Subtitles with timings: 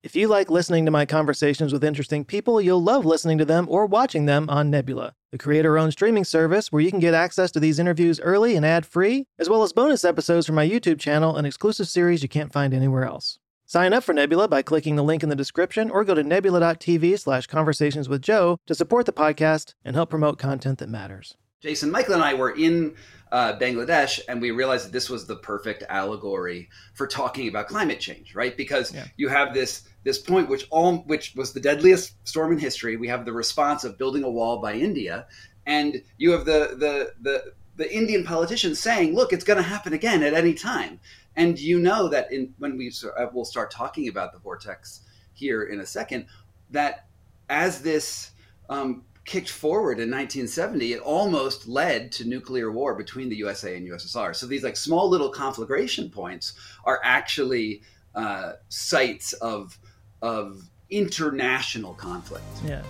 [0.00, 3.66] If you like listening to my conversations with interesting people, you'll love listening to them
[3.68, 7.50] or watching them on Nebula, the creator owned streaming service where you can get access
[7.50, 11.00] to these interviews early and ad free, as well as bonus episodes from my YouTube
[11.00, 13.40] channel and exclusive series you can't find anywhere else.
[13.66, 17.18] Sign up for Nebula by clicking the link in the description or go to nebula.tv
[17.18, 21.36] slash conversations with Joe to support the podcast and help promote content that matters.
[21.60, 22.94] Jason, Miklian, and I were in
[23.32, 28.00] uh, Bangladesh, and we realized that this was the perfect allegory for talking about climate
[28.00, 28.56] change, right?
[28.56, 29.06] Because yeah.
[29.16, 32.96] you have this this point, which all which was the deadliest storm in history.
[32.96, 35.26] We have the response of building a wall by India,
[35.66, 39.92] and you have the the the the Indian politicians saying, "Look, it's going to happen
[39.92, 41.00] again at any time."
[41.36, 45.02] And you know that in when we uh, will start talking about the vortex
[45.34, 46.26] here in a second,
[46.70, 47.06] that
[47.48, 48.32] as this
[48.68, 53.86] um, kicked forward in 1970, it almost led to nuclear war between the USA and
[53.86, 54.34] USSR.
[54.34, 56.54] So these like small little conflagration points
[56.84, 57.82] are actually
[58.14, 59.78] uh, sites of
[60.22, 62.46] of international conflict.
[62.64, 62.82] Yeah.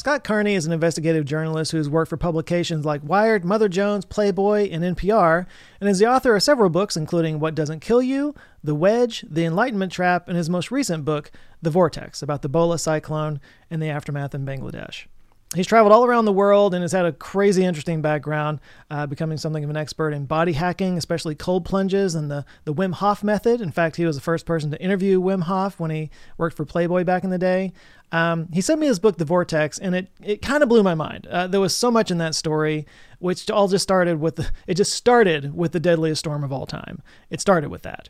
[0.00, 4.70] Scott Carney is an investigative journalist who's worked for publications like Wired, Mother Jones, Playboy,
[4.70, 5.44] and NPR,
[5.78, 8.34] and is the author of several books, including What Doesn't Kill You,
[8.64, 12.80] The Wedge, The Enlightenment Trap, and his most recent book, The Vortex, about the Bhola
[12.80, 15.04] cyclone and the aftermath in Bangladesh.
[15.56, 19.36] He's traveled all around the world and has had a crazy interesting background, uh, becoming
[19.36, 23.24] something of an expert in body hacking, especially cold plunges and the, the Wim Hof
[23.24, 23.60] method.
[23.60, 26.64] In fact, he was the first person to interview Wim Hof when he worked for
[26.64, 27.72] Playboy back in the day.
[28.12, 30.94] Um, he sent me his book, The Vortex, and it, it kind of blew my
[30.94, 31.26] mind.
[31.26, 32.86] Uh, there was so much in that story,
[33.18, 36.66] which all just started with the, it just started with the deadliest storm of all
[36.66, 37.02] time.
[37.28, 38.08] It started with that.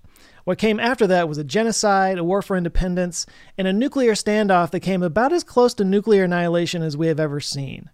[0.51, 3.25] What came after that was a genocide, a war for independence,
[3.57, 7.21] and a nuclear standoff that came about as close to nuclear annihilation as we have
[7.21, 7.89] ever seen.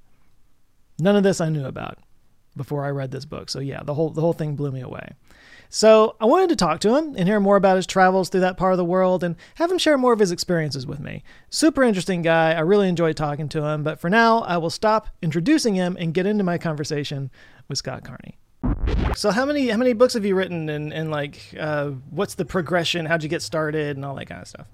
[0.99, 1.99] None of this I knew about
[2.57, 3.51] before I read this book.
[3.51, 5.11] So yeah, the whole the whole thing blew me away.
[5.69, 8.57] So I wanted to talk to him and hear more about his travels through that
[8.57, 11.25] part of the world and have him share more of his experiences with me.
[11.51, 12.55] Super interesting guy.
[12.55, 16.15] I really enjoyed talking to him, but for now, I will stop introducing him and
[16.15, 17.31] get into my conversation
[17.69, 18.39] with Scott Carney.
[19.17, 22.45] So how many how many books have you written and, and like uh, what's the
[22.45, 23.07] progression?
[23.07, 24.67] How'd you get started and all that kind of stuff?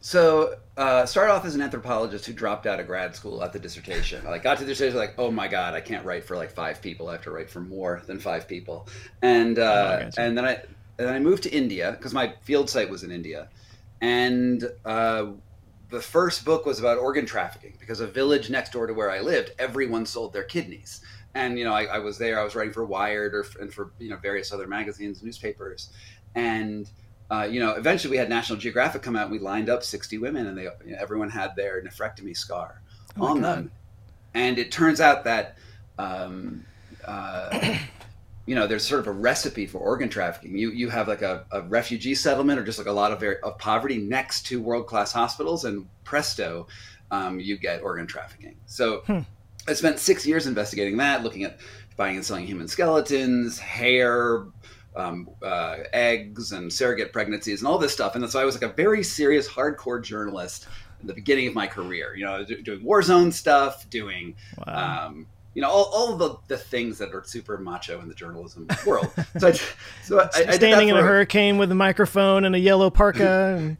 [0.00, 3.58] So uh, started off as an anthropologist who dropped out of grad school at the
[3.58, 4.26] dissertation.
[4.26, 6.52] I like got to the dissertation like, oh my god, I can't write for like
[6.52, 7.08] five people.
[7.08, 8.88] I have to write for more than five people.
[9.20, 12.70] And uh, oh, and then I and then I moved to India because my field
[12.70, 13.48] site was in India,
[14.00, 15.26] and uh,
[15.90, 19.20] the first book was about organ trafficking because a village next door to where I
[19.20, 21.02] lived, everyone sold their kidneys
[21.34, 23.92] and you know I, I, was there i was writing for wired or and for
[23.98, 25.90] you know various other magazines newspapers.
[26.34, 26.88] And
[27.30, 30.18] uh, you know eventually we had national geographic come out and we lined up 60
[30.18, 32.82] women and they you know, everyone had their nephrectomy scar
[33.18, 33.70] oh on them.
[34.34, 35.56] And it turns out that
[35.98, 36.64] um,
[37.04, 37.76] uh,
[38.46, 40.56] you know there's sort of a recipe for organ trafficking.
[40.56, 43.38] You you have like a, a refugee settlement or just like a lot of, very,
[43.40, 46.66] of poverty next to world-class hospitals and presto
[47.12, 48.56] um, you get organ trafficking.
[48.66, 49.20] So hmm
[49.70, 51.58] I spent six years investigating that, looking at
[51.96, 54.44] buying and selling human skeletons, hair,
[54.96, 58.16] um, uh, eggs, and surrogate pregnancies, and all this stuff.
[58.16, 60.66] And so I was like a very serious, hardcore journalist
[61.00, 62.14] in the beginning of my career.
[62.16, 64.34] You know, doing war zone stuff, doing.
[64.66, 65.06] Wow.
[65.06, 68.68] Um, you know all, all the, the things that are super macho in the journalism
[68.86, 69.10] world.
[69.38, 69.52] So, I,
[70.04, 73.56] so I, I standing in a hurricane with a microphone and a yellow parka.
[73.58, 73.76] And...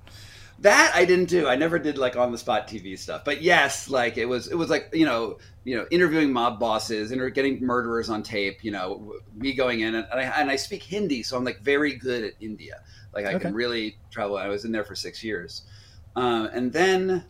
[0.60, 1.48] that I didn't do.
[1.48, 3.24] I never did like on the spot TV stuff.
[3.24, 7.12] But yes, like it was it was like you know you know interviewing mob bosses
[7.12, 8.62] and getting murderers on tape.
[8.62, 11.94] You know me going in and I, and I speak Hindi, so I'm like very
[11.94, 12.82] good at India.
[13.14, 13.40] Like I okay.
[13.40, 14.36] can really travel.
[14.36, 15.62] I was in there for six years,
[16.14, 17.24] um, and then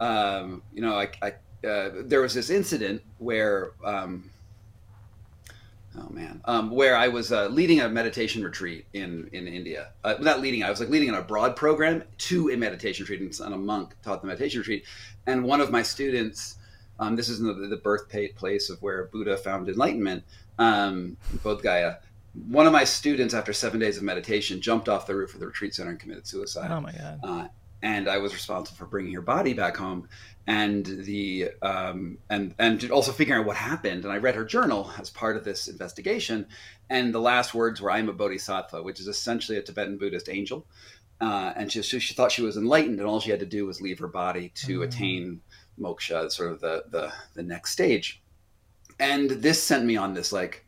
[0.00, 3.72] um, you know I, I uh, there was this incident where.
[3.84, 4.30] Um,
[5.96, 9.92] Oh man, um, where I was uh, leading a meditation retreat in in India.
[10.02, 13.54] Uh, not leading, I was like leading an abroad program to a meditation retreat, and
[13.54, 14.84] a monk taught the meditation retreat.
[15.26, 16.56] And one of my students,
[16.98, 20.24] um, this is the, the birthplace of where Buddha found enlightenment,
[20.58, 21.98] um, Bodh Gaya.
[22.48, 25.46] One of my students, after seven days of meditation, jumped off the roof of the
[25.46, 26.72] retreat center and committed suicide.
[26.72, 27.20] Oh my god!
[27.22, 27.48] Uh,
[27.82, 30.08] and I was responsible for bringing her body back home
[30.46, 34.04] and the um, and and also figuring out what happened.
[34.04, 36.46] And I read her journal as part of this investigation,
[36.90, 40.66] and the last words were "I'm a bodhisattva," which is essentially a Tibetan Buddhist angel.
[41.20, 43.64] Uh, and she, she, she thought she was enlightened, and all she had to do
[43.66, 44.84] was leave her body to mm.
[44.84, 45.40] attain
[45.80, 48.20] moksha, sort of the, the the next stage.
[49.00, 50.64] And this sent me on this like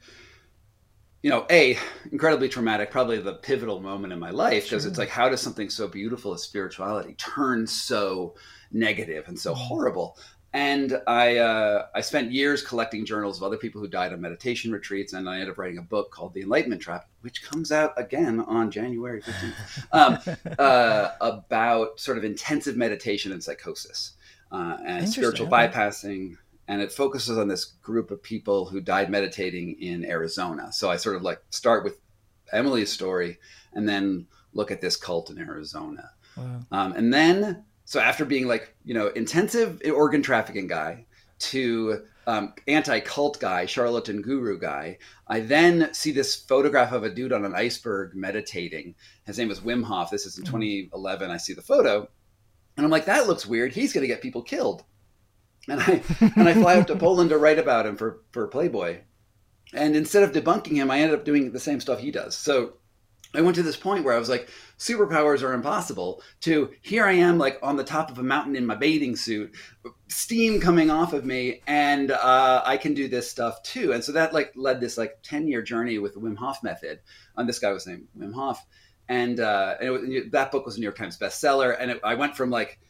[1.22, 1.76] you know, a
[2.12, 4.90] incredibly traumatic, probably the pivotal moment in my life because sure.
[4.90, 8.36] it's like, how does something so beautiful as spirituality turn so
[8.72, 9.56] negative and so mm.
[9.56, 10.18] horrible?
[10.52, 14.72] And I uh, I spent years collecting journals of other people who died on meditation
[14.72, 17.92] retreats, and I ended up writing a book called The Enlightenment Trap, which comes out
[17.98, 24.12] again on January 15th, um, uh, about sort of intensive meditation and psychosis
[24.50, 26.36] uh, and spiritual bypassing.
[26.68, 30.72] And it focuses on this group of people who died meditating in Arizona.
[30.72, 32.00] So I sort of like start with
[32.50, 33.38] Emily's story
[33.74, 36.12] and then look at this cult in Arizona.
[36.36, 36.60] Wow.
[36.72, 41.06] Um, and then so after being like, you know, intensive organ trafficking guy
[41.38, 44.98] to um, anti-cult guy, charlatan guru guy,
[45.28, 48.96] I then see this photograph of a dude on an iceberg meditating.
[49.24, 50.10] His name was Wim Hof.
[50.10, 50.56] This is in mm-hmm.
[50.56, 51.30] 2011.
[51.30, 52.08] I see the photo,
[52.76, 53.72] and I'm like, that looks weird.
[53.72, 54.82] He's going to get people killed.
[55.68, 56.02] And I
[56.36, 58.98] and I fly up to Poland to write about him for for Playboy.
[59.72, 62.36] And instead of debunking him, I ended up doing the same stuff he does.
[62.36, 62.74] So
[63.36, 64.48] I went to this point where I was like,
[64.78, 68.66] superpowers are impossible, to here I am, like on the top of a mountain in
[68.66, 69.54] my bathing suit,
[70.08, 73.92] steam coming off of me, and uh, I can do this stuff too.
[73.92, 77.00] And so that like led this like 10 year journey with the Wim Hof method.
[77.36, 78.64] And this guy was named Wim Hof.
[79.08, 81.76] And, uh, and was, that book was a New York Times bestseller.
[81.78, 82.80] And it, I went from like,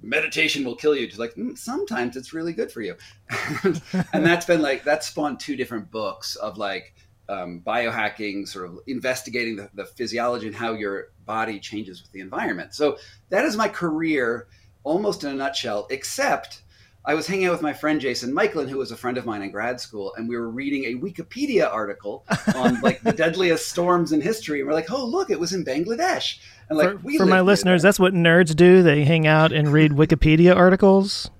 [0.00, 2.94] meditation will kill you to like mm, sometimes it's really good for you
[3.64, 6.94] and that's been like that spawned two different books of like
[7.28, 12.20] um, biohacking, sort of investigating the, the, physiology and how your body changes with the
[12.20, 12.74] environment.
[12.74, 12.98] So
[13.28, 14.48] that is my career
[14.82, 16.62] almost in a nutshell, except
[17.04, 19.42] I was hanging out with my friend Jason Miklian, who was a friend of mine
[19.42, 24.12] in grad school, and we were reading a Wikipedia article on like the deadliest storms
[24.12, 24.60] in history.
[24.60, 26.38] And we're like, oh, look, it was in Bangladesh.
[26.68, 28.82] And like, for, for my listeners, that's what nerds do.
[28.82, 31.30] They hang out and read Wikipedia articles.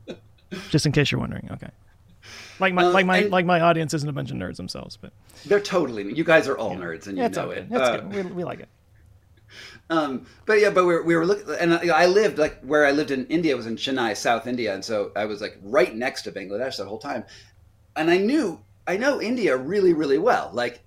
[0.70, 1.48] Just in case you're wondering.
[1.52, 1.70] Okay.
[2.58, 5.12] Like my uh, like my like my audience isn't a bunch of nerds themselves, but
[5.44, 6.12] they're totally.
[6.12, 6.80] You guys are all yeah.
[6.80, 7.60] nerds, and you yeah, know okay.
[7.60, 7.70] it.
[7.70, 8.26] That's uh, good.
[8.26, 8.68] We, we like it.
[9.88, 12.90] Um, but yeah, but we were, we were looking, and I lived like where I
[12.90, 16.22] lived in India was in Chennai, South India, and so I was like right next
[16.22, 17.24] to Bangladesh the whole time,
[17.94, 20.50] and I knew I know India really really well.
[20.52, 20.80] Like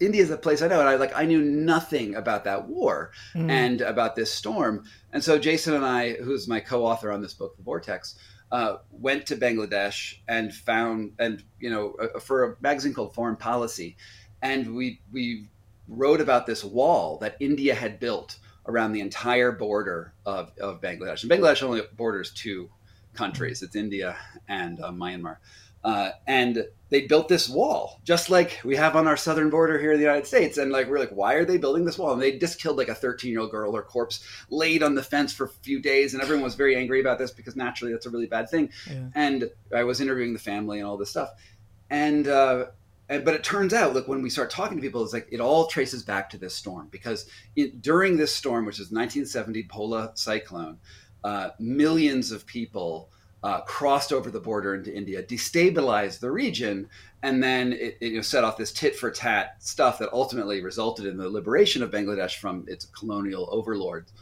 [0.00, 3.12] India is a place I know, and I like I knew nothing about that war
[3.34, 3.50] mm.
[3.50, 7.58] and about this storm, and so Jason and I, who's my co-author on this book,
[7.58, 8.16] The Vortex
[8.52, 13.36] uh, went to Bangladesh and found, and you know, uh, for a magazine called Foreign
[13.36, 13.96] Policy,
[14.42, 15.48] and we we
[15.88, 21.22] wrote about this wall that India had built around the entire border of, of Bangladesh.
[21.22, 22.70] And Bangladesh only borders two
[23.14, 24.16] countries: it's India
[24.48, 25.38] and uh, Myanmar.
[25.86, 29.92] Uh, and they built this wall just like we have on our southern border here
[29.92, 30.58] in the United States.
[30.58, 32.12] And like we're like, why are they building this wall?
[32.12, 33.72] And they just killed like a 13 year old girl.
[33.72, 37.00] Her corpse laid on the fence for a few days, and everyone was very angry
[37.00, 38.70] about this because naturally that's a really bad thing.
[38.90, 39.06] Yeah.
[39.14, 41.30] And I was interviewing the family and all this stuff,
[41.88, 42.26] and.
[42.28, 42.66] Uh,
[43.08, 45.40] and, but it turns out, like when we start talking to people, it's like it
[45.40, 50.18] all traces back to this storm because it, during this storm, which is 1970 Bhola
[50.18, 50.78] cyclone,
[51.22, 53.10] uh, millions of people
[53.42, 56.88] uh, crossed over the border into India, destabilized the region,
[57.22, 60.62] and then it, it you know, set off this tit for tat stuff that ultimately
[60.62, 64.12] resulted in the liberation of Bangladesh from its colonial overlords,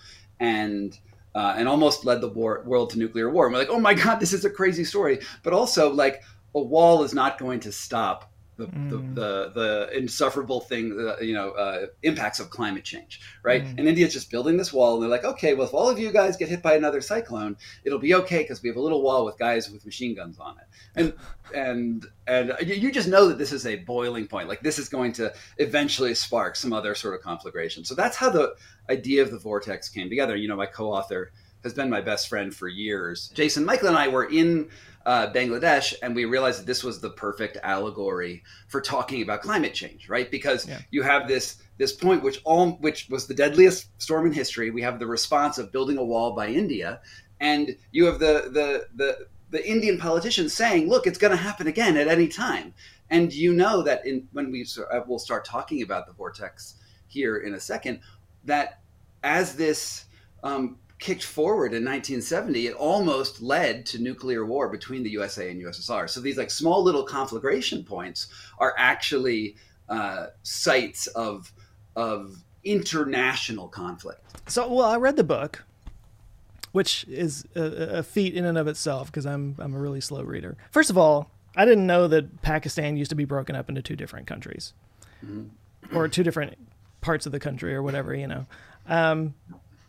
[0.41, 0.99] and
[1.35, 3.47] uh, and almost led the war, world to nuclear war.
[3.47, 6.23] And we're like, oh my god, this is a crazy story, but also like
[6.55, 8.91] a wall is not going to stop the, mm.
[8.91, 13.65] the, the, the, insufferable thing, uh, you know, uh, impacts of climate change, right?
[13.65, 13.79] Mm.
[13.79, 16.13] And India's just building this wall, and they're like, okay, well, if all of you
[16.13, 19.25] guys get hit by another cyclone, it'll be okay because we have a little wall
[19.25, 20.67] with guys with machine guns on it,
[20.97, 21.13] and
[21.55, 24.49] and and you just know that this is a boiling point.
[24.49, 27.85] Like this is going to eventually spark some other sort of conflagration.
[27.85, 28.55] So that's how the
[28.89, 30.37] idea of the vortex came together.
[30.37, 31.33] You know, my co-author
[31.65, 33.31] has been my best friend for years.
[33.35, 34.69] Jason Miklian and I were in
[35.07, 39.75] uh, Bangladesh, and we realized that this was the perfect allegory for talking about climate
[39.75, 40.31] change, right?
[40.31, 40.81] Because yeah.
[40.91, 44.71] you have this this point, which all which was the deadliest storm in history.
[44.71, 47.01] We have the response of building a wall by India,
[47.41, 51.67] and you have the the the the Indian politicians saying, "Look, it's going to happen
[51.67, 52.73] again at any time."
[53.11, 57.37] And you know that in when we uh, will start talking about the vortex here
[57.37, 58.01] in a second,
[58.45, 58.81] that
[59.23, 60.07] as this
[60.43, 65.63] um, kicked forward in 1970, it almost led to nuclear war between the USA and
[65.63, 66.09] USSR.
[66.09, 69.57] So these like small little conflagration points are actually
[69.91, 71.53] uh, sites of
[71.95, 74.23] of international conflict.
[74.49, 75.65] So, well, I read the book,
[76.73, 80.23] which is a, a feat in and of itself because I'm I'm a really slow
[80.23, 80.57] reader.
[80.71, 83.95] First of all, I didn't know that Pakistan used to be broken up into two
[83.95, 84.73] different countries,
[85.23, 85.95] mm-hmm.
[85.95, 86.57] or two different
[87.03, 88.47] parts of the country, or whatever you know.
[88.87, 89.35] Um,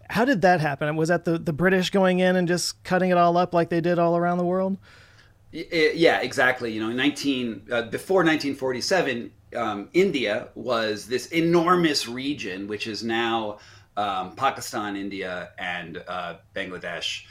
[0.10, 0.96] how did that happen?
[0.96, 3.82] Was that the, the British going in and just cutting it all up like they
[3.82, 4.78] did all around the world?
[5.52, 6.74] Yeah, exactly.
[6.74, 13.60] You know, 19 uh, before 1947, um, India was this enormous region, which is now
[13.96, 17.24] um, Pakistan, India, and uh, Bangladesh,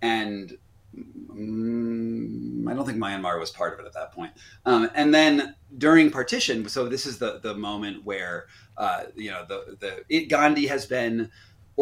[0.00, 0.56] and
[0.94, 4.32] Mm, I don't think Myanmar was part of it at that point.
[4.66, 8.46] Um, and then during partition, so this is the the moment where
[8.76, 11.30] uh, you know the the it, Gandhi has been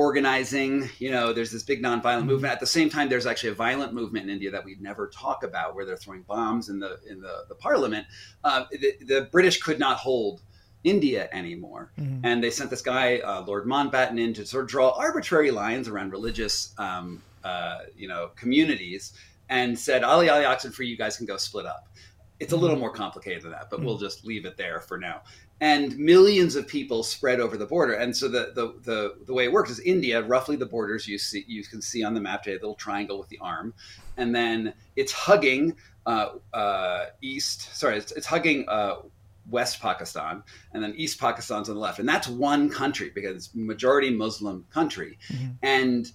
[0.01, 0.89] organizing.
[0.99, 2.27] You know, there's this big nonviolent mm-hmm.
[2.27, 2.53] movement.
[2.53, 5.45] At the same time, there's actually a violent movement in India that we never talk
[5.45, 8.07] about, where they're throwing bombs in the in the, the parliament.
[8.43, 10.41] Uh, the, the, British could not hold
[10.85, 12.25] India anymore, mm-hmm.
[12.25, 15.87] and they sent this guy, uh, Lord Mountbatten, in to sort of draw arbitrary lines
[15.87, 19.13] around religious, um, uh, you know, communities,
[19.51, 21.87] and said, "Ali Ali Oxenfree, you guys can go split up."
[22.39, 22.81] It's a little mm-hmm.
[22.81, 23.87] more complicated than that, but mm-hmm.
[23.87, 25.21] we'll just leave it there for now
[25.61, 27.93] and millions of people spread over the border.
[27.93, 31.19] And so the, the, the, the, way it works is India, roughly the borders you
[31.19, 33.75] see, you can see on the map today, a little triangle with the arm.
[34.17, 35.77] And then it's hugging
[36.07, 38.97] uh, uh, east, sorry, it's, it's hugging uh,
[39.51, 41.99] West Pakistan, and then East Pakistan's on the left.
[41.99, 45.19] And that's one country because it's majority Muslim country.
[45.29, 45.47] Mm-hmm.
[45.63, 46.11] And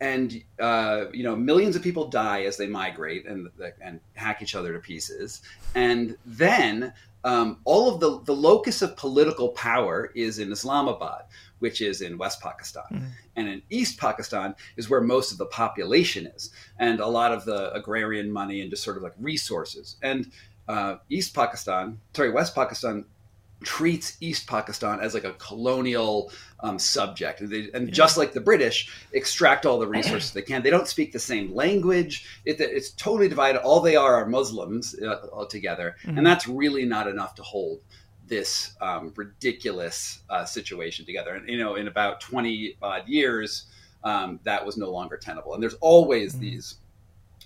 [0.00, 3.48] and uh, you know millions of people die as they migrate and
[3.80, 5.42] and hack each other to pieces
[5.74, 6.92] and then
[7.26, 11.24] um, all of the, the locus of political power is in Islamabad,
[11.58, 12.84] which is in West Pakistan.
[12.92, 13.06] Mm-hmm.
[13.34, 17.44] And in East Pakistan is where most of the population is, and a lot of
[17.44, 19.96] the agrarian money and just sort of like resources.
[20.02, 20.30] And
[20.68, 23.04] uh, East Pakistan, sorry, West Pakistan
[23.62, 27.94] treats East Pakistan as like a colonial um, subject, and, they, and yeah.
[27.94, 30.62] just like the British, extract all the resources they can.
[30.62, 32.40] They don't speak the same language.
[32.44, 33.62] It, it's totally divided.
[33.62, 36.18] All they are are Muslims uh, altogether, mm-hmm.
[36.18, 37.80] and that's really not enough to hold
[38.26, 41.34] this um, ridiculous uh, situation together.
[41.34, 43.66] And you know, in about twenty odd years,
[44.04, 45.54] um, that was no longer tenable.
[45.54, 46.42] And there's always mm-hmm.
[46.42, 46.76] these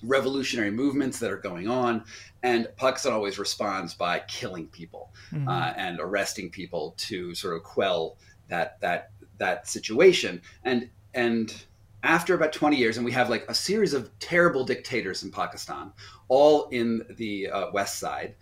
[0.03, 2.05] revolutionary movements that are going on
[2.43, 5.49] and pakistan always responds by killing people mm-hmm.
[5.49, 8.17] uh, and arresting people to sort of quell
[8.49, 11.65] that that that situation and and
[12.03, 15.93] after about 20 years and we have like a series of terrible dictators in pakistan
[16.29, 18.35] all in the uh, west side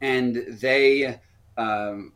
[0.00, 1.18] and they
[1.56, 2.12] um,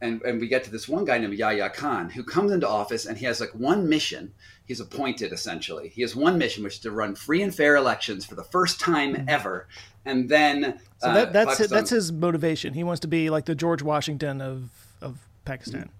[0.00, 3.06] and, and we get to this one guy named Yahya Khan who comes into office
[3.06, 4.32] and he has like one mission.
[4.68, 5.88] He's appointed essentially.
[5.88, 8.78] He has one mission, which is to run free and fair elections for the first
[8.78, 9.28] time mm-hmm.
[9.28, 9.66] ever.
[10.04, 12.74] And then so that, uh, that's Pakistan, his, that's his motivation.
[12.74, 14.70] He wants to be like the George Washington of
[15.00, 15.90] of Pakistan.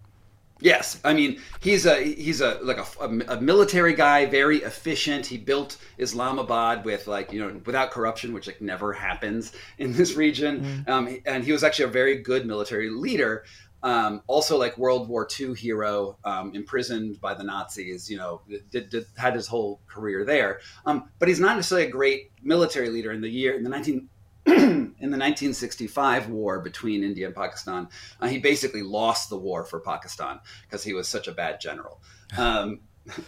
[0.61, 5.25] Yes, I mean he's a he's a like a, a, a, military guy, very efficient.
[5.25, 10.15] He built Islamabad with like you know without corruption, which like never happens in this
[10.15, 10.61] region.
[10.61, 10.91] Mm-hmm.
[10.91, 13.45] Um, and he was actually a very good military leader.
[13.83, 18.11] Um, also, like World War II hero, um, imprisoned by the Nazis.
[18.11, 20.61] You know, did, did, had his whole career there.
[20.85, 23.13] Um, but he's not necessarily a great military leader.
[23.13, 24.09] In the year in the nineteen
[24.47, 27.87] in the 1965 war between India and Pakistan,
[28.21, 32.01] uh, he basically lost the war for Pakistan because he was such a bad general.
[32.37, 32.81] Um,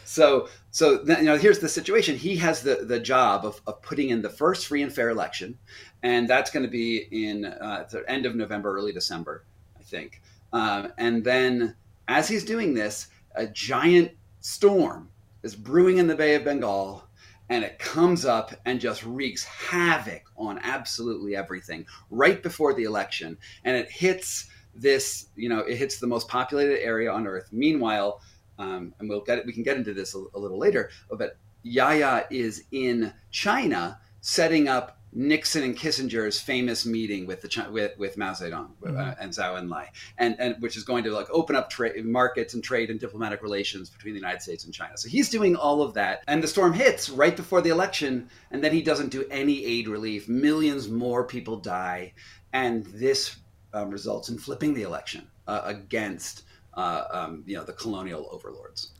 [0.04, 2.16] so, so you know, here's the situation.
[2.16, 5.59] He has the the job of, of putting in the first free and fair election,
[6.02, 9.45] and that's going to be in uh, the end of November, early December,
[9.78, 10.21] I think.
[10.52, 11.76] Um, and then
[12.09, 15.11] as he's doing this, a giant storm
[15.42, 17.04] is brewing in the Bay of Bengal
[17.50, 23.37] and it comes up and just wreaks havoc on absolutely everything right before the election.
[23.64, 27.49] And it hits this, you know, it hits the most populated area on earth.
[27.50, 28.21] Meanwhile,
[28.59, 31.38] um, and we'll get it, we can get into this a, a little later, but
[31.62, 38.17] Yahya is in China setting up Nixon and Kissinger's famous meeting with the with with
[38.17, 38.97] Mao Zedong uh, mm-hmm.
[38.97, 39.87] uh, and Zhou Enlai,
[40.19, 43.43] and and which is going to like open up trade markets and trade and diplomatic
[43.43, 44.97] relations between the United States and China.
[44.97, 48.62] So he's doing all of that, and the storm hits right before the election, and
[48.62, 50.29] then he doesn't do any aid relief.
[50.29, 52.12] Millions more people die,
[52.52, 53.37] and this
[53.75, 58.93] um, results in flipping the election uh, against uh, um, you know the colonial overlords.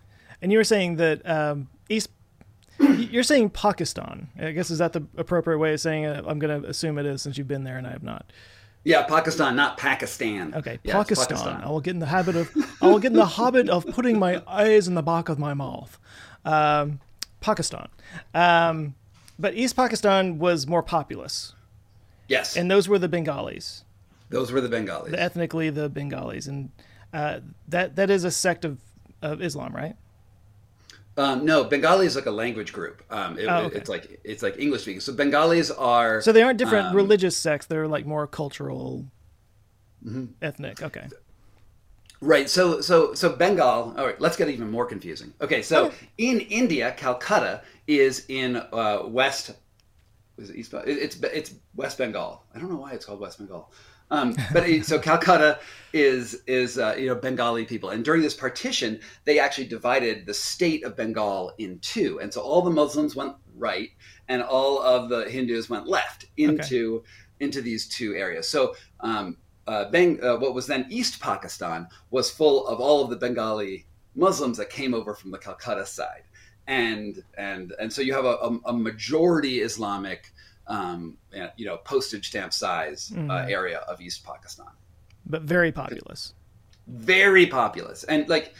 [0.43, 2.09] And you were saying that um, East
[2.81, 4.29] you're saying Pakistan.
[4.39, 6.25] I guess is that the appropriate way of saying it?
[6.27, 8.33] I'm going to assume it is since you've been there and I have not.
[8.83, 10.55] Yeah, Pakistan, not Pakistan.
[10.55, 11.29] Okay, Pakistan.
[11.29, 11.63] Pakistan.
[11.63, 14.19] I will get in the habit of I will get in the habit of putting
[14.19, 15.99] my eyes in the back of my mouth.
[16.47, 17.01] Um,
[17.41, 17.89] Pakistan,
[18.33, 18.95] um,
[19.39, 21.55] but East Pakistan was more populous.
[22.27, 23.85] Yes, and those were the Bengalis.
[24.31, 25.11] Those were the Bengalis.
[25.11, 26.71] The, ethnically, the Bengalis, and
[27.13, 28.79] uh, that that is a sect of,
[29.21, 29.95] of Islam, right?
[31.21, 33.03] Um, no, Bengali is like a language group.
[33.11, 33.77] Um, it, oh, okay.
[33.77, 35.01] It's like it's like English speaking.
[35.01, 37.67] So Bengalis are so they aren't different um, religious sects.
[37.67, 39.05] They're like more cultural,
[40.03, 40.27] mm-hmm.
[40.41, 40.83] ethnic.
[40.83, 41.09] Okay.
[42.23, 42.49] Right.
[42.49, 43.95] So so so Bengal.
[43.99, 44.19] All right.
[44.19, 45.35] Let's get even more confusing.
[45.43, 45.61] Okay.
[45.61, 46.09] So okay.
[46.17, 49.51] in India, Calcutta is in uh, West.
[50.39, 50.73] Is it East?
[50.87, 52.45] It's it's West Bengal.
[52.55, 53.71] I don't know why it's called West Bengal.
[54.11, 55.61] Um, but it, so Calcutta
[55.93, 60.35] is is uh, you know Bengali people, and during this partition, they actually divided the
[60.35, 63.91] state of Bengal in two, and so all the Muslims went right,
[64.29, 67.07] and all of the Hindus went left into okay.
[67.41, 68.49] into these two areas.
[68.49, 69.37] So um,
[69.67, 73.87] uh, Beng- uh, what was then East Pakistan was full of all of the Bengali
[74.15, 76.25] Muslims that came over from the Calcutta side,
[76.67, 80.33] and and and so you have a, a, a majority Islamic,
[80.71, 81.17] um,
[81.57, 83.31] you know, postage stamp size uh, mm-hmm.
[83.31, 84.71] uh, area of East Pakistan,
[85.27, 86.35] but very populous,
[86.87, 88.55] very populous, and like.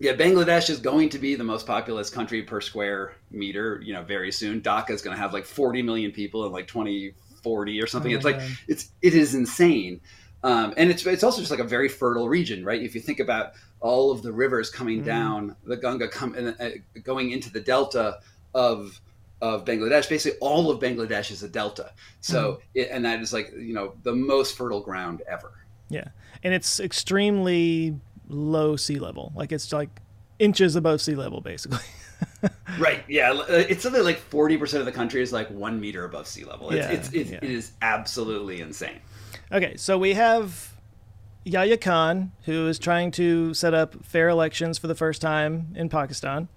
[0.00, 4.02] Yeah, Bangladesh is going to be the most populous country per square meter, you know,
[4.02, 4.60] very soon.
[4.60, 8.12] Dhaka is going to have like 40 million people in like 2040 or something.
[8.12, 10.00] Oh it's like it's it is insane.
[10.42, 12.82] Um, and it's it's also just like a very fertile region, right?
[12.82, 15.06] If you think about all of the rivers coming mm.
[15.06, 16.68] down the Ganga, come, uh,
[17.02, 18.18] going into the delta
[18.52, 19.00] of
[19.40, 20.08] of Bangladesh.
[20.08, 21.92] Basically, all of Bangladesh is a delta.
[22.20, 22.60] So, mm.
[22.74, 25.52] it, and that is like you know the most fertile ground ever.
[25.88, 26.08] Yeah,
[26.42, 27.98] and it's extremely
[28.28, 29.32] low sea level.
[29.34, 30.00] Like it's like
[30.38, 31.78] inches above sea level, basically.
[32.78, 33.04] right.
[33.08, 33.32] Yeah.
[33.32, 36.44] Uh, it's something like forty percent of the country is like one meter above sea
[36.44, 36.70] level.
[36.70, 37.38] It's, yeah, it's, it's yeah.
[37.42, 39.00] it is absolutely insane.
[39.52, 40.74] Okay, so we have
[41.44, 45.88] Yahya Khan, who is trying to set up fair elections for the first time in
[45.88, 46.48] Pakistan.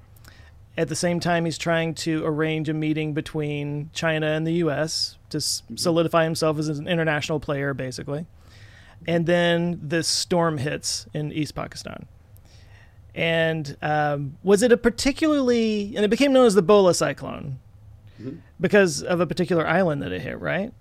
[0.77, 5.17] At the same time, he's trying to arrange a meeting between China and the U.S.
[5.31, 5.75] to mm-hmm.
[5.75, 8.27] solidify himself as an international player, basically.
[9.07, 12.05] And then this storm hits in East Pakistan.
[13.15, 17.57] And um, was it a particularly, and it became known as the Bhola cyclone
[18.22, 18.38] mm-hmm.
[18.60, 20.72] because of a particular island that it hit, right?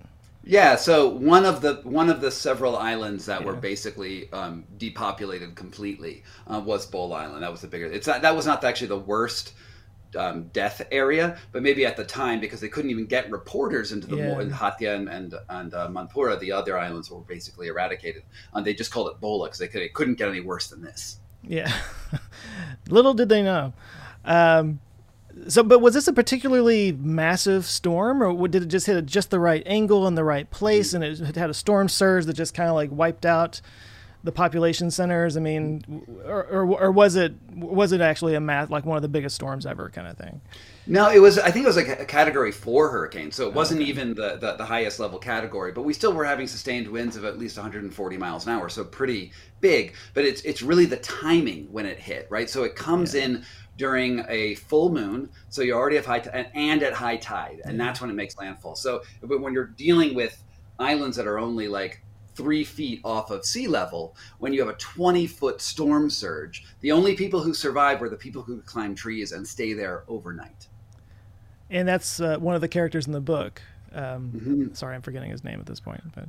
[0.45, 3.47] Yeah, so one of the one of the several islands that yeah.
[3.47, 7.43] were basically um, depopulated completely uh, was Bhola Island.
[7.43, 7.87] That was the bigger.
[7.87, 9.55] It's not, that was not actually the worst
[10.17, 14.07] um, death area, but maybe at the time because they couldn't even get reporters into
[14.07, 14.41] the yeah.
[14.41, 18.23] in Hatia and and, and uh, Manpura, the other islands were basically eradicated.
[18.55, 20.83] And they just called it Bhola because they could it couldn't get any worse than
[20.83, 21.21] this.
[21.43, 21.73] Yeah,
[22.89, 23.73] little did they know.
[24.25, 24.81] Um,
[25.49, 29.31] so, but was this a particularly massive storm, or did it just hit at just
[29.31, 32.55] the right angle in the right place, and it had a storm surge that just
[32.55, 33.61] kind of like wiped out
[34.27, 35.37] the population centers?
[35.37, 39.03] I mean, or, or, or, was it was it actually a math like one of
[39.03, 40.43] the biggest storms ever, kind of thing?
[40.87, 41.39] No, it was.
[41.39, 43.91] I think it was like a Category Four hurricane, so it wasn't okay.
[43.91, 45.73] even the, the, the highest level category.
[45.73, 48.85] But we still were having sustained winds of at least 140 miles an hour, so
[48.85, 49.95] pretty big.
[50.13, 52.51] But it's it's really the timing when it hit, right?
[52.51, 53.23] So it comes yeah.
[53.23, 53.45] in
[53.79, 57.81] during a full moon, so you already have high t- and at high tide, and
[57.81, 58.77] that's when it makes landfall.
[58.77, 60.43] So but when you're dealing with
[60.79, 62.03] islands that are only like
[62.37, 66.93] three feet off of sea level, when you have a 20 foot storm surge, the
[66.93, 70.69] only people who survive were the people who climb trees and stay there overnight.
[71.71, 73.61] And that's uh, one of the characters in the book.
[73.93, 74.75] Um, mm-hmm.
[74.75, 76.29] Sorry, I'm forgetting his name at this point, but.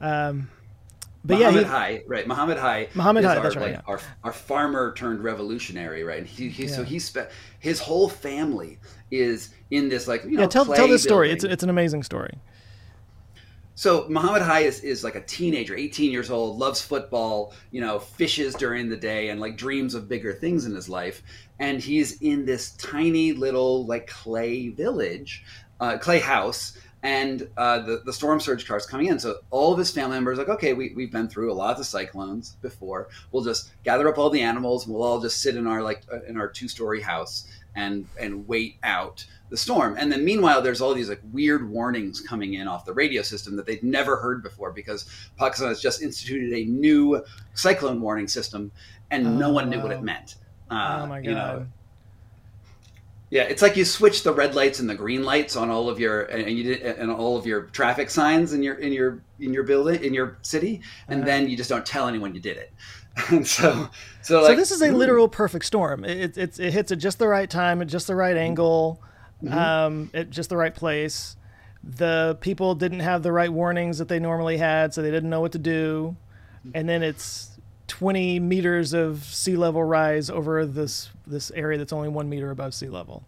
[0.00, 0.50] Um,
[1.24, 2.28] but Muhammad yeah, he, Hai, right?
[2.28, 2.88] Muhammad Hai.
[2.94, 3.62] Muhammad Hai, our, that's right.
[3.62, 3.80] Like, yeah.
[3.86, 6.18] our, our farmer turned revolutionary, right?
[6.18, 6.70] And he, he yeah.
[6.72, 8.78] so he spent his whole family
[9.10, 10.42] is in this like you know.
[10.42, 11.32] Yeah, tell tell this story.
[11.32, 12.38] It's it's an amazing story.
[13.78, 18.54] So Muhammad is, is like a teenager, 18 years old, loves football, you know, fishes
[18.54, 21.22] during the day and like dreams of bigger things in his life.
[21.58, 25.44] And he's in this tiny little like clay village,
[25.78, 29.18] uh, clay house and uh, the, the storm surge cars coming in.
[29.18, 31.76] So all of his family members like, okay, we, we've been through a lot of
[31.76, 33.08] the cyclones before.
[33.30, 34.86] We'll just gather up all the animals.
[34.86, 38.06] And we'll all just sit in our like uh, in our two story house and
[38.18, 39.96] and wait out the storm.
[39.98, 43.56] And then meanwhile, there's all these like weird warnings coming in off the radio system
[43.56, 47.22] that they'd never heard before because Pakistan has just instituted a new
[47.54, 48.72] cyclone warning system,
[49.10, 49.70] and oh, no one wow.
[49.70, 50.36] knew what it meant.
[50.70, 51.24] Uh, oh my god!
[51.24, 51.66] You know,
[53.30, 55.98] yeah, it's like you switch the red lights and the green lights on all of
[55.98, 59.52] your and you did and all of your traffic signs in your in your in
[59.52, 62.56] your building in your city, and uh, then you just don't tell anyone you did
[62.56, 62.72] it.
[63.30, 63.88] And so,
[64.20, 66.04] so, like, this is a literal perfect storm.
[66.04, 69.15] It, it, it hits at just the right time, at just the right angle, mm-hmm.
[69.50, 71.36] Um, at just the right place.
[71.82, 75.40] The people didn't have the right warnings that they normally had, so they didn't know
[75.40, 76.16] what to do.
[76.74, 77.50] And then it's
[77.86, 82.74] 20 meters of sea level rise over this this area that's only one meter above
[82.74, 83.24] sea level.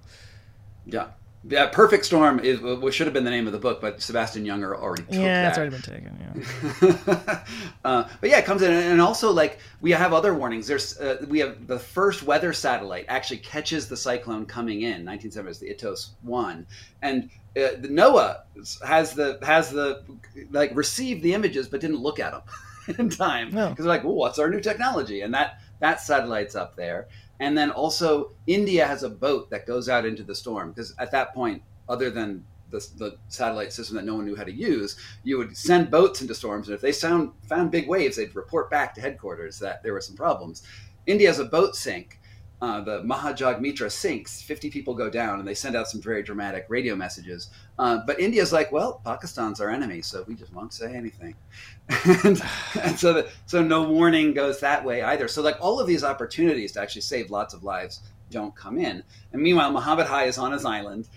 [0.87, 1.09] Yeah.
[1.49, 4.45] Yeah, Perfect Storm is what should have been the name of the book, but Sebastian
[4.45, 5.49] Junger already took yeah, that.
[5.49, 6.45] it's already been taken.
[6.81, 7.45] Yeah,
[7.85, 10.67] uh, but yeah, it comes in, and also like we have other warnings.
[10.67, 15.07] There's uh, we have the first weather satellite actually catches the cyclone coming in.
[15.07, 16.67] 1970 the ITOS one,
[17.01, 18.41] and uh, NOAA
[18.87, 20.03] has the has the
[20.51, 22.43] like received the images but didn't look at them.
[22.99, 23.75] in time because no.
[23.75, 25.21] they're like, well, what's our new technology?
[25.21, 27.09] And that that satellite's up there.
[27.41, 31.11] And then also India has a boat that goes out into the storm because at
[31.13, 34.97] that point, other than the, the, satellite system that no one knew how to use,
[35.25, 38.71] you would send boats into storms, and if they sound, found big waves, they'd report
[38.71, 40.63] back to headquarters that there were some problems.
[41.07, 42.18] India has a boat sink,
[42.61, 46.67] uh, the Mahajagmitra sinks, 50 people go down, and they send out some very dramatic
[46.69, 47.51] radio messages.
[47.79, 51.37] Uh, but India's like, well, Pakistan's our enemy, so we just won't say anything.
[52.25, 52.43] and,
[52.83, 55.29] and, so, the, so no warning goes that way either.
[55.29, 59.03] So like all of these opportunities to actually save lots of lives don't come in.
[59.33, 61.09] And meanwhile, Muhammad Hai is on his island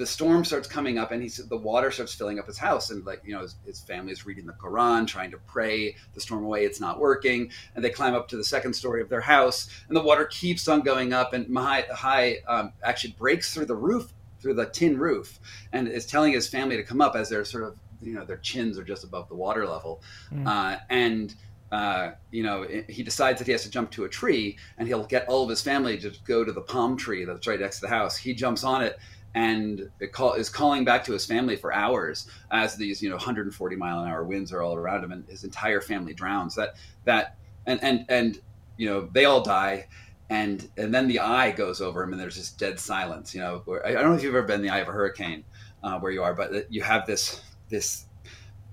[0.00, 3.04] the storm starts coming up and he's the water starts filling up his house and
[3.04, 6.42] like you know his, his, family is reading the quran trying to pray the storm
[6.42, 9.68] away it's not working and they climb up to the second story of their house
[9.88, 13.76] and the water keeps on going up and Mahai Hai um, actually breaks through the
[13.76, 15.38] roof through the tin roof
[15.74, 18.38] and is telling his family to come up as they're sort of you know their
[18.38, 20.00] chins are just above the water level
[20.32, 20.46] mm.
[20.46, 21.34] uh, and
[21.72, 25.04] uh, you know, he decides that he has to jump to a tree and he'll
[25.04, 27.82] get all of his family to go to the palm tree that's right next to
[27.82, 28.16] the house.
[28.16, 28.98] He jumps on it
[29.34, 33.76] and call, is calling back to his family for hours as these you know 140
[33.76, 36.54] mile an hour winds are all around him and his entire family drowns.
[36.54, 38.40] That that and and and
[38.76, 39.86] you know they all die
[40.30, 43.62] and and then the eye goes over him and there's this dead silence you know
[43.64, 45.44] where, i don't know if you've ever been the eye of a hurricane
[45.82, 48.06] uh, where you are but you have this this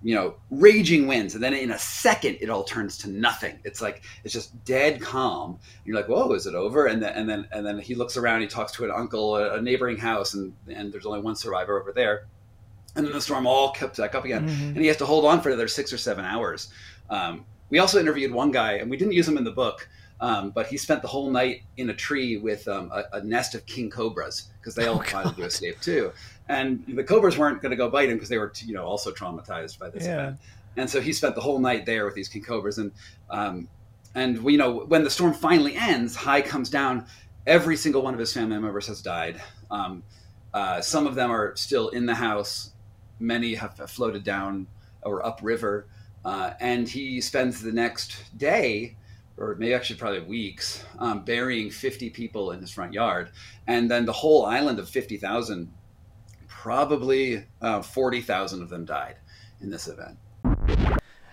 [0.04, 3.60] you know, raging winds, and then in a second it all turns to nothing.
[3.64, 5.52] It's like it's just dead calm.
[5.52, 8.16] And you're like, "Whoa, is it over?" And then and then and then he looks
[8.16, 8.42] around.
[8.42, 11.80] He talks to an uncle, a, a neighboring house, and and there's only one survivor
[11.80, 12.28] over there.
[12.96, 14.68] And then the storm all kept back up again, mm-hmm.
[14.70, 16.70] and he has to hold on for another six or seven hours.
[17.10, 19.88] Um, we also interviewed one guy, and we didn't use him in the book,
[20.20, 23.54] um, but he spent the whole night in a tree with um, a, a, nest
[23.54, 26.12] of king cobras because they all oh, wanted to escape too
[26.50, 29.12] and the cobras weren't going to go bite him because they were you know also
[29.12, 30.14] traumatized by this yeah.
[30.14, 30.38] event.
[30.78, 32.78] And so he spent the whole night there with these king cobras.
[32.78, 32.92] And
[33.30, 33.68] um,
[34.16, 37.06] and you know when the storm finally ends Hai comes down.
[37.46, 39.42] Every single one of his family members has died.
[39.72, 40.04] Um,
[40.54, 42.72] uh, some of them are still in the house.
[43.20, 44.68] Many have floated down
[45.02, 45.88] or upriver.
[46.26, 48.98] Uh, and he spends the next day
[49.38, 53.30] or maybe actually probably weeks um, burying 50 people in his front yard.
[53.68, 55.72] And then the whole island of 50000
[56.62, 59.16] probably uh, 40,000 of them died
[59.62, 60.18] in this event.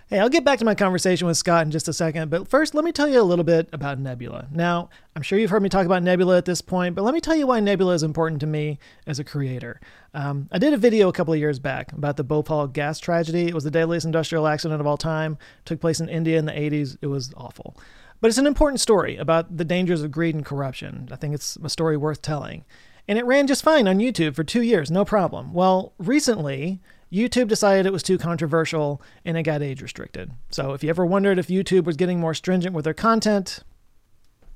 [0.07, 2.75] Hey, I'll get back to my conversation with Scott in just a second, but first
[2.75, 4.47] let me tell you a little bit about Nebula.
[4.51, 7.19] Now, I'm sure you've heard me talk about Nebula at this point, but let me
[7.19, 9.81] tell you why Nebula is important to me as a creator.
[10.13, 13.47] Um, I did a video a couple of years back about the Bhopal gas tragedy.
[13.47, 15.39] It was the deadliest industrial accident of all time.
[15.61, 16.97] It took place in India in the 80s.
[17.01, 17.75] It was awful.
[18.21, 21.09] But it's an important story about the dangers of greed and corruption.
[21.11, 22.63] I think it's a story worth telling
[23.07, 25.53] and it ran just fine on YouTube for two years, no problem.
[25.53, 30.31] Well, recently, YouTube decided it was too controversial and it got age restricted.
[30.49, 33.59] So if you ever wondered if YouTube was getting more stringent with their content,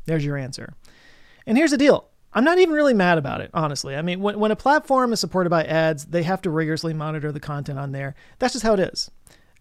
[0.05, 0.73] there's your answer.
[1.45, 3.95] And here's the deal I'm not even really mad about it, honestly.
[3.95, 7.31] I mean, when, when a platform is supported by ads, they have to rigorously monitor
[7.31, 8.15] the content on there.
[8.39, 9.09] That's just how it is.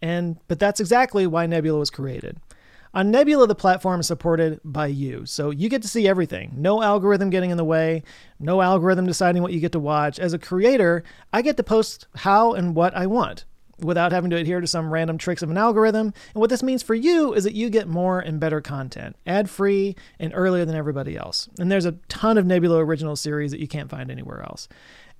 [0.01, 2.38] And but that's exactly why Nebula was created.
[2.98, 6.52] On Nebula, the platform is supported by you, so you get to see everything.
[6.56, 8.02] No algorithm getting in the way,
[8.40, 10.18] no algorithm deciding what you get to watch.
[10.18, 13.44] As a creator, I get to post how and what I want
[13.78, 16.12] without having to adhere to some random tricks of an algorithm.
[16.34, 19.48] And what this means for you is that you get more and better content, ad
[19.48, 21.48] free and earlier than everybody else.
[21.61, 24.68] And there's a ton of Nebula original series that you can't find anywhere else.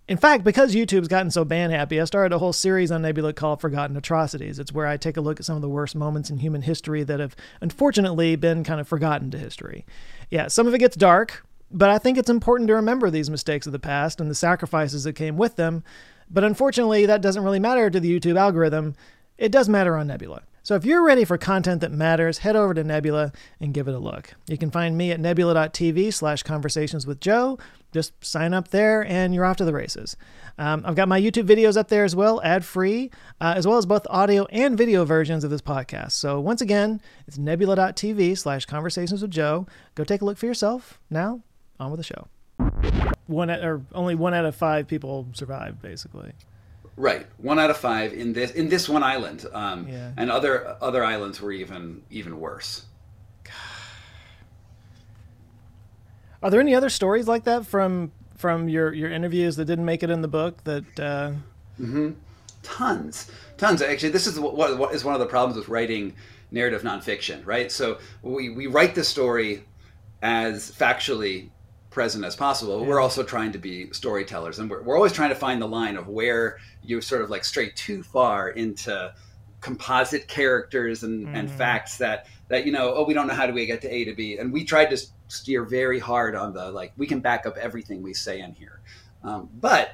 [0.09, 3.35] In fact, because YouTube's gotten so ban happy, I started a whole series on Nebula
[3.35, 4.59] called Forgotten Atrocities.
[4.59, 7.03] It's where I take a look at some of the worst moments in human history
[7.03, 9.85] that have unfortunately been kind of forgotten to history.
[10.31, 13.66] Yeah, some of it gets dark, but I think it's important to remember these mistakes
[13.66, 15.85] of the past and the sacrifices that came with them.
[16.31, 18.97] But unfortunately, that doesn't really matter to the YouTube algorithm.
[19.37, 20.40] It does matter on Nebula.
[20.62, 23.94] So if you're ready for content that matters, head over to Nebula and give it
[23.94, 24.35] a look.
[24.47, 27.59] You can find me at nebula.tv slash conversations with Joe.
[27.92, 30.16] Just sign up there and you're off to the races.
[30.59, 33.79] Um, I've got my YouTube videos up there as well, ad free, uh, as well
[33.79, 36.12] as both audio and video versions of this podcast.
[36.12, 39.66] So once again, it's nebula.tv slash conversations with Joe.
[39.94, 40.98] Go take a look for yourself.
[41.11, 41.42] Now,
[41.81, 42.29] on with the show.
[43.27, 46.33] One or only one out of five people survived, basically.
[46.96, 50.11] Right, one out of five in this in this one island, um, yeah.
[50.16, 52.87] and other other islands were even even worse.
[56.42, 60.03] Are there any other stories like that from from your your interviews that didn't make
[60.03, 60.62] it in the book?
[60.64, 61.33] That uh...
[61.81, 62.11] mm-hmm.
[62.62, 63.83] tons, tons.
[63.83, 66.14] Actually, this is what, what is one of the problems with writing
[66.51, 67.70] narrative nonfiction, right?
[67.70, 69.64] So we we write the story
[70.22, 71.51] as factually
[71.90, 72.81] present as possible.
[72.83, 72.87] Yeah.
[72.87, 75.96] We're also trying to be storytellers, and we're, we're always trying to find the line
[75.96, 79.12] of where you sort of like stray too far into
[79.61, 81.35] composite characters and, mm.
[81.35, 83.92] and facts that that you know oh we don't know how do we get to
[83.92, 87.20] A to B, and we tried to steer very hard on the like we can
[87.20, 88.80] back up everything we say in here,
[89.22, 89.92] um, but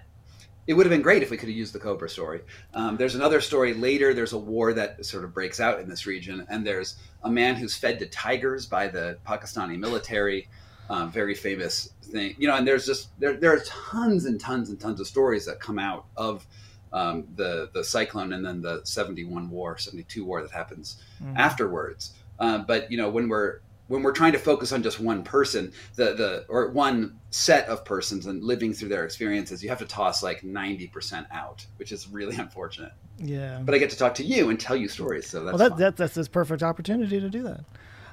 [0.66, 2.40] it would have been great if we could have used the Cobra story.
[2.72, 4.14] Um, there's another story later.
[4.14, 7.56] There's a war that sort of breaks out in this region, and there's a man
[7.56, 10.48] who's fed to tigers by the Pakistani military
[10.90, 12.34] um, very famous thing.
[12.38, 15.46] You know, and there's just there there are tons and tons and tons of stories
[15.46, 16.46] that come out of
[16.92, 21.36] um, the the cyclone and then the 71 war 72 war that happens mm-hmm.
[21.36, 25.22] afterwards uh, but you know when we're when we're trying to focus on just one
[25.22, 29.78] person the the or one set of persons and living through their experiences you have
[29.78, 34.14] to toss like 90% out which is really unfortunate yeah but i get to talk
[34.14, 37.20] to you and tell you stories so that's well that, that that's this perfect opportunity
[37.20, 37.64] to do that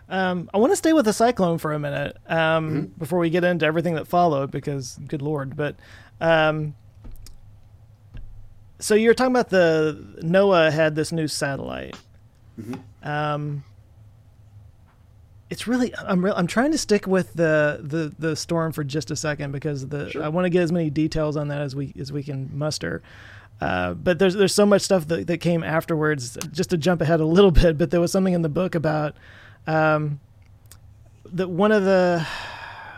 [0.09, 2.37] um, I want to stay with the cyclone for a minute um,
[2.69, 2.85] mm-hmm.
[2.97, 5.55] before we get into everything that followed, because good lord.
[5.55, 5.77] But
[6.19, 6.75] um,
[8.77, 11.95] so you're talking about the NOAA had this new satellite.
[12.59, 13.07] Mm-hmm.
[15.51, 18.83] Um, it's really I'm re- I'm trying to stick with the, the the storm for
[18.83, 20.23] just a second because the sure.
[20.23, 23.01] I want to get as many details on that as we as we can muster.
[23.59, 26.37] Uh, but there's there's so much stuff that, that came afterwards.
[26.51, 29.15] Just to jump ahead a little bit, but there was something in the book about
[29.67, 30.19] um,
[31.25, 32.25] that one of the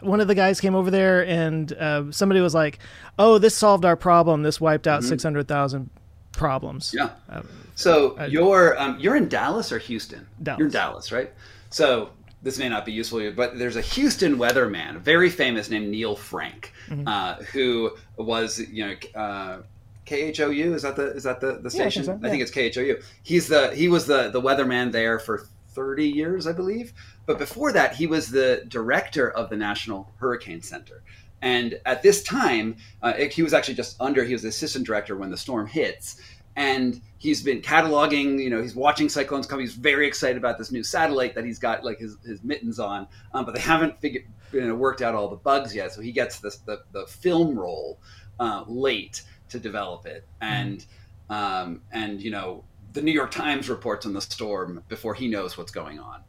[0.02, 2.80] one of the guys came over there and uh, somebody was like,
[3.20, 4.44] "Oh, this solved our problem.
[4.44, 5.10] This wiped out mm-hmm.
[5.10, 5.90] six hundred thousand
[6.32, 7.10] problems." Yeah.
[7.30, 7.42] Uh,
[7.76, 10.28] so I, you're um, you're in Dallas or Houston?
[10.42, 10.60] Dallas.
[10.60, 11.32] You're in Dallas, right?
[11.72, 12.12] So
[12.44, 15.90] this may not be useful to you, but there's a Houston weatherman, very famous, named
[15.90, 17.08] Neil Frank, mm-hmm.
[17.08, 18.96] uh, who was you know.
[19.20, 19.58] Uh,
[20.06, 22.04] KHOU is that the is that the, the station?
[22.04, 22.22] Yeah, I, think so.
[22.22, 22.28] yeah.
[22.28, 23.04] I think it's KHOU.
[23.24, 26.94] He's the he was the the weatherman there for 30 years, I believe.
[27.26, 31.04] But before that, he was the director of the National Hurricane Center.
[31.42, 35.18] And at this time, uh, he was actually just under, he was the assistant director
[35.18, 36.22] when the storm hits.
[36.56, 39.60] And he's been cataloging, you know, he's watching cyclones come.
[39.60, 43.08] He's very excited about this new satellite that he's got like his, his mittens on,
[43.34, 45.92] um, but they haven't figured, you know, worked out all the bugs yet.
[45.92, 48.00] So he gets this, the, the film roll
[48.40, 50.28] uh, late to develop it.
[50.42, 50.86] And,
[51.30, 55.58] um, and, you know, the New York Times reports on the storm before he knows
[55.58, 56.24] what's going on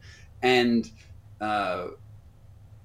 [0.44, 0.90] and
[1.40, 1.88] uh,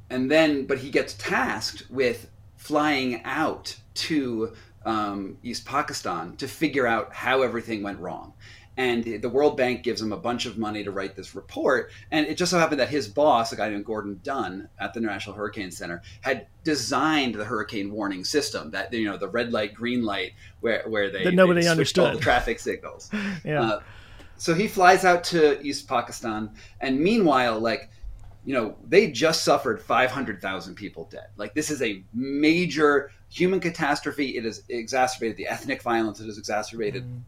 [0.10, 4.54] and then but he gets tasked with flying out to
[4.90, 8.34] um, East Pakistan to figure out how everything went wrong.
[8.76, 11.92] And the World Bank gives him a bunch of money to write this report.
[12.12, 15.02] And it just so happened that his boss, a guy named Gordon Dunn at the
[15.02, 19.74] National Hurricane Center, had designed the hurricane warning system that you know the red light,
[19.74, 23.10] green light, where where they that nobody they understood all the traffic signals.
[23.44, 23.62] yeah.
[23.62, 23.82] Uh,
[24.38, 27.90] so he flies out to East Pakistan, and meanwhile, like,
[28.46, 31.28] you know, they just suffered 500,000 people dead.
[31.38, 34.38] Like, this is a major human catastrophe.
[34.38, 36.20] It has exacerbated the ethnic violence.
[36.20, 37.20] It has exacerbated mm.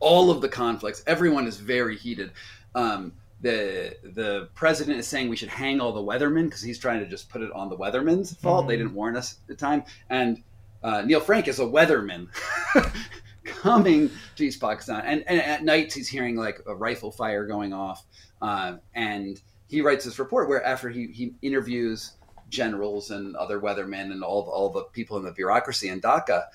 [0.00, 1.02] all of the conflicts.
[1.06, 2.32] Everyone is very heated.
[2.74, 7.00] Um, the the president is saying we should hang all the weathermen because he's trying
[7.00, 8.66] to just put it on the weathermen's fault.
[8.66, 8.68] Mm.
[8.68, 9.82] They didn't warn us at the time.
[10.10, 10.42] And
[10.82, 12.28] uh, Neil Frank is a weatherman.
[13.44, 15.02] coming to East Pakistan.
[15.04, 18.04] And, and at nights, he's hearing like a rifle fire going off.
[18.40, 22.14] Uh, and he writes this report where after he, he interviews
[22.48, 26.46] generals and other weathermen and all, all the people in the bureaucracy in Dhaka,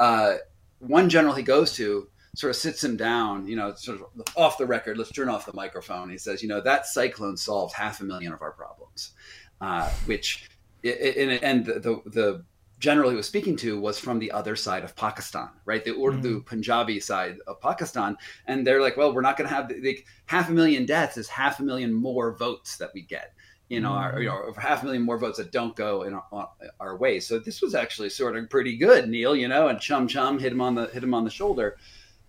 [0.00, 0.34] uh,
[0.80, 4.58] one general he goes to sort of sits him down, you know, sort of off
[4.58, 4.98] the record.
[4.98, 6.10] Let's turn off the microphone.
[6.10, 9.12] He says, you know, that cyclone solved half a million of our problems,
[9.60, 10.48] uh, which,
[10.82, 12.44] and the, the, the
[12.84, 15.82] general he was speaking to was from the other side of Pakistan, right?
[15.84, 16.46] The Urdu mm.
[16.46, 18.14] Punjabi side of Pakistan.
[18.46, 21.26] And they're like, well, we're not going to have like half a million deaths is
[21.26, 23.32] half a million more votes that we get
[23.70, 24.02] you know, mm.
[24.02, 27.18] our, you know, half a million more votes that don't go in our, our, way.
[27.18, 30.52] So this was actually sort of pretty good, Neil, you know, and chum chum hit
[30.52, 31.78] him on the, hit him on the shoulder.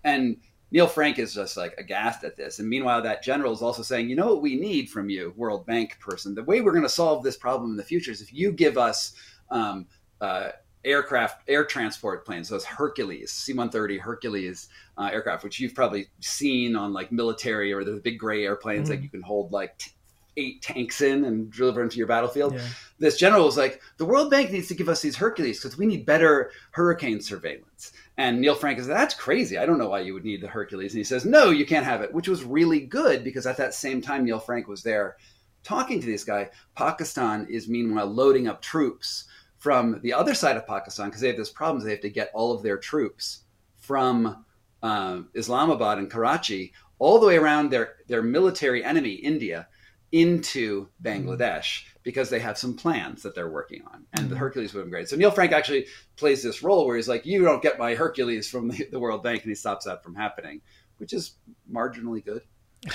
[0.02, 0.38] And
[0.70, 2.58] Neil Frank is just like aghast at this.
[2.58, 5.66] And meanwhile, that general is also saying, you know what we need from you, World
[5.66, 6.34] Bank person?
[6.34, 8.78] The way we're going to solve this problem in the future is if you give
[8.78, 9.12] us
[9.50, 9.86] um,
[10.20, 10.50] uh,
[10.84, 16.92] aircraft, air transport planes, those Hercules, C-130 Hercules uh, aircraft, which you've probably seen on
[16.92, 18.96] like military or the big gray airplanes mm-hmm.
[18.96, 19.90] that you can hold like t-
[20.36, 22.54] eight tanks in and deliver into your battlefield.
[22.54, 22.66] Yeah.
[22.98, 25.86] This general was like, the World Bank needs to give us these Hercules because we
[25.86, 27.92] need better hurricane surveillance.
[28.18, 29.58] And Neil Frank says, that's crazy.
[29.58, 30.92] I don't know why you would need the Hercules.
[30.92, 33.74] And he says, no, you can't have it, which was really good because at that
[33.74, 35.16] same time, Neil Frank was there
[35.64, 36.48] talking to this guy.
[36.74, 39.24] Pakistan is meanwhile loading up troops
[39.66, 41.82] from the other side of Pakistan because they have this problem.
[41.82, 43.40] They have to get all of their troops
[43.78, 44.44] from
[44.80, 49.66] uh, Islamabad and Karachi all the way around their their military enemy, India,
[50.12, 54.06] into Bangladesh because they have some plans that they're working on.
[54.12, 54.36] And the mm-hmm.
[54.36, 55.08] Hercules would have been great.
[55.08, 58.48] So Neil Frank actually plays this role where he's like, "You don't get my Hercules
[58.48, 60.60] from the, the World Bank," and he stops that from happening,
[60.98, 61.32] which is
[61.68, 62.42] marginally good.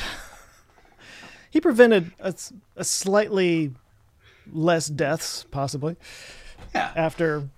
[1.49, 2.33] he prevented a,
[2.77, 3.73] a slightly
[4.53, 5.97] less deaths, possibly
[6.73, 6.91] yeah.
[6.95, 7.49] after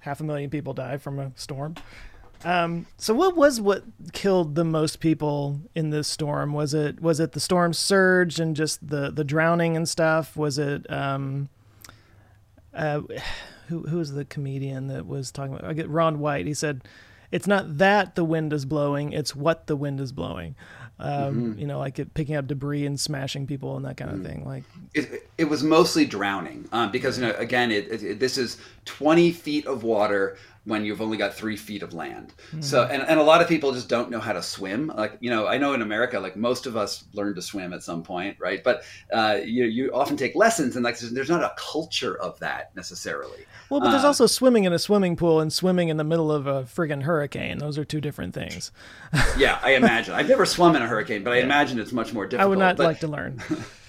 [0.00, 1.74] half a million people die from a storm.
[2.42, 6.52] Um, so what was what killed the most people in this storm?
[6.52, 10.36] Was it was it the storm surge and just the the drowning and stuff?
[10.36, 11.50] Was it um,
[12.74, 13.02] uh,
[13.68, 15.68] who who was the comedian that was talking about?
[15.68, 16.46] I get Ron White.
[16.46, 16.82] He said,
[17.30, 20.54] "It's not that the wind is blowing; it's what the wind is blowing."
[21.02, 21.58] Um, mm-hmm.
[21.58, 24.20] You know, like it, picking up debris and smashing people and that kind mm-hmm.
[24.20, 24.44] of thing.
[24.44, 28.58] Like it, it was mostly drowning um, because you know again, it, it, this is
[28.84, 32.34] twenty feet of water when you've only got three feet of land.
[32.48, 32.60] Mm-hmm.
[32.60, 34.92] So, and, and a lot of people just don't know how to swim.
[34.94, 37.82] Like, you know, I know in America, like most of us learn to swim at
[37.82, 38.62] some point, right?
[38.62, 42.76] But uh, you, you often take lessons and like there's not a culture of that
[42.76, 43.46] necessarily.
[43.70, 46.30] Well, but there's uh, also swimming in a swimming pool and swimming in the middle
[46.30, 47.58] of a friggin' hurricane.
[47.58, 48.70] Those are two different things.
[49.38, 50.14] yeah, I imagine.
[50.14, 52.44] I've never swum in a hurricane, but I imagine it's much more difficult.
[52.44, 53.42] I would not but, like to learn.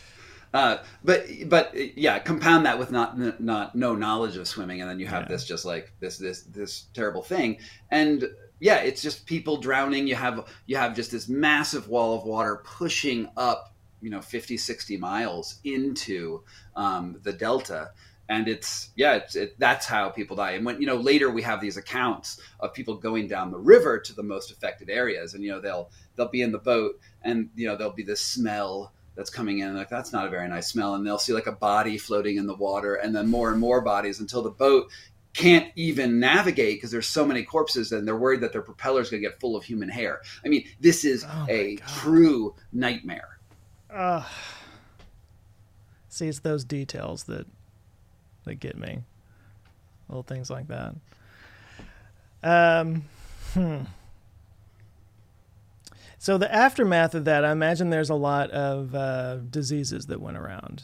[0.53, 4.99] Uh, but but yeah, compound that with not not no knowledge of swimming, and then
[4.99, 5.29] you have yeah.
[5.29, 7.57] this just like this this this terrible thing,
[7.89, 8.29] and
[8.61, 10.07] yeah, it's just people drowning.
[10.07, 14.55] You have you have just this massive wall of water pushing up, you know, 50,
[14.55, 16.43] 60 miles into
[16.75, 17.91] um, the delta.
[18.29, 20.51] And it's yeah, it's, it, that's how people die.
[20.51, 23.99] And when you know later we have these accounts of people going down the river
[23.99, 27.49] to the most affected areas, and you know they'll they'll be in the boat, and
[27.55, 30.67] you know there'll be this smell that's coming in like that's not a very nice
[30.67, 30.95] smell.
[30.95, 33.79] And they'll see like a body floating in the water and then more and more
[33.81, 34.89] bodies until the boat
[35.33, 39.11] can't even navigate because there's so many corpses and they're worried that their propeller is
[39.11, 40.21] going to get full of human hair.
[40.43, 41.87] I mean this is oh a God.
[41.87, 43.37] true nightmare.
[43.93, 44.25] Uh,
[46.09, 47.45] see it's those details that
[48.45, 49.03] that get me.
[50.09, 50.95] Little things like that.
[52.43, 53.03] Um
[53.53, 53.83] hmm
[56.21, 60.37] so the aftermath of that, I imagine there's a lot of uh, diseases that went
[60.37, 60.83] around.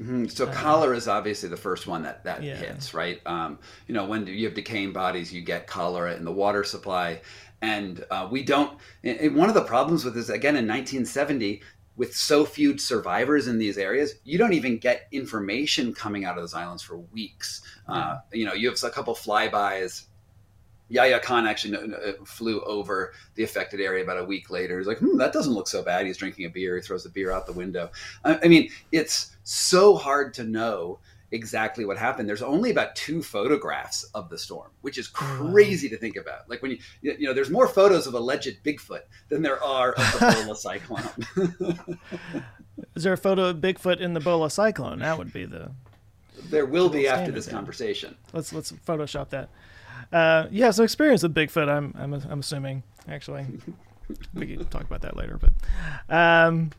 [0.00, 0.26] Mm-hmm.
[0.26, 2.54] So uh, cholera is obviously the first one that that yeah.
[2.54, 3.20] hits, right?
[3.26, 7.22] Um, you know, when you have decaying bodies, you get cholera in the water supply,
[7.60, 8.78] and uh, we don't.
[9.02, 11.60] And one of the problems with this, again, in 1970,
[11.96, 16.42] with so few survivors in these areas, you don't even get information coming out of
[16.44, 17.62] those islands for weeks.
[17.88, 20.04] Uh, you know, you have a couple flybys
[20.90, 21.92] Yahya Khan actually
[22.26, 24.76] flew over the affected area about a week later.
[24.76, 26.04] He's like, hmm, that doesn't look so bad.
[26.04, 26.76] He's drinking a beer.
[26.76, 27.90] He throws the beer out the window.
[28.24, 30.98] I mean, it's so hard to know
[31.32, 32.28] exactly what happened.
[32.28, 36.48] There's only about two photographs of the storm, which is crazy to think about.
[36.48, 40.12] Like when you, you know, there's more photos of alleged Bigfoot than there are of
[40.12, 41.98] the Bhola cyclone.
[42.94, 45.00] is there a photo of Bigfoot in the Bola cyclone?
[45.00, 45.70] That would be the.
[46.44, 48.16] There will be after this conversation.
[48.32, 49.50] Let's let's Photoshop that.
[50.12, 51.68] Uh, yeah, so experience with Bigfoot.
[51.68, 53.46] I'm I'm I'm assuming actually.
[54.34, 55.52] we can talk about that later, but
[56.14, 56.70] um,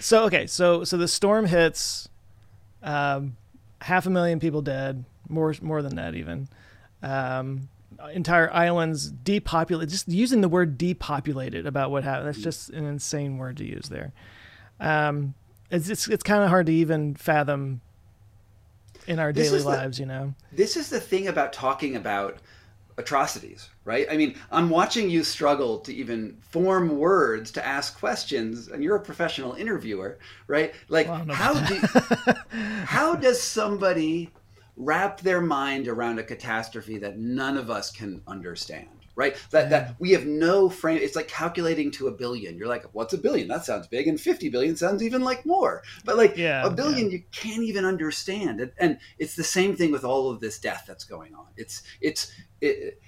[0.00, 2.08] so okay, so so the storm hits,
[2.82, 3.36] um,
[3.80, 6.48] half a million people dead, more more than that even.
[7.02, 7.68] Um,
[8.12, 9.90] entire islands depopulated.
[9.90, 12.28] Just using the word depopulated about what happened.
[12.28, 14.12] That's just an insane word to use there.
[14.80, 15.34] Um,
[15.70, 17.80] it's it's, it's kind of hard to even fathom
[19.06, 20.34] in our daily lives, the, you know.
[20.52, 22.38] This is the thing about talking about
[22.96, 24.06] atrocities, right?
[24.10, 28.96] I mean, I'm watching you struggle to even form words to ask questions, and you're
[28.96, 30.74] a professional interviewer, right?
[30.88, 31.80] Like, well, how do
[32.84, 34.30] how does somebody
[34.76, 38.88] wrap their mind around a catastrophe that none of us can understand?
[39.16, 39.36] Right?
[39.50, 40.98] That, that we have no frame.
[41.00, 42.56] It's like calculating to a billion.
[42.56, 43.48] You're like, what's a billion?
[43.48, 44.08] That sounds big.
[44.08, 45.82] And 50 billion sounds even like more.
[46.04, 47.12] But like yeah, a billion, yeah.
[47.12, 48.60] you can't even understand.
[48.60, 51.46] And, and, it's the same thing with all of this death that's going on.
[51.56, 53.00] It's, it's, it,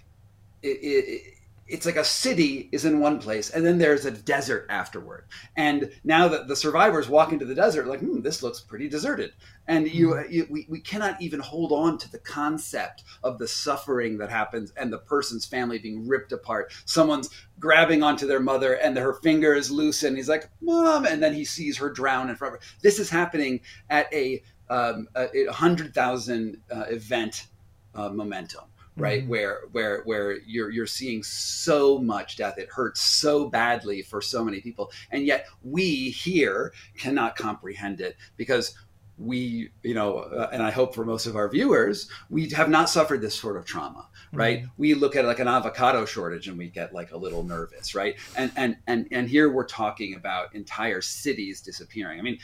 [0.63, 1.23] it, it
[1.69, 5.25] it's like a city is in one place and then there's a desert afterward
[5.57, 9.33] and now that the survivors walk into the desert like hmm, this looks pretty deserted
[9.69, 10.33] and you, mm-hmm.
[10.33, 14.73] you, we, we cannot even hold on to the concept of the suffering that happens
[14.77, 16.73] and the person's family being ripped apart.
[16.85, 21.23] Someone's grabbing onto their mother and her finger is loose and he's like mom and
[21.23, 22.67] then he sees her drown in front of her.
[22.83, 27.47] This is happening at a um, a, a hundred thousand uh, event
[27.95, 28.65] uh, momentum
[28.97, 29.23] right?
[29.23, 29.31] Mm-hmm.
[29.31, 32.59] where where where you're you're seeing so much death.
[32.59, 34.91] It hurts so badly for so many people.
[35.11, 38.75] And yet we here cannot comprehend it because
[39.19, 42.91] we you know uh, and i hope for most of our viewers we have not
[42.91, 44.61] suffered this sort of trauma right?
[44.61, 44.71] Mm-hmm.
[44.77, 48.17] we look at like an avocado shortage and we get like a little nervous right?
[48.37, 52.19] And and and and here we're talking about entire cities disappearing.
[52.19, 52.39] I mean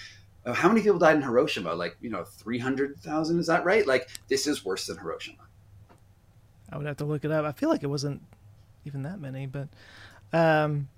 [0.44, 1.74] uh, how many people died in hiroshima?
[1.74, 3.86] Like you know 300000 is that right?
[3.86, 5.38] Like this is worse than hiroshima.
[6.70, 7.44] I would have to look it up.
[7.44, 8.22] I feel like it wasn't
[8.84, 9.68] even that many, but
[10.32, 10.88] um,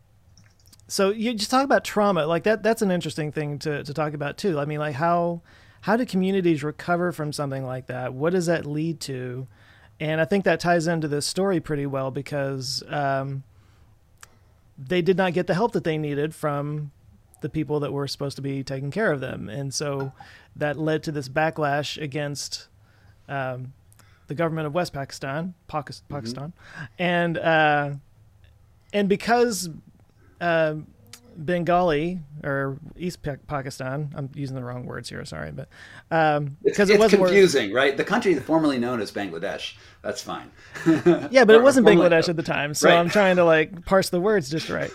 [0.87, 2.63] so you just talk about trauma like that.
[2.63, 4.59] That's an interesting thing to to talk about too.
[4.59, 5.43] I mean, like how
[5.83, 8.15] how do communities recover from something like that?
[8.15, 9.47] What does that lead to?
[10.01, 13.45] And I think that ties into this story pretty well because um,
[14.79, 16.91] they did not get the help that they needed from
[17.43, 20.13] the people that were supposed to be taking care of them, and so
[20.57, 22.69] that led to this backlash against
[23.29, 23.75] um,
[24.27, 26.15] the government of West Pakistan, mm-hmm.
[26.15, 26.85] Pakistan, mm-hmm.
[26.99, 27.91] and uh,
[28.93, 29.69] and because
[30.45, 30.75] uh,
[31.37, 34.13] Bengali or East Pakistan.
[34.15, 35.25] I'm using the wrong words here.
[35.25, 35.69] Sorry, but
[36.11, 37.97] um, because it was confusing, right?
[37.97, 39.75] The country formerly known as Bangladesh.
[40.03, 40.51] That's fine.
[41.31, 42.99] yeah, but it wasn't Bangladesh at the time, so right.
[42.99, 44.93] I'm trying to like parse the words just right.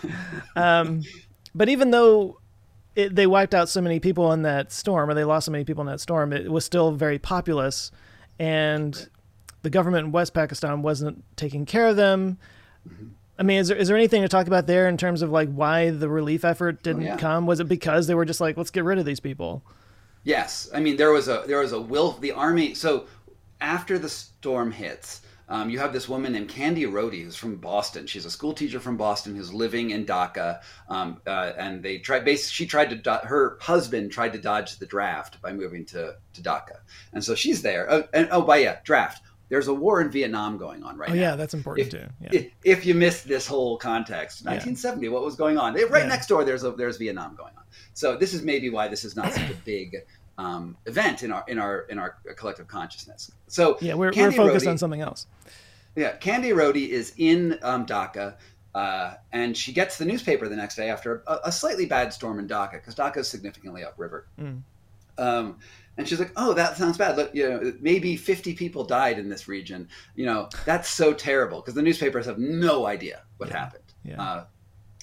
[0.56, 1.02] Um,
[1.54, 2.38] but even though
[2.94, 5.64] it, they wiped out so many people in that storm, or they lost so many
[5.64, 7.90] people in that storm, it was still very populous,
[8.38, 9.08] and
[9.62, 12.38] the government in West Pakistan wasn't taking care of them.
[12.88, 13.08] Mm-hmm
[13.40, 15.50] I mean, is there is there anything to talk about there in terms of like
[15.50, 17.16] why the relief effort oh, didn't oh, yeah.
[17.16, 17.46] come?
[17.46, 19.62] Was it because they were just like, let's get rid of these people?
[20.24, 22.74] Yes, I mean there was a there was a will the army.
[22.74, 23.06] So
[23.58, 28.06] after the storm hits, um, you have this woman named Candy Rohde who's from Boston.
[28.06, 30.60] She's a school teacher from Boston who's living in Dhaka.
[30.90, 32.26] um, uh, and they tried.
[32.26, 32.96] Basically, she tried to.
[32.96, 36.76] Do- her husband tried to dodge the draft by moving to to Dhaka.
[37.14, 37.90] and so she's there.
[37.90, 41.14] Oh, and oh, by yeah, draft there's a war in Vietnam going on right oh,
[41.14, 41.20] now.
[41.20, 42.08] yeah, that's important if, too.
[42.20, 42.28] Yeah.
[42.32, 45.12] If, if, you missed this whole context, 1970, yeah.
[45.12, 45.74] what was going on?
[45.74, 46.06] Right yeah.
[46.06, 47.64] next door, there's a, there's Vietnam going on.
[47.92, 49.96] So this is maybe why this is not such a big
[50.38, 53.30] um, event in our in our in our collective consciousness.
[53.48, 55.26] So yeah, we're, we're focused on something else.
[55.96, 58.36] Yeah, Candy Rohde is in um, Dhaka.
[58.72, 62.38] Uh, and she gets the newspaper the next day after a, a slightly bad storm
[62.38, 64.28] in Dhaka because Dhaka is significantly upriver.
[64.40, 64.62] Mm.
[65.18, 65.58] Um,
[65.96, 67.16] and she's like, "Oh, that sounds bad.
[67.16, 69.88] Look, you know, maybe 50 people died in this region.
[70.14, 73.58] You know, that's so terrible because the newspapers have no idea what yeah.
[73.58, 74.22] happened." Yeah.
[74.22, 74.44] Uh,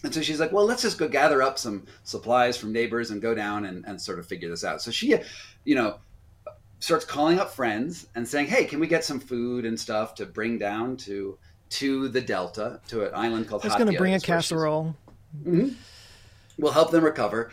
[0.04, 3.22] and so she's like, "Well, let's just go gather up some supplies from neighbors and
[3.22, 5.16] go down and, and sort of figure this out." So she,
[5.66, 6.00] you know,
[6.80, 10.26] starts calling up friends and saying, "Hey, can we get some food and stuff to
[10.26, 11.38] bring down to
[11.70, 14.96] to the delta to an island called?" I was going to bring a casserole.
[15.44, 15.70] Mm-hmm.
[16.58, 17.52] We'll help them recover.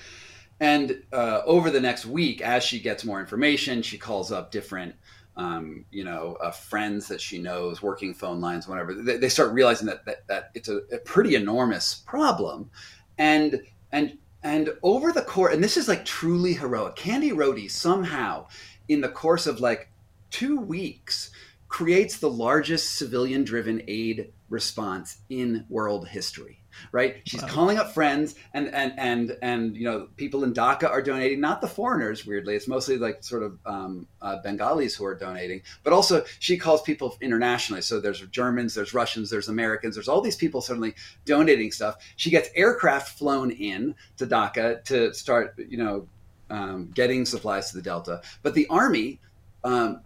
[0.61, 4.95] And uh, over the next week, as she gets more information, she calls up different,
[5.37, 8.95] um, you know, uh, friends that she knows, working phone lines, whatever.
[8.95, 12.71] They, they start realizing that, that, that it's a, a, pretty enormous problem,
[13.19, 16.95] and and and over the course, and this is like truly heroic.
[16.95, 18.47] Candy Rohde somehow,
[18.89, 19.91] in the course of like
[20.31, 21.31] two weeks,
[21.67, 27.23] creates the largest civilian-driven aid response in world history right?
[27.25, 27.49] She's wow.
[27.49, 31.61] calling up friends and and and and you know people in Dhaka are donating, not
[31.61, 32.27] the foreigners.
[32.27, 36.57] Weirdly, it's mostly like sort of um, uh, Bengalis who are donating, but also she
[36.57, 37.83] calls people internationally.
[37.83, 40.95] So there's Germans, there's Russians, there's Americans, there's all these people suddenly
[41.25, 41.97] donating stuff.
[42.17, 46.09] She gets aircraft flown in to Dhaka to start, you know,
[46.51, 49.21] um, getting supplies to the Delta, but the army.
[49.63, 50.03] Um,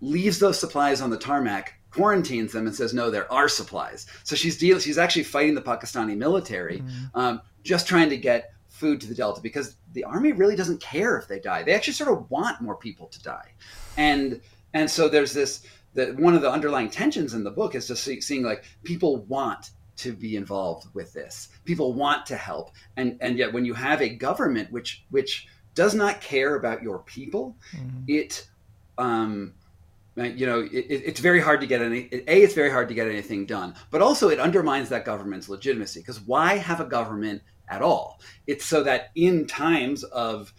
[0.00, 4.06] leaves those supplies on the tarmac quarantines them and says no there are supplies.
[4.24, 7.18] So she's dealing she's actually fighting the pakistani military mm-hmm.
[7.18, 11.18] um, just trying to get food to the delta because the army really doesn't care
[11.18, 11.62] if they die.
[11.62, 13.52] They actually sort of want more people to die.
[13.96, 14.40] And
[14.74, 18.04] and so there's this that one of the underlying tensions in the book is just
[18.04, 21.48] see, seeing like people want to be involved with this.
[21.64, 22.70] People want to help.
[22.96, 27.00] And and yet when you have a government which which does not care about your
[27.00, 28.02] people mm-hmm.
[28.06, 28.48] it
[28.96, 29.54] um
[30.24, 32.08] you know, it, it's very hard to get any.
[32.12, 36.00] A, it's very hard to get anything done, but also it undermines that government's legitimacy.
[36.00, 38.20] Because why have a government at all?
[38.46, 40.52] It's so that in times of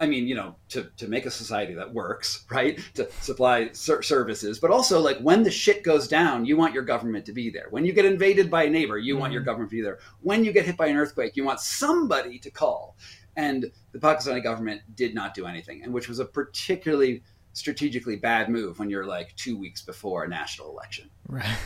[0.00, 2.80] I mean, you know, to, to make a society that works, right?
[2.94, 6.82] To supply ser- services, but also like when the shit goes down, you want your
[6.82, 7.66] government to be there.
[7.68, 9.20] When you get invaded by a neighbor, you mm-hmm.
[9.20, 9.46] want your mm-hmm.
[9.46, 9.98] government to be there.
[10.22, 12.96] When you get hit by an earthquake, you want somebody to call.
[13.36, 17.22] And the Pakistani government did not do anything, and which was a particularly
[17.52, 21.10] strategically bad move when you're like two weeks before a national election.
[21.28, 21.56] Right.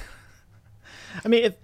[1.24, 1.54] I mean, if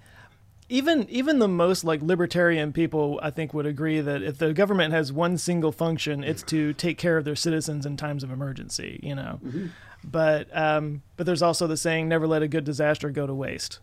[0.69, 4.95] even even the most like libertarian people, I think, would agree that if the government
[4.95, 9.01] has one single function, it's to take care of their citizens in times of emergency.
[9.03, 9.67] You know, mm-hmm.
[10.05, 13.81] but um, but there's also the saying, "Never let a good disaster go to waste."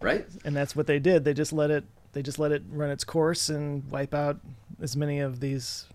[0.00, 0.26] Right.
[0.44, 1.24] And that's what they did.
[1.24, 1.84] They just let it.
[2.12, 4.40] They just let it run its course and wipe out
[4.80, 5.86] as many of these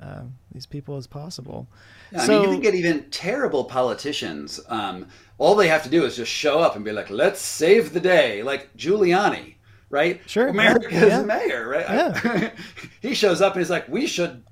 [0.00, 0.22] uh,
[0.52, 1.68] these people as possible.
[2.12, 4.60] Yeah, I mean, you can get even terrible politicians.
[4.68, 5.06] Um,
[5.38, 8.00] all they have to do is just show up and be like, "Let's save the
[8.00, 9.54] day," like Giuliani,
[9.90, 10.20] right?
[10.26, 11.22] Sure, America's yeah.
[11.22, 11.88] mayor, right?
[11.88, 12.50] Yeah.
[13.00, 14.42] he shows up and he's like, "We should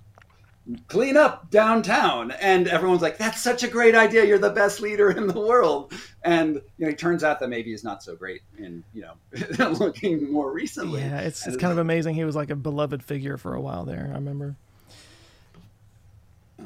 [0.88, 4.24] clean up downtown," and everyone's like, "That's such a great idea!
[4.24, 7.70] You're the best leader in the world." And you know, it turns out that maybe
[7.70, 11.02] he's not so great in you know looking more recently.
[11.02, 12.14] Yeah, it's, it's kind of amazing.
[12.14, 14.08] He was like a beloved figure for a while there.
[14.12, 14.56] I remember.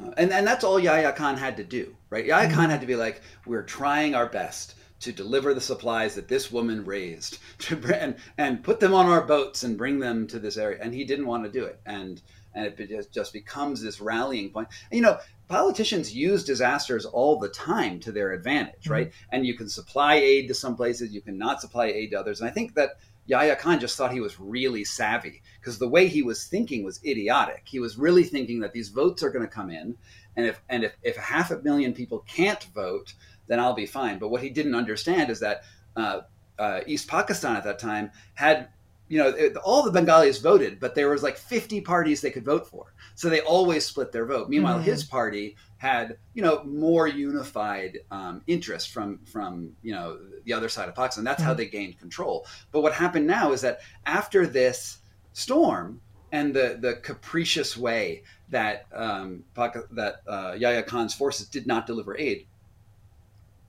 [0.03, 2.25] Uh, and, and that's all Yahya Khan had to do, right?
[2.25, 2.55] Yahya mm-hmm.
[2.55, 6.51] Khan had to be like, we're trying our best to deliver the supplies that this
[6.51, 10.57] woman raised to, and, and put them on our boats and bring them to this
[10.57, 10.79] area.
[10.81, 11.79] And he didn't want to do it.
[11.85, 12.21] And,
[12.53, 14.67] and it just just becomes this rallying point.
[14.89, 18.93] And, you know, politicians use disasters all the time to their advantage, mm-hmm.
[18.93, 19.11] right?
[19.31, 22.41] And you can supply aid to some places, you cannot supply aid to others.
[22.41, 26.07] And I think that Yahya Khan just thought he was really savvy because the way
[26.07, 27.63] he was thinking was idiotic.
[27.65, 29.95] He was really thinking that these votes are going to come in,
[30.35, 33.13] and if and if, if half a million people can't vote,
[33.47, 34.17] then I'll be fine.
[34.17, 35.63] But what he didn't understand is that
[35.95, 36.21] uh,
[36.57, 38.69] uh, East Pakistan at that time had
[39.09, 42.43] you know, it, all the Bengalis voted, but there was like 50 parties they could
[42.43, 42.93] vote for.
[43.15, 44.49] So they always split their vote.
[44.49, 44.89] Meanwhile, mm-hmm.
[44.89, 50.17] his party had, you know, more unified um, interest from from you know
[50.47, 51.23] the other side of Pakistan.
[51.23, 51.47] That's mm-hmm.
[51.47, 52.47] how they gained control.
[52.71, 54.99] But what happened now is that after this
[55.33, 61.85] storm and the the capricious way that um, that uh, Yahya Khan's forces did not
[61.85, 62.47] deliver aid,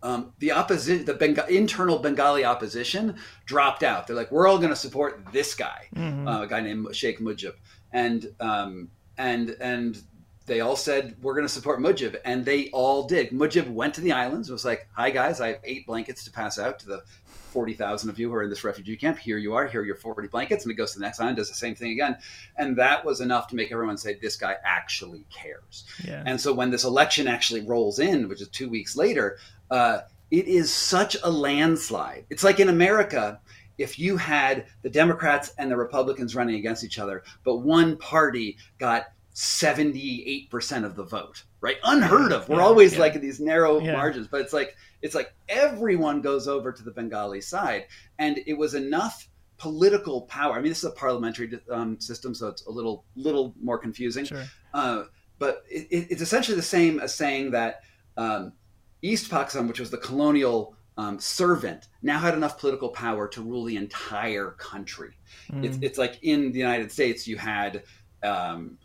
[0.03, 3.17] um, the opposition, the Benga- internal Bengali opposition
[3.47, 4.07] dropped out.
[4.07, 6.29] They're like, we're all going to support this guy, mm-hmm.
[6.29, 7.55] uh, a guy named Sheikh Mujib,
[7.93, 10.01] and um, and and
[10.49, 13.31] they all said we're going to support Mujib, and they all did.
[13.31, 14.51] Mujib went to the islands.
[14.51, 18.11] Was like, hi guys, I have eight blankets to pass out to the forty thousand
[18.11, 19.19] of you who are in this refugee camp.
[19.19, 19.67] Here you are.
[19.67, 21.77] Here are your forty blankets, and it goes to the next island, does the same
[21.77, 22.17] thing again,
[22.57, 25.85] and that was enough to make everyone say this guy actually cares.
[26.05, 26.23] Yeah.
[26.27, 29.39] And so when this election actually rolls in, which is two weeks later
[29.71, 32.27] uh, it is such a landslide.
[32.31, 33.41] It's like in America,
[33.79, 38.59] if you had the Democrats and the Republicans running against each other, but one party
[38.79, 39.07] got
[39.39, 41.77] 78% of the vote, right?
[41.85, 42.49] Unheard of.
[42.49, 42.99] We're yeah, always yeah.
[42.99, 43.93] like in these narrow yeah.
[43.93, 47.87] margins, but it's like it's like everyone goes over to the Bengali side
[48.19, 50.55] and it was enough political power.
[50.55, 54.25] I mean, this is a parliamentary um, system, so it's a little little more confusing.
[54.25, 54.45] Sure.
[54.75, 55.05] Uh,
[55.39, 57.83] but it, it's essentially the same as saying that
[58.17, 58.55] um,
[59.03, 63.63] East Pakistan, which was the colonial um, servant, now had enough political power to rule
[63.63, 65.17] the entire country.
[65.53, 65.65] Mm.
[65.65, 67.85] It's, it's like in the United States, you had,
[68.25, 68.79] um,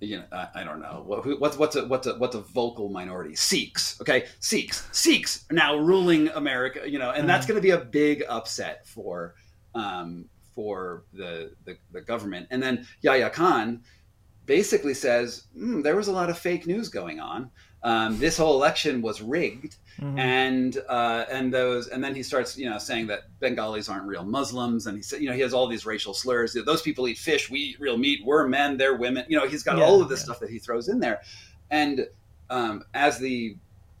[0.00, 2.88] you know, I, I, don't know what, what's what's a what's a what's a vocal
[2.88, 3.34] minority?
[3.34, 7.26] Sikhs, okay, Sikhs, Sikhs are now ruling America, you know, and mm.
[7.26, 9.34] that's going to be a big upset for
[9.74, 12.48] um, for the, the, the government.
[12.50, 13.82] And then Yahya Khan
[14.44, 17.50] basically says mm, there was a lot of fake news going on
[17.82, 20.18] um, this whole election was rigged, mm-hmm.
[20.18, 24.24] and uh, and those and then he starts you know saying that Bengalis aren't real
[24.24, 26.56] Muslims, and he said you know he has all these racial slurs.
[26.66, 28.20] Those people eat fish, we eat real meat.
[28.24, 29.24] We're men, they're women.
[29.28, 30.24] You know he's got yeah, all of this yeah.
[30.24, 31.20] stuff that he throws in there,
[31.70, 32.08] and
[32.50, 33.56] um, as the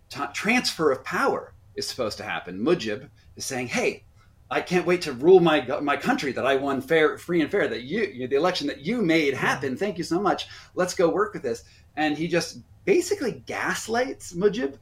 [0.08, 4.04] t- transfer of power is supposed to happen, Mujib is saying, hey.
[4.50, 7.68] I can't wait to rule my my country that I won fair, free and fair.
[7.68, 9.76] That you, you the election that you made happen.
[9.76, 10.48] Thank you so much.
[10.74, 11.64] Let's go work with this.
[11.96, 14.78] And he just basically gaslights Mujib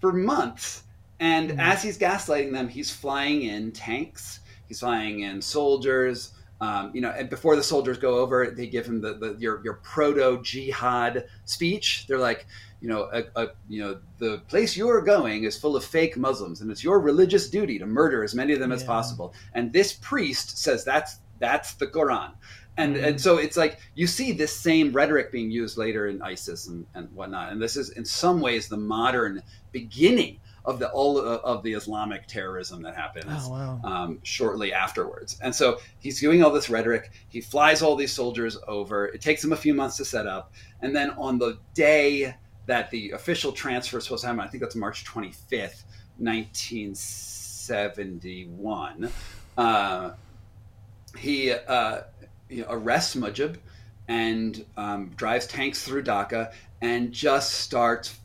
[0.00, 0.82] for months.
[1.20, 1.60] And mm-hmm.
[1.60, 6.32] as he's gaslighting them, he's flying in tanks, he's flying in soldiers.
[6.60, 9.62] Um, you know, and before the soldiers go over, they give him the, the your
[9.62, 12.06] your proto jihad speech.
[12.08, 12.46] They're like,
[12.80, 16.16] you know, a, a, you know, the place you are going is full of fake
[16.16, 18.76] Muslims, and it's your religious duty to murder as many of them yeah.
[18.76, 19.34] as possible.
[19.54, 22.32] And this priest says that's that's the Quran
[22.76, 26.68] and and so it's like you see this same rhetoric being used later in ISIS
[26.68, 31.18] and, and whatnot, and this is in some ways the modern beginning of the all
[31.18, 33.80] of the Islamic terrorism that happens oh, wow.
[33.84, 35.38] um, shortly afterwards.
[35.40, 37.12] And so he's doing all this rhetoric.
[37.28, 39.06] He flies all these soldiers over.
[39.06, 40.52] It takes him a few months to set up,
[40.82, 42.34] and then on the day
[42.66, 45.84] that the official transfer is supposed to happen, I think that's March twenty fifth,
[46.18, 49.10] nineteen seventy one.
[49.56, 50.10] Uh,
[51.16, 52.00] he uh,
[52.48, 53.56] you know, arrests Mujib
[54.08, 58.18] and um, drives tanks through Dhaka and just starts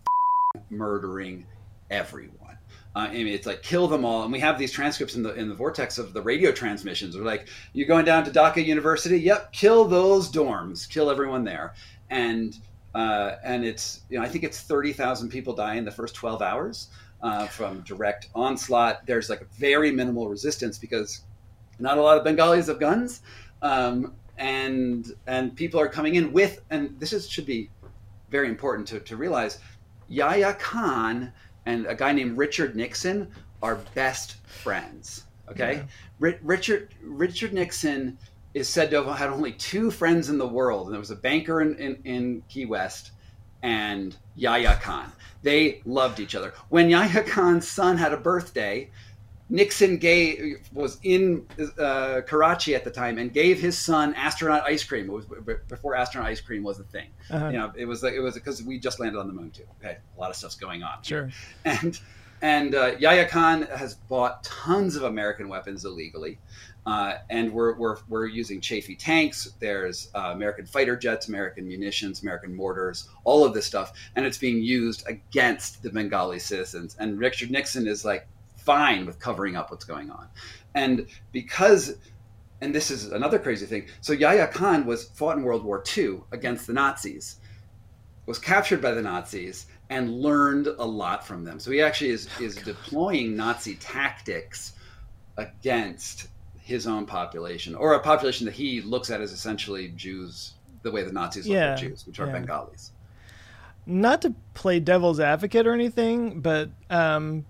[0.69, 1.45] murdering
[1.89, 2.57] everyone.
[2.93, 5.33] Uh, I mean, it's like kill them all, and we have these transcripts in the
[5.33, 7.15] in the vortex of the radio transmissions.
[7.15, 9.17] We're like, "You're going down to Dhaka University?
[9.19, 11.73] Yep, kill those dorms, kill everyone there."
[12.09, 12.53] And
[12.93, 16.15] uh, and it's you know I think it's thirty thousand people die in the first
[16.15, 16.89] twelve hours
[17.23, 19.05] uh, from direct onslaught.
[19.05, 21.21] There's like very minimal resistance because
[21.79, 23.21] not a lot of Bengalis have guns,
[23.61, 27.69] um, and and people are coming in with and this is should be
[28.29, 29.59] very important to, to realize
[30.07, 31.31] Yahya Khan
[31.65, 33.31] and a guy named Richard Nixon
[33.61, 35.25] are best friends.
[35.49, 35.83] Okay,
[36.19, 36.33] yeah.
[36.41, 38.17] Richard Richard Nixon
[38.53, 41.15] is said to have had only two friends in the world, and there was a
[41.15, 43.11] banker in, in, in Key West
[43.63, 45.11] and Yahya Khan.
[45.43, 46.53] They loved each other.
[46.69, 48.89] When Yahya Khan's son had a birthday,
[49.51, 51.45] Nixon gave was in
[51.77, 55.09] uh, Karachi at the time and gave his son astronaut ice cream.
[55.09, 55.25] It was
[55.67, 57.09] before astronaut ice cream was a thing.
[57.29, 57.49] Uh-huh.
[57.49, 59.65] You know, it was like, it was because we just landed on the moon too.
[59.79, 61.03] Okay, a lot of stuff's going on.
[61.03, 61.29] Sure.
[61.65, 61.99] And
[62.41, 66.39] and uh, Yahya Khan has bought tons of American weapons illegally.
[66.83, 69.53] Uh, and we're, we're, we're using Chaffee tanks.
[69.59, 74.39] There's uh, American fighter jets, American munitions, American mortars, all of this stuff, and it's
[74.39, 76.95] being used against the Bengali citizens.
[76.99, 78.27] And Richard Nixon is like
[78.65, 80.27] fine with covering up what's going on,
[80.75, 81.97] and because,
[82.61, 83.87] and this is another crazy thing.
[84.01, 87.37] So Yahya Khan was fought in World War II against the Nazis,
[88.25, 91.59] was captured by the Nazis, and learned a lot from them.
[91.59, 94.73] So he actually is is deploying Nazi tactics
[95.37, 96.27] against
[96.59, 100.53] his own population or a population that he looks at as essentially Jews
[100.83, 102.33] the way the Nazis look yeah, at Jews, which are yeah.
[102.33, 102.91] Bengalis.
[103.85, 107.45] Not to play devil's advocate or anything, but um,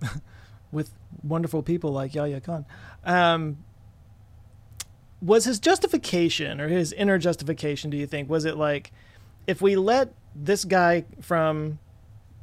[0.72, 0.92] with
[1.22, 2.64] wonderful people like Yahya Khan,
[3.04, 3.58] um,
[5.22, 7.90] was his justification or his inner justification?
[7.90, 8.92] Do you think was it like
[9.46, 11.78] if we let this guy from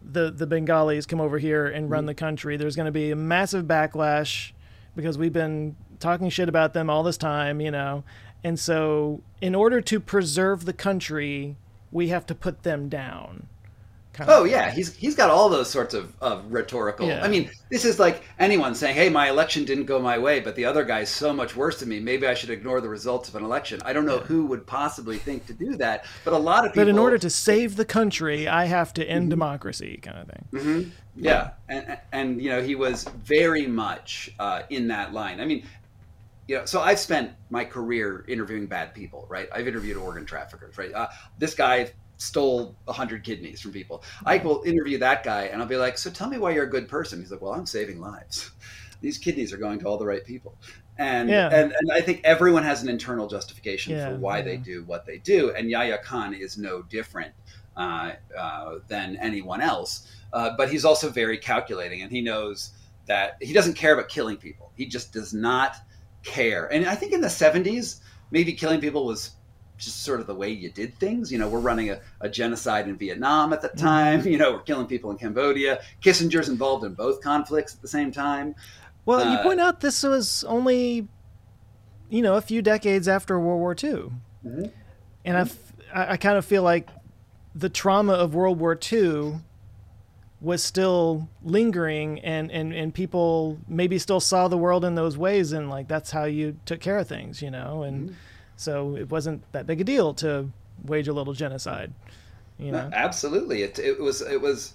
[0.03, 2.07] the the Bengalis come over here and run mm-hmm.
[2.07, 4.51] the country, there's going to be a massive backlash
[4.95, 8.03] because we've been talking shit about them all this time, you know.
[8.43, 11.55] And so, in order to preserve the country,
[11.91, 13.47] we have to put them down.
[14.27, 17.07] Oh yeah, he's he's got all those sorts of, of rhetorical.
[17.07, 17.23] Yeah.
[17.23, 20.55] I mean, this is like anyone saying, "Hey, my election didn't go my way, but
[20.55, 21.99] the other guy's so much worse than me.
[21.99, 24.23] Maybe I should ignore the results of an election." I don't know yeah.
[24.23, 26.85] who would possibly think to do that, but a lot of people.
[26.85, 29.29] But in order to save the country, I have to end mm-hmm.
[29.29, 30.47] democracy, kind of thing.
[30.51, 30.89] Mm-hmm.
[31.15, 31.51] Yeah.
[31.69, 35.39] yeah, and and you know he was very much uh, in that line.
[35.41, 35.63] I mean,
[36.47, 39.49] you know, so I've spent my career interviewing bad people, right?
[39.53, 40.93] I've interviewed organ traffickers, right?
[40.93, 41.07] Uh,
[41.37, 44.03] this guy stole 100 kidneys from people.
[44.25, 46.69] I will interview that guy and I'll be like, so tell me why you're a
[46.69, 47.19] good person.
[47.19, 48.51] He's like, well, I'm saving lives.
[49.01, 50.57] These kidneys are going to all the right people.
[50.97, 51.49] And, yeah.
[51.53, 54.43] and, and I think everyone has an internal justification yeah, for why yeah.
[54.45, 55.53] they do what they do.
[55.53, 57.33] And Yahya Khan is no different
[57.75, 60.11] uh, uh, than anyone else.
[60.33, 62.71] Uh, but he's also very calculating and he knows
[63.05, 64.71] that he doesn't care about killing people.
[64.75, 65.75] He just does not
[66.23, 66.65] care.
[66.73, 68.01] And I think in the 70s,
[68.31, 69.31] maybe killing people was
[69.77, 71.31] just sort of the way you did things.
[71.31, 73.85] You know, we're running a, a genocide in Vietnam at the mm-hmm.
[73.85, 74.27] time.
[74.27, 75.81] You know, we're killing people in Cambodia.
[76.01, 78.55] Kissinger's involved in both conflicts at the same time.
[79.05, 81.07] Well, uh, you point out this was only,
[82.09, 84.11] you know, a few decades after World War II.
[84.45, 84.65] Mm-hmm.
[85.25, 85.97] And mm-hmm.
[85.97, 86.89] I, I kind of feel like
[87.55, 89.39] the trauma of World War II
[90.39, 95.51] was still lingering and, and, and people maybe still saw the world in those ways
[95.51, 98.15] and like that's how you took care of things, you know, and mm-hmm.
[98.57, 100.49] So it wasn't that big a deal to
[100.85, 101.93] wage a little genocide.
[102.59, 102.89] You know?
[102.89, 103.61] No, absolutely.
[103.61, 104.73] It, it was it was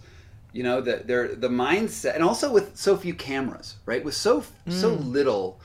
[0.53, 4.03] you know the there the mindset and also with so few cameras, right?
[4.05, 4.73] With so mm.
[4.73, 5.61] so little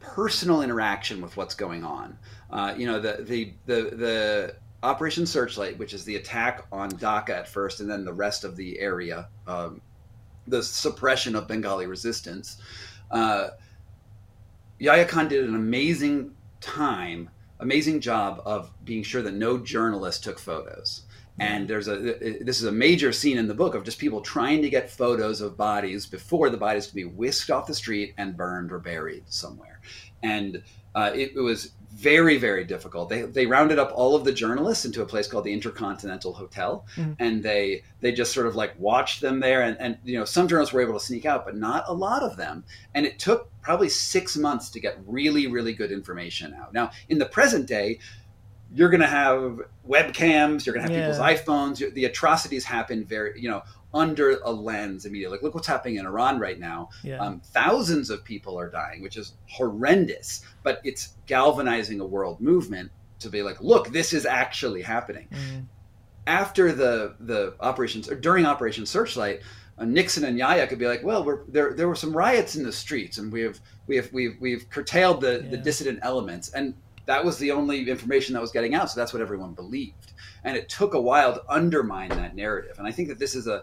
[0.00, 2.16] personal interaction with what's going on.
[2.50, 7.30] Uh, you know the the the the Operation Searchlight, which is the attack on Dhaka
[7.30, 9.80] at first, and then the rest of the area, um,
[10.46, 12.58] the suppression of Bengali resistance.
[13.10, 13.48] Uh,
[14.78, 17.30] Yahya Khan did an amazing time,
[17.60, 21.02] amazing job of being sure that no journalist took photos.
[21.38, 21.96] And there's a
[22.40, 25.42] this is a major scene in the book of just people trying to get photos
[25.42, 29.24] of bodies before the bodies could be whisked off the street and burned or buried
[29.26, 29.80] somewhere.
[30.22, 30.62] And
[30.94, 34.84] uh, it, it, was very very difficult they, they rounded up all of the journalists
[34.84, 37.14] into a place called the intercontinental hotel mm-hmm.
[37.18, 40.46] and they they just sort of like watched them there and, and you know some
[40.46, 42.62] journalists were able to sneak out but not a lot of them
[42.94, 47.16] and it took probably six months to get really really good information out now in
[47.16, 47.98] the present day
[48.74, 51.10] you're going to have webcams you're going to have yeah.
[51.10, 53.62] people's iphones the atrocities happen very you know
[53.96, 55.36] under a lens immediately.
[55.36, 56.90] Like, look what's happening in Iran right now.
[57.02, 57.18] Yeah.
[57.18, 62.90] Um, thousands of people are dying, which is horrendous, but it's galvanizing a world movement
[63.20, 65.28] to be like, look, this is actually happening.
[65.30, 65.64] Mm.
[66.26, 69.42] After the the operations or during Operation Searchlight,
[69.78, 72.72] uh, Nixon and Yahya could be like, well, there there were some riots in the
[72.72, 75.50] streets, and we have we have we've we've curtailed the yeah.
[75.50, 76.74] the dissident elements, and
[77.06, 78.90] that was the only information that was getting out.
[78.90, 82.78] So that's what everyone believed, and it took a while to undermine that narrative.
[82.78, 83.62] And I think that this is a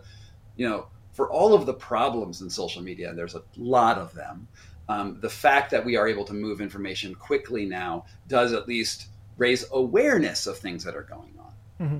[0.56, 4.14] you know, for all of the problems in social media, and there's a lot of
[4.14, 4.47] them,
[4.89, 9.08] um, the fact that we are able to move information quickly now does at least
[9.38, 11.86] raise awareness of things that are going on.
[11.86, 11.99] Mm-hmm.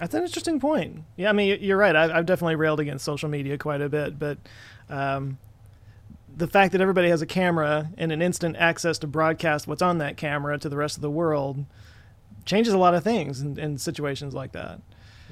[0.00, 1.04] That's an interesting point.
[1.16, 1.94] Yeah, I mean, you're right.
[1.94, 4.38] I've, I've definitely railed against social media quite a bit, but
[4.90, 5.38] um,
[6.36, 9.98] the fact that everybody has a camera and an instant access to broadcast what's on
[9.98, 11.64] that camera to the rest of the world
[12.44, 14.80] changes a lot of things in, in situations like that.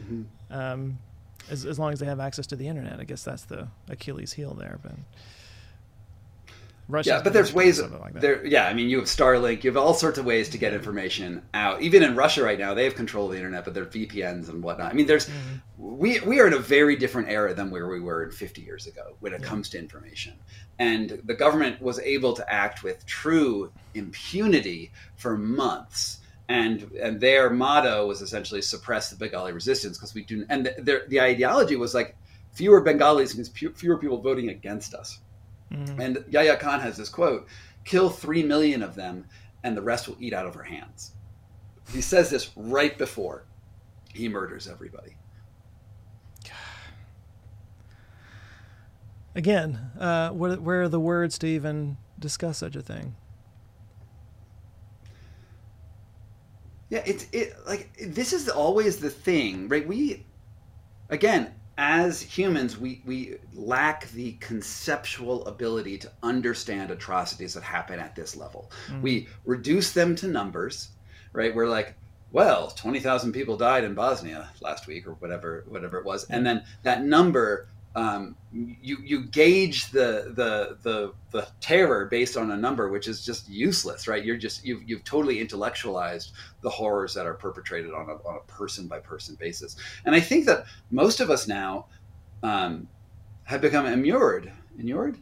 [0.01, 0.22] Mm-hmm.
[0.55, 0.99] Um,
[1.51, 3.01] as, as long as they have access to the internet.
[3.01, 4.78] I guess that's the Achilles heel there.
[4.82, 4.95] But
[6.88, 7.11] Russia.
[7.11, 8.45] Yeah, but there's ways like there.
[8.45, 9.64] Yeah, I mean, you have Starlink.
[9.64, 11.80] You have all sorts of ways to get information out.
[11.80, 14.49] Even in Russia right now, they have control of the internet, but there are VPNs
[14.49, 14.90] and whatnot.
[14.90, 15.57] I mean, there's mm-hmm.
[15.78, 18.86] we we are in a very different era than where we were in 50 years
[18.86, 19.47] ago when it yeah.
[19.47, 20.34] comes to information.
[20.78, 26.18] And the government was able to act with true impunity for months.
[26.49, 30.45] And, and their motto was essentially suppress the Bengali resistance because we do.
[30.49, 32.16] And the, the ideology was like
[32.53, 35.20] fewer Bengalis means fewer people voting against us.
[35.72, 35.99] Mm.
[35.99, 37.47] And Yahya Khan has this quote
[37.84, 39.24] kill three million of them,
[39.64, 41.12] and the rest will eat out of our hands.
[41.93, 43.45] He says this right before
[44.12, 45.16] he murders everybody.
[49.34, 53.16] Again, uh, where, where are the words to even discuss such a thing?
[56.93, 59.88] Yeah, it's it like this is always the thing, right?
[59.88, 60.26] We
[61.09, 68.14] again, as humans, we, we lack the conceptual ability to understand atrocities that happen at
[68.14, 68.70] this level.
[68.88, 69.01] Mm.
[69.01, 70.88] We reduce them to numbers,
[71.32, 71.55] right?
[71.55, 71.95] We're like,
[72.30, 76.24] well, 20,000 people died in Bosnia last week or whatever, whatever it was.
[76.28, 82.51] And then that number um, you you gauge the, the the the terror based on
[82.51, 84.24] a number, which is just useless, right?
[84.24, 86.32] You're just you've you've totally intellectualized
[86.62, 89.76] the horrors that are perpetrated on a on a person by person basis,
[90.07, 91.86] and I think that most of us now
[92.43, 92.88] um,
[93.45, 95.18] have become immured, Inured,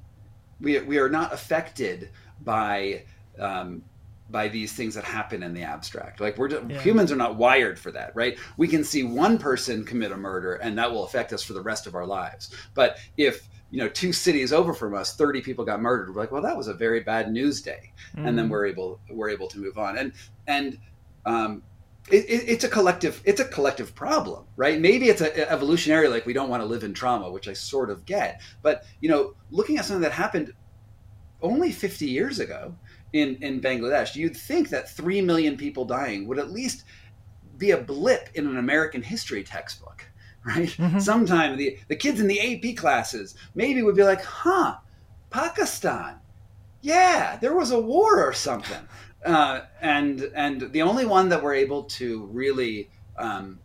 [0.61, 2.11] we we are not affected
[2.45, 3.03] by
[3.39, 3.83] um,
[4.31, 6.21] by these things that happen in the abstract.
[6.21, 6.81] Like we're yeah.
[6.81, 8.39] humans are not wired for that, right?
[8.57, 11.63] We can see one person commit a murder and that will affect us for the
[11.63, 12.55] rest of our lives.
[12.75, 16.33] But if you know two cities over from us 30 people got murdered we're like
[16.33, 18.27] well that was a very bad news day mm.
[18.27, 18.51] and then mm.
[18.51, 20.13] we're able we're able to move on and
[20.49, 20.77] and
[21.25, 21.63] um,
[22.11, 26.27] it, it, it's a collective it's a collective problem right maybe it's a, evolutionary like
[26.27, 29.35] we don't want to live in trauma which i sort of get but you know
[29.51, 30.53] looking at something that happened
[31.43, 32.75] only 50 years ago
[33.13, 36.85] in, in Bangladesh, you'd think that 3 million people dying would at least
[37.59, 40.05] be a blip in an American history textbook,
[40.45, 40.69] right?
[40.69, 40.99] Mm-hmm.
[40.99, 44.77] Sometime the, the kids in the AP classes maybe would be like, huh,
[45.31, 46.17] Pakistan.
[46.83, 48.89] Yeah, there was a war or something.
[49.25, 52.89] Uh, and and the only one that we're able to really
[53.19, 53.59] um,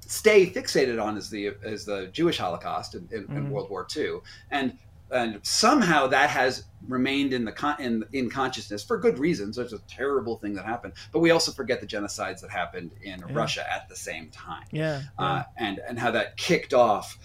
[0.00, 3.50] stay fixated on is the is the Jewish Holocaust in, in, mm-hmm.
[3.50, 4.18] World War II.
[4.50, 4.76] And
[5.10, 9.56] and somehow that has remained in the con- in in consciousness for good reasons.
[9.56, 13.20] There's a terrible thing that happened, but we also forget the genocides that happened in
[13.20, 13.26] yeah.
[13.30, 14.64] Russia at the same time.
[14.70, 17.18] Yeah, uh, and and how that kicked off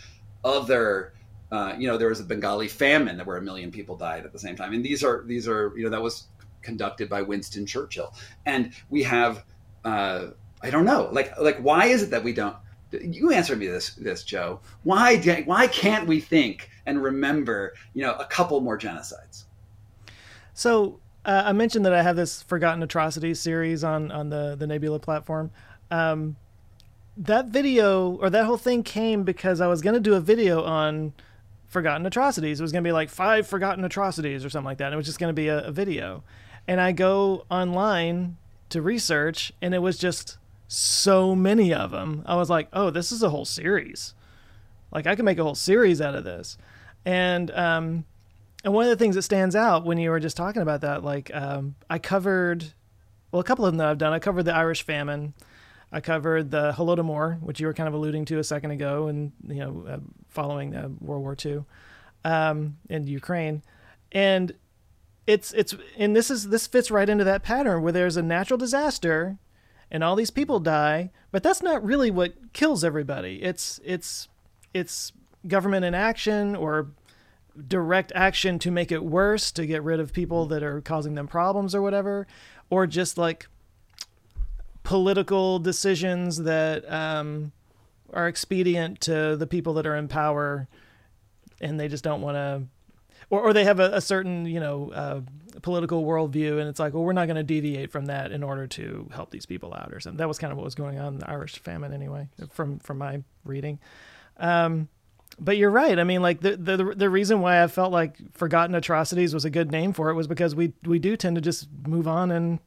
[0.44, 1.14] other.
[1.52, 4.34] Uh, you know, there was a Bengali famine that where a million people died at
[4.34, 6.28] the same time, and these are these are you know that was
[6.62, 8.14] conducted by Winston Churchill,
[8.46, 9.44] and we have
[9.86, 10.28] uh,
[10.62, 12.56] I don't know like like why is it that we don't
[13.02, 18.14] you answer me this this Joe why why can't we think and remember, you know,
[18.14, 19.46] a couple more genocides.
[20.54, 24.68] So uh, I mentioned that I have this Forgotten Atrocities series on on the the
[24.68, 25.52] Nebula platform.
[25.90, 26.36] Um,
[27.16, 30.64] that video or that whole thing came because I was going to do a video
[30.64, 31.14] on
[31.68, 32.60] Forgotten Atrocities.
[32.60, 34.86] It was going to be like five Forgotten Atrocities or something like that.
[34.86, 36.24] And it was just going to be a, a video.
[36.68, 38.38] And I go online
[38.70, 40.38] to research, and it was just
[40.68, 42.24] so many of them.
[42.26, 44.14] I was like, oh, this is a whole series.
[44.92, 46.58] Like I can make a whole series out of this.
[47.06, 48.06] And um,
[48.64, 51.04] and one of the things that stands out when you were just talking about that,
[51.04, 52.74] like um, I covered,
[53.32, 54.14] well, a couple of them that I've done.
[54.14, 55.34] I covered the Irish famine.
[55.92, 59.32] I covered the Holodomor, which you were kind of alluding to a second ago, and
[59.48, 59.98] you know, uh,
[60.30, 61.66] following uh, World War II
[62.26, 63.62] um, in Ukraine,
[64.12, 64.54] and
[65.28, 68.58] it's it's and this is this fits right into that pattern where there's a natural
[68.58, 69.38] disaster,
[69.94, 73.42] and all these people die, but that's not really what kills everybody.
[73.44, 74.28] It's it's
[74.74, 75.14] it's
[75.48, 76.88] government inaction or
[77.68, 81.28] direct action to make it worse to get rid of people that are causing them
[81.28, 82.26] problems or whatever
[82.72, 83.48] or just like
[84.82, 87.52] political decisions that um,
[88.12, 90.68] are expedient to the people that are in power
[91.62, 92.64] and they just don't want to
[93.34, 95.22] or, or they have a, a certain you know uh,
[95.62, 98.68] political worldview and it's like well we're not going to deviate from that in order
[98.68, 101.14] to help these people out or something that was kind of what was going on
[101.14, 103.80] in the irish famine anyway from from my reading
[104.38, 104.88] um,
[105.40, 105.98] but you're right.
[105.98, 109.50] I mean, like the, the the reason why I felt like Forgotten Atrocities was a
[109.50, 112.60] good name for it was because we we do tend to just move on and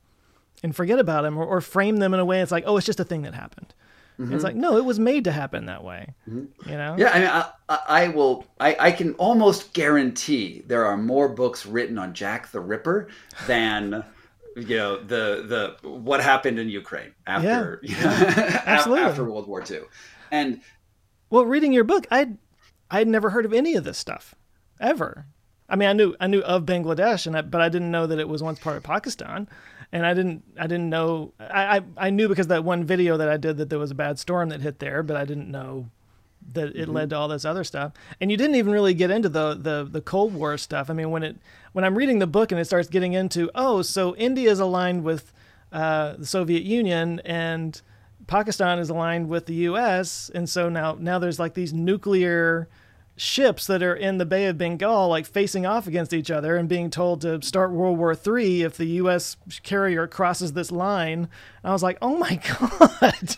[0.62, 2.86] and forget about them or, or frame them in a way it's like, oh, it's
[2.86, 3.74] just a thing that happened.
[4.18, 4.34] Mm-hmm.
[4.34, 6.14] It's like no, it was made to happen that way.
[6.28, 6.70] Mm-hmm.
[6.70, 6.96] You know?
[6.98, 7.28] Yeah, I mean,
[7.68, 8.46] I, I will.
[8.58, 13.08] I, I can almost guarantee there are more books written on Jack the Ripper
[13.46, 14.04] than
[14.56, 17.96] you know the the what happened in Ukraine after yeah.
[17.98, 19.04] you know, Absolutely.
[19.04, 19.80] after World War II,
[20.30, 20.60] and
[21.28, 22.38] well, reading your book, I'd
[22.90, 24.34] I'd never heard of any of this stuff
[24.80, 25.26] ever.
[25.68, 28.18] I mean, I knew I knew of Bangladesh, and I, but I didn't know that
[28.18, 29.48] it was once part of Pakistan.
[29.92, 33.28] And I didn't I didn't know I, I I knew because that one video that
[33.28, 35.88] I did that there was a bad storm that hit there, but I didn't know
[36.52, 36.92] that it mm-hmm.
[36.92, 37.92] led to all this other stuff.
[38.20, 40.90] And you didn't even really get into the, the the Cold War stuff.
[40.90, 41.36] I mean, when it
[41.72, 45.04] when I'm reading the book and it starts getting into oh, so India is aligned
[45.04, 45.32] with
[45.72, 47.80] uh, the Soviet Union and
[48.26, 50.30] Pakistan is aligned with the U.S.
[50.34, 52.68] and so now now there's like these nuclear
[53.16, 56.68] ships that are in the Bay of Bengal, like facing off against each other and
[56.68, 59.36] being told to start World War III if the U.S.
[59.62, 61.20] carrier crosses this line.
[61.20, 61.28] And
[61.64, 63.36] I was like, oh my God.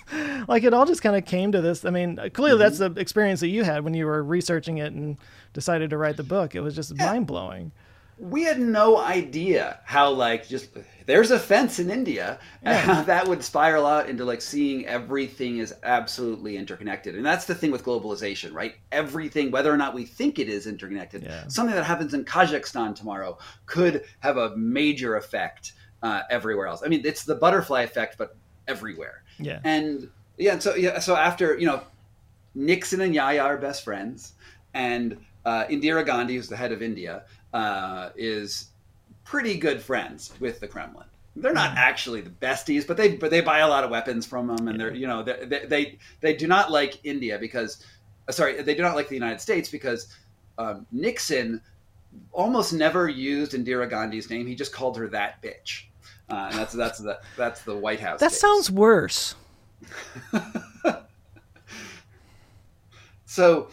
[0.48, 1.84] like it all just kind of came to this.
[1.84, 2.58] I mean, clearly mm-hmm.
[2.58, 5.16] that's the experience that you had when you were researching it and
[5.52, 6.54] decided to write the book.
[6.54, 7.06] It was just yeah.
[7.06, 7.72] mind blowing
[8.18, 10.70] we had no idea how like just
[11.06, 13.02] there's a fence in India yeah.
[13.06, 17.14] that would spiral out into like seeing everything is absolutely interconnected.
[17.14, 18.74] And that's the thing with globalization, right?
[18.92, 21.46] Everything, whether or not we think it is interconnected, yeah.
[21.48, 26.82] something that happens in Kazakhstan tomorrow could have a major effect uh, everywhere else.
[26.84, 29.22] I mean, it's the butterfly effect, but everywhere.
[29.38, 29.60] Yeah.
[29.64, 31.82] And yeah, so yeah, so after you know,
[32.54, 34.34] Nixon and Yahya are best friends,
[34.74, 38.70] and uh, Indira Gandhi, who's the head of India, uh, is
[39.24, 41.06] pretty good friends with the Kremlin.
[41.36, 41.78] They're not hmm.
[41.78, 44.80] actually the besties, but they but they buy a lot of weapons from them, and
[44.80, 47.84] they're you know they they they do not like India because
[48.28, 50.08] uh, sorry they do not like the United States because
[50.58, 51.60] um, Nixon
[52.32, 54.46] almost never used Indira Gandhi's name.
[54.46, 55.84] He just called her that bitch.
[56.30, 58.20] Uh, and that's that's the that's the White House.
[58.20, 59.34] That sounds worse.
[63.24, 63.68] so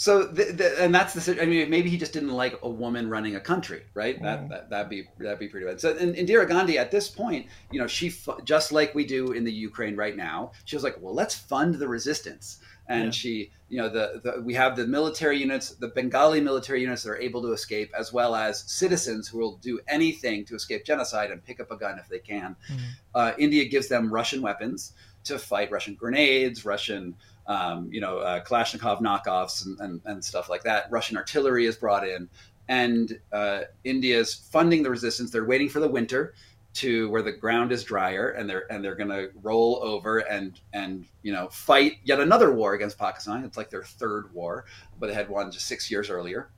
[0.00, 1.42] so, the, the, and that's the.
[1.42, 4.18] I mean, maybe he just didn't like a woman running a country, right?
[4.18, 4.22] Mm.
[4.22, 5.78] That, that that'd be that'd be pretty bad.
[5.78, 8.10] So, and Indira Gandhi at this point, you know, she
[8.44, 10.52] just like we do in the Ukraine right now.
[10.64, 13.10] She was like, well, let's fund the resistance, and yeah.
[13.10, 17.10] she, you know, the, the we have the military units, the Bengali military units that
[17.10, 21.30] are able to escape, as well as citizens who will do anything to escape genocide
[21.30, 22.56] and pick up a gun if they can.
[22.72, 22.78] Mm.
[23.14, 24.94] Uh, India gives them Russian weapons
[25.24, 27.14] to fight Russian grenades, Russian
[27.50, 30.86] um, you know, uh, Kalashnikov knockoffs and, and, and, stuff like that.
[30.88, 32.28] Russian artillery is brought in,
[32.68, 35.32] and uh, India is funding the resistance.
[35.32, 36.34] They're waiting for the winter
[36.74, 40.60] to where the ground is drier, and they're and they're going to roll over and
[40.72, 43.42] and you know fight yet another war against Pakistan.
[43.44, 44.66] It's like their third war,
[45.00, 46.50] but they had one just six years earlier,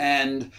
[0.00, 0.50] and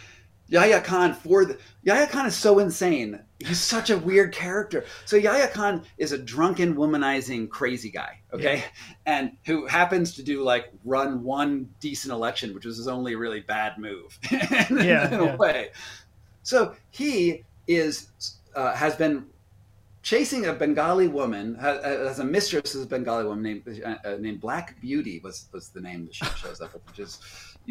[0.47, 3.19] Yahya Khan for the Yahya Khan is so insane.
[3.39, 4.85] He's such a weird character.
[5.03, 8.63] So Yahya Khan is a drunken, womanizing, crazy guy, okay, yeah.
[9.05, 13.41] and who happens to do like run one decent election, which was his only really
[13.41, 15.71] bad move, in, yeah, in a way.
[16.43, 18.07] So he is
[18.55, 19.25] uh, has been
[20.01, 24.17] chasing a Bengali woman, has, has a mistress as a Bengali woman named uh, uh,
[24.19, 27.19] named Black Beauty was was the name that she shows up with, which is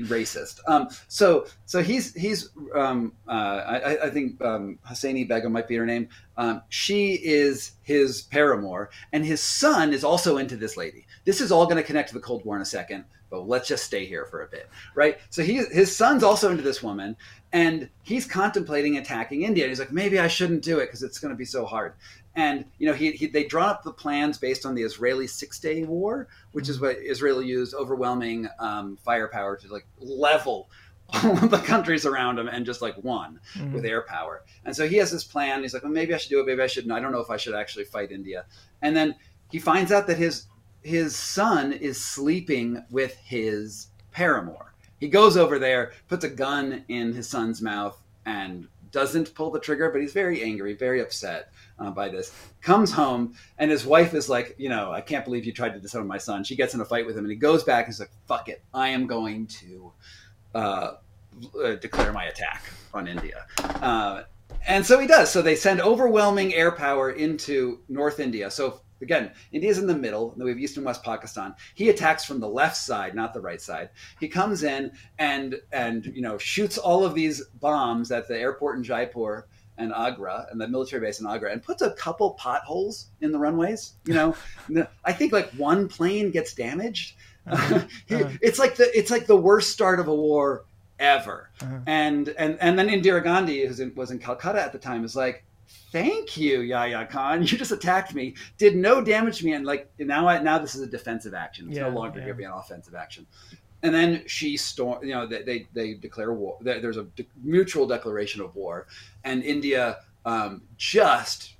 [0.02, 0.60] racist.
[0.66, 5.86] Um, so so he's he's um, uh, I, I, think um, Begum might be her
[5.86, 6.08] name.
[6.36, 11.06] Um, she is his paramour, and his son is also into this lady.
[11.24, 13.68] This is all going to connect to the Cold War in a second, but let's
[13.68, 15.18] just stay here for a bit, right?
[15.30, 17.16] So he his son's also into this woman,
[17.52, 19.68] and he's contemplating attacking India.
[19.68, 21.94] He's like, maybe I shouldn't do it because it's going to be so hard
[22.36, 25.58] and you know he, he, they draw up the plans based on the Israeli Six
[25.58, 30.68] Day War, which is what Israel used overwhelming um, firepower to like level
[31.22, 33.74] all of the countries around him and just like won mm-hmm.
[33.74, 34.42] with air power.
[34.64, 35.62] And so he has this plan.
[35.62, 36.46] He's like, well, maybe I should do it.
[36.46, 36.92] Maybe I shouldn't.
[36.92, 38.46] I don't know if I should actually fight India.
[38.80, 39.14] And then
[39.50, 40.46] he finds out that his
[40.82, 44.74] his son is sleeping with his paramour.
[44.98, 49.58] He goes over there, puts a gun in his son's mouth, and doesn't pull the
[49.58, 52.32] trigger, but he's very angry, very upset uh, by this.
[52.60, 55.80] Comes home, and his wife is like, you know, I can't believe you tried to
[55.80, 56.44] disown my son.
[56.44, 58.48] She gets in a fight with him, and he goes back and is like, fuck
[58.48, 59.92] it, I am going to
[60.54, 60.92] uh,
[61.62, 63.46] uh, declare my attack on India.
[63.58, 64.22] Uh,
[64.66, 65.30] and so he does.
[65.30, 68.50] So they send overwhelming air power into North India.
[68.50, 71.54] So again, India's in the middle, and then we have East and West Pakistan.
[71.74, 73.90] He attacks from the left side, not the right side.
[74.20, 78.78] He comes in and and you know shoots all of these bombs at the airport
[78.78, 79.46] in Jaipur
[79.78, 83.38] and Agra and the military base in Agra and puts a couple potholes in the
[83.38, 83.94] runways.
[84.06, 84.36] You know,
[85.04, 87.16] I think like one plane gets damaged.
[87.46, 87.74] Uh-huh.
[88.10, 88.30] uh-huh.
[88.40, 90.64] it's like the it's like the worst start of a war
[90.98, 91.50] ever.
[91.60, 91.78] Uh-huh.
[91.86, 95.44] And and and then Indira Gandhi, who was in Calcutta at the time, is like,
[95.92, 97.42] "Thank you, Yahya Khan.
[97.46, 100.74] You just attacked me, did no damage to me, and like now I, now this
[100.74, 101.68] is a defensive action.
[101.68, 102.26] It's yeah, no longer yeah.
[102.26, 103.26] going to be an offensive action."
[103.84, 107.06] And then she storm you know they, they, they declare war there's a
[107.42, 108.86] mutual declaration of war
[109.22, 111.54] and india um, just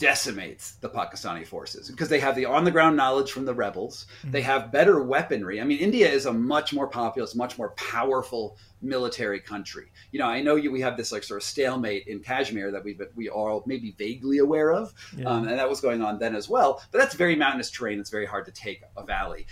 [0.00, 4.06] decimates the Pakistani forces because they have the on the ground knowledge from the rebels.
[4.20, 4.30] Mm-hmm.
[4.30, 5.60] They have better weaponry.
[5.60, 9.92] I mean, India is a much more populous, much more powerful military country.
[10.10, 12.82] You know, I know you, we have this like sort of stalemate in Kashmir that
[12.82, 15.26] we we are maybe vaguely aware of, yeah.
[15.26, 16.82] um, and that was going on then as well.
[16.90, 18.00] But that's very mountainous terrain.
[18.00, 19.46] It's very hard to take a valley.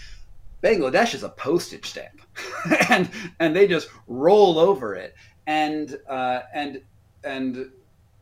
[0.62, 2.20] Bangladesh is a postage stamp,
[2.90, 5.14] and and they just roll over it,
[5.46, 6.82] and uh, and
[7.24, 7.70] and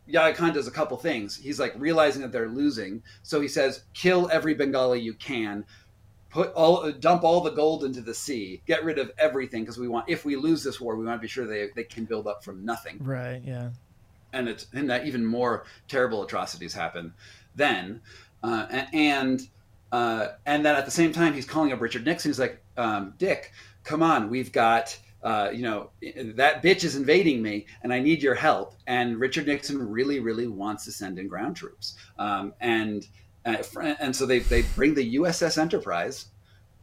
[0.06, 1.36] Yahya Khan does a couple things.
[1.36, 5.64] He's like realizing that they're losing, so he says, "Kill every Bengali you can."
[6.28, 8.60] Put all, dump all the gold into the sea.
[8.66, 10.10] Get rid of everything because we want.
[10.10, 12.44] If we lose this war, we want to be sure they they can build up
[12.44, 12.98] from nothing.
[13.00, 13.40] Right.
[13.42, 13.70] Yeah.
[14.34, 17.14] And it's and that even more terrible atrocities happen
[17.56, 18.02] then,
[18.42, 19.48] uh, and
[19.92, 22.30] uh, and then at the same time he's calling up Richard Nixon.
[22.30, 23.52] He's like, um, Dick,
[23.84, 25.90] come on, we've got uh, you know,
[26.34, 28.76] that bitch is invading me and I need your help.
[28.86, 31.96] And Richard Nixon really, really wants to send in ground troops.
[32.16, 33.04] Um, and,
[33.44, 33.56] uh,
[33.98, 36.26] and so they, they bring the USS Enterprise.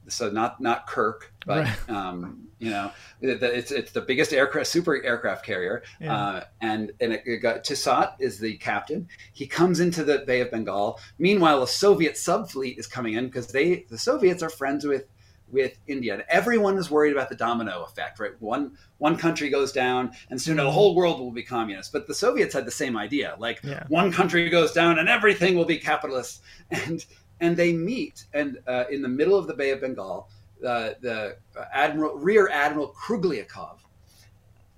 [0.07, 1.77] So not, not Kirk, but, right.
[1.89, 2.91] um, you know,
[3.21, 5.83] it's, it's the biggest aircraft, super aircraft carrier.
[5.99, 6.15] Yeah.
[6.15, 9.07] Uh, and, and it, it got Tissot is the captain.
[9.33, 10.99] He comes into the Bay of Bengal.
[11.17, 15.05] Meanwhile, a Soviet sub fleet is coming in because they, the Soviets are friends with
[15.53, 16.15] with India.
[16.15, 18.31] And everyone is worried about the domino effect, right?
[18.39, 21.93] One one country goes down, and soon the whole world will be communist.
[21.93, 23.85] But the Soviets had the same idea, like yeah.
[23.87, 26.41] one country goes down and everything will be capitalist.
[26.71, 27.05] And
[27.43, 30.29] and they meet, and uh, in the middle of the Bay of Bengal,
[30.65, 31.35] uh, the
[31.73, 33.79] Admiral Rear Admiral Krugliakov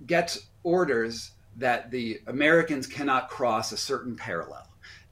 [0.04, 4.66] gets orders that the Americans cannot cross a certain parallel.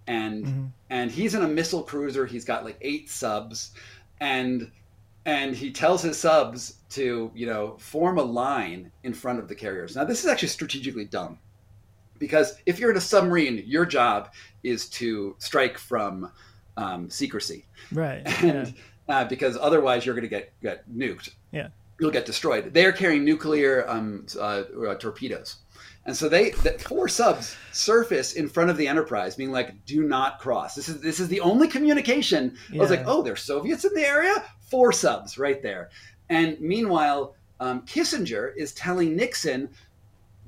[0.09, 0.64] And mm-hmm.
[0.90, 2.26] and he's in a missile cruiser.
[2.26, 3.70] He's got like eight subs,
[4.20, 4.72] and
[5.24, 9.55] and he tells his subs to you know form a line in front of the
[9.55, 11.38] carriers now this is actually strategically dumb
[12.18, 14.30] because if you're in a submarine your job
[14.62, 16.30] is to strike from
[16.77, 18.75] um, secrecy right and
[19.09, 19.20] yeah.
[19.20, 21.68] uh, because otherwise you're going to get get nuked yeah
[22.01, 25.57] you'll get destroyed they're carrying nuclear um, uh, uh, torpedoes
[26.07, 30.03] and so they the four subs surface in front of the Enterprise, being like, "Do
[30.03, 32.57] not cross." This is this is the only communication.
[32.70, 32.79] Yeah.
[32.79, 34.35] I was like, "Oh, there's Soviets in the area."
[34.70, 35.91] Four subs right there.
[36.29, 39.70] And meanwhile, um, Kissinger is telling Nixon,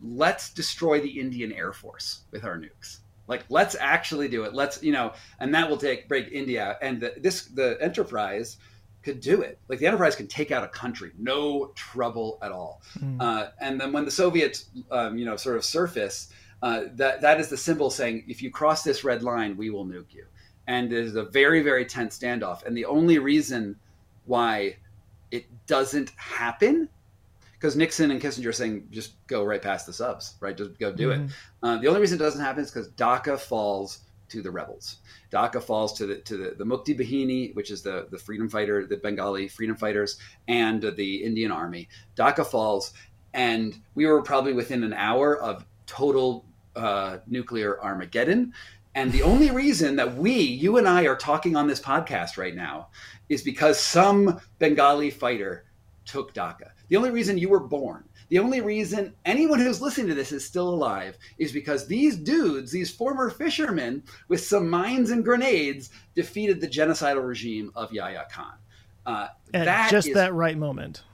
[0.03, 2.99] "Let's destroy the Indian Air Force with our nukes."
[3.29, 4.55] Like, let's actually do it.
[4.55, 6.79] Let's, you know, and that will take break India.
[6.81, 8.59] And the, this, the Enterprise
[9.03, 9.59] could do it.
[9.68, 12.83] Like the Enterprise can take out a country, no trouble at all.
[12.99, 13.20] Mm.
[13.20, 17.39] Uh, and then when the Soviets, um, you know, sort of surface, uh, that that
[17.39, 20.24] is the symbol saying, if you cross this red line, we will nuke you.
[20.66, 22.64] And there's a very very tense standoff.
[22.64, 23.77] And the only reason
[24.24, 24.77] why
[25.31, 26.89] it doesn't happen
[27.59, 30.57] because Nixon and Kissinger are saying just go right past the subs, right?
[30.57, 31.26] Just go do mm-hmm.
[31.26, 31.30] it.
[31.62, 34.96] Uh, the only reason it doesn't happen is because Dhaka falls to the rebels.
[35.32, 38.86] Dhaka falls to the to the, the Mukti Bahini, which is the the freedom fighter,
[38.86, 41.88] the Bengali freedom fighters, and the Indian army.
[42.16, 42.92] Dhaka falls,
[43.34, 46.44] and we were probably within an hour of total
[46.74, 48.52] uh, nuclear Armageddon.
[48.94, 52.54] And the only reason that we, you and I, are talking on this podcast right
[52.54, 52.88] now
[53.28, 55.66] is because some Bengali fighter
[56.07, 56.70] took Dhaka.
[56.89, 60.45] The only reason you were born the only reason anyone who's listening to this is
[60.45, 66.61] still alive is because these dudes, these former fishermen with some mines and grenades, defeated
[66.61, 68.55] the genocidal regime of Yahya Khan.
[69.05, 71.05] Uh, At just is, that right moment.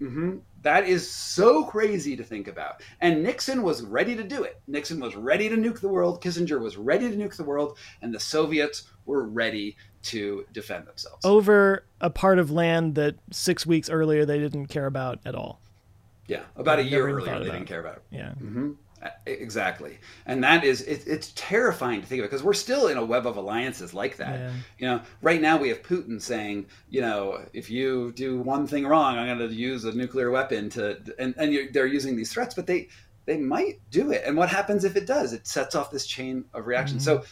[0.00, 2.82] Mm-hmm, that is so crazy to think about.
[3.00, 4.60] And Nixon was ready to do it.
[4.66, 6.22] Nixon was ready to nuke the world.
[6.22, 7.78] Kissinger was ready to nuke the world.
[8.02, 11.24] And the Soviets were ready to defend themselves.
[11.24, 15.60] Over a part of land that six weeks earlier they didn't care about at all.
[16.26, 18.02] Yeah, about a year earlier, they didn't care about it.
[18.10, 18.30] Yeah.
[18.30, 18.72] Mm-hmm.
[19.26, 23.04] Exactly, and that is it, it's terrifying to think of because we're still in a
[23.04, 24.38] web of alliances like that.
[24.38, 24.52] Yeah.
[24.78, 28.86] You know, right now we have Putin saying, you know, if you do one thing
[28.86, 32.54] wrong, I'm going to use a nuclear weapon to, and and they're using these threats,
[32.54, 32.86] but they
[33.24, 34.22] they might do it.
[34.24, 35.32] And what happens if it does?
[35.32, 36.98] It sets off this chain of reaction.
[36.98, 37.04] Mm-hmm.
[37.04, 37.24] So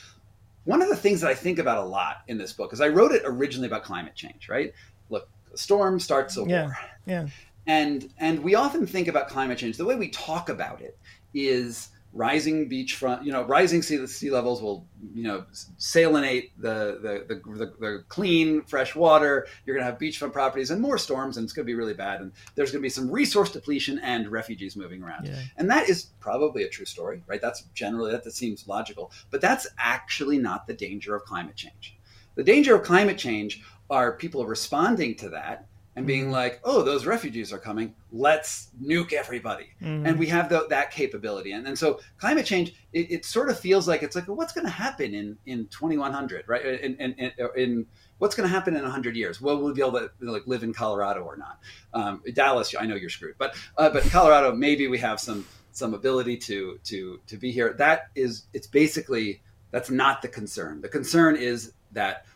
[0.64, 2.88] one of the things that I think about a lot in this book is I
[2.88, 4.72] wrote it originally about climate change, right?
[5.08, 6.62] Look, a storm starts a yeah.
[6.64, 6.78] war.
[7.06, 7.28] Yeah.
[7.66, 9.76] And and we often think about climate change.
[9.76, 10.98] The way we talk about it
[11.34, 15.44] is rising beachfront, you know, rising sea, sea levels will, you know,
[15.78, 19.46] salinate the the, the, the, clean, fresh water.
[19.64, 21.94] You're going to have beachfront properties and more storms, and it's going to be really
[21.94, 22.20] bad.
[22.20, 25.26] And there's going to be some resource depletion and refugees moving around.
[25.26, 25.40] Yeah.
[25.56, 27.40] And that is probably a true story, right?
[27.40, 29.12] That's generally, that, that seems logical.
[29.30, 31.96] But that's actually not the danger of climate change.
[32.34, 35.66] The danger of climate change are people responding to that
[35.96, 37.94] and being like, "Oh, those refugees are coming.
[38.12, 40.06] Let's nuke everybody." Mm-hmm.
[40.06, 41.52] And we have the, that capability.
[41.52, 44.52] And, and so climate change, it, it, sort of feels like it's like, well, what's
[44.52, 46.64] going to happen in in 2100, right?
[46.64, 47.86] In in, in, in
[48.18, 49.40] what's going to happen in 100 years?
[49.40, 51.58] Will we be able to like live in Colorado or not?
[51.92, 55.94] Um, Dallas, I know you're screwed, but uh, but Colorado, maybe we have some some
[55.94, 57.74] ability to to to be here.
[57.74, 60.80] That is, it's basically that's not the concern.
[60.80, 62.26] The concern is that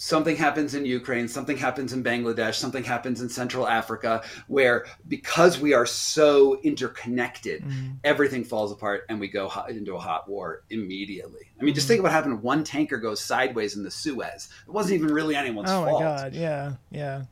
[0.00, 5.60] something happens in Ukraine, something happens in Bangladesh, something happens in Central Africa, where because
[5.60, 7.92] we are so interconnected, mm-hmm.
[8.02, 11.40] everything falls apart and we go hot, into a hot war immediately.
[11.42, 11.74] I mean, mm-hmm.
[11.74, 14.48] just think what happened one tanker goes sideways in the Suez.
[14.66, 16.02] It wasn't even really anyone's oh fault.
[16.02, 17.24] Oh my God, yeah, yeah.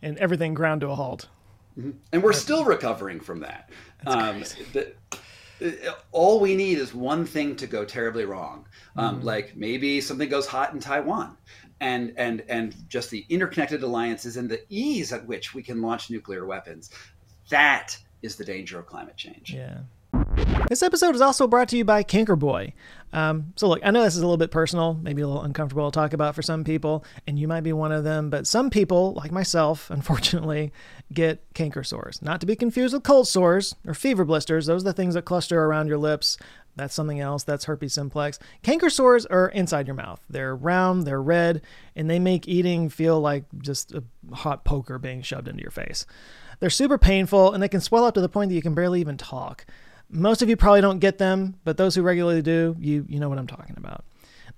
[0.00, 1.28] And everything ground to a halt.
[1.76, 1.90] Mm-hmm.
[2.12, 3.70] And we're still recovering from that.
[4.06, 4.94] Um, the,
[6.12, 8.66] all we need is one thing to go terribly wrong.
[8.94, 9.26] Um, mm-hmm.
[9.26, 11.36] Like maybe something goes hot in Taiwan
[11.80, 16.10] and and and just the interconnected alliances and the ease at which we can launch
[16.10, 16.90] nuclear weapons
[17.48, 19.78] that is the danger of climate change yeah
[20.68, 22.72] this episode is also brought to you by Cankerboy.
[23.12, 25.90] Um, so, look, I know this is a little bit personal, maybe a little uncomfortable
[25.90, 28.68] to talk about for some people, and you might be one of them, but some
[28.68, 30.72] people, like myself, unfortunately,
[31.12, 32.20] get canker sores.
[32.20, 35.24] Not to be confused with cold sores or fever blisters, those are the things that
[35.24, 36.36] cluster around your lips.
[36.76, 37.42] That's something else.
[37.42, 38.38] That's herpes simplex.
[38.62, 40.20] Canker sores are inside your mouth.
[40.28, 41.62] They're round, they're red,
[41.96, 46.06] and they make eating feel like just a hot poker being shoved into your face.
[46.60, 49.00] They're super painful and they can swell up to the point that you can barely
[49.00, 49.66] even talk.
[50.08, 53.28] Most of you probably don't get them, but those who regularly do, you you know
[53.28, 54.04] what I'm talking about.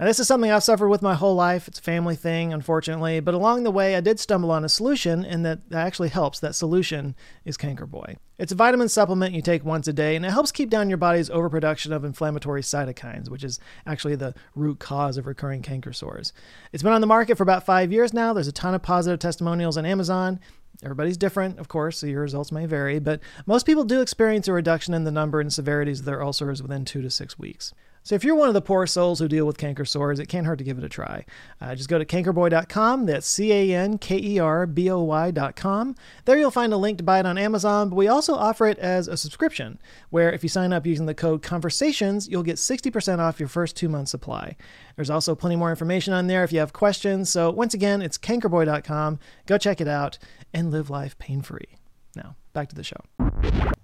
[0.01, 1.66] Now, this is something I've suffered with my whole life.
[1.66, 5.24] It's a family thing, unfortunately, but along the way, I did stumble on a solution,
[5.24, 6.38] and that actually helps.
[6.38, 8.16] That solution is Canker Boy.
[8.38, 10.99] It's a vitamin supplement you take once a day, and it helps keep down your
[10.99, 16.32] body's overproduction of inflammatory cytokines, which is actually the root cause of recurring canker sores.
[16.72, 18.32] It's been on the market for about five years now.
[18.32, 20.38] There's a ton of positive testimonials on Amazon.
[20.80, 24.53] Everybody's different, of course, so your results may vary, but most people do experience a
[24.53, 27.74] reduction in the number and severities of their ulcers within two to six weeks.
[28.03, 30.46] So if you're one of the poor souls who deal with canker sores, it can't
[30.46, 31.24] hurt to give it a try.
[31.61, 33.07] Uh, just go to cankerboy.com.
[33.07, 35.94] That's C A N K E R B O Y.com.
[36.24, 38.78] There you'll find a link to buy it on Amazon, but we also offer it
[38.78, 39.78] as a subscription,
[40.11, 43.76] where if you sign up using the code CONVERSATIONS, you'll get 60% off your first
[43.76, 44.57] two months supply.
[44.96, 47.30] There's also plenty more information on there if you have questions.
[47.30, 49.18] So once again, it's cankerboy.com.
[49.46, 50.18] Go check it out
[50.53, 51.78] and live life pain free.
[52.16, 53.01] Now, back to the show.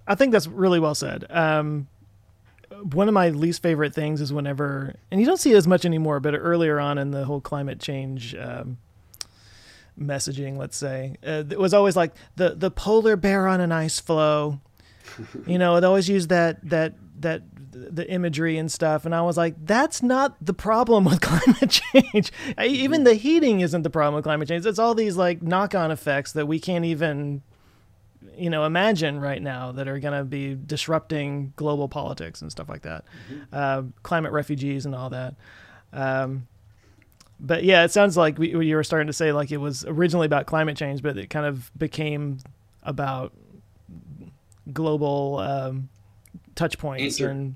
[0.07, 1.25] I think that's really well said.
[1.29, 1.87] Um,
[2.93, 5.85] one of my least favorite things is whenever, and you don't see it as much
[5.85, 8.77] anymore, but earlier on in the whole climate change um,
[9.99, 13.99] messaging, let's say, uh, it was always like the the polar bear on an ice
[13.99, 14.59] floe.
[15.47, 19.35] you know, it always used that that that the imagery and stuff, and I was
[19.35, 22.31] like, that's not the problem with climate change.
[22.63, 24.65] Even the heating isn't the problem with climate change.
[24.65, 27.41] It's all these like knock on effects that we can't even
[28.37, 32.69] you know imagine right now that are going to be disrupting global politics and stuff
[32.69, 33.43] like that, mm-hmm.
[33.51, 35.35] uh, climate refugees and all that.
[35.93, 36.47] Um,
[37.39, 40.25] but yeah, it sounds like we, you were starting to say like it was originally
[40.25, 42.39] about climate change, but it kind of became
[42.83, 43.33] about
[44.71, 45.89] global um,
[46.55, 47.55] touch points Inter- and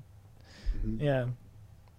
[0.84, 1.04] mm-hmm.
[1.04, 1.26] yeah,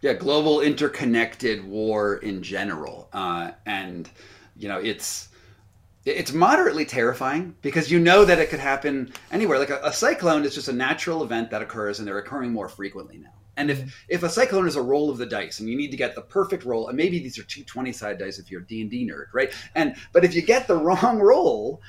[0.01, 4.09] yeah, global interconnected war in general, uh, and
[4.57, 5.29] you know it's
[6.06, 9.60] it's moderately terrifying because you know that it could happen anywhere.
[9.60, 12.68] Like a, a, cyclone is just a natural event that occurs, and they're occurring more
[12.68, 13.34] frequently now.
[13.58, 13.89] And if mm-hmm.
[14.10, 16.22] if a cyclone is a roll of the dice, and you need to get the
[16.22, 18.89] perfect roll, and maybe these are two 20 side dice if you're a D and
[18.89, 19.54] D nerd, right?
[19.76, 21.82] And but if you get the wrong roll,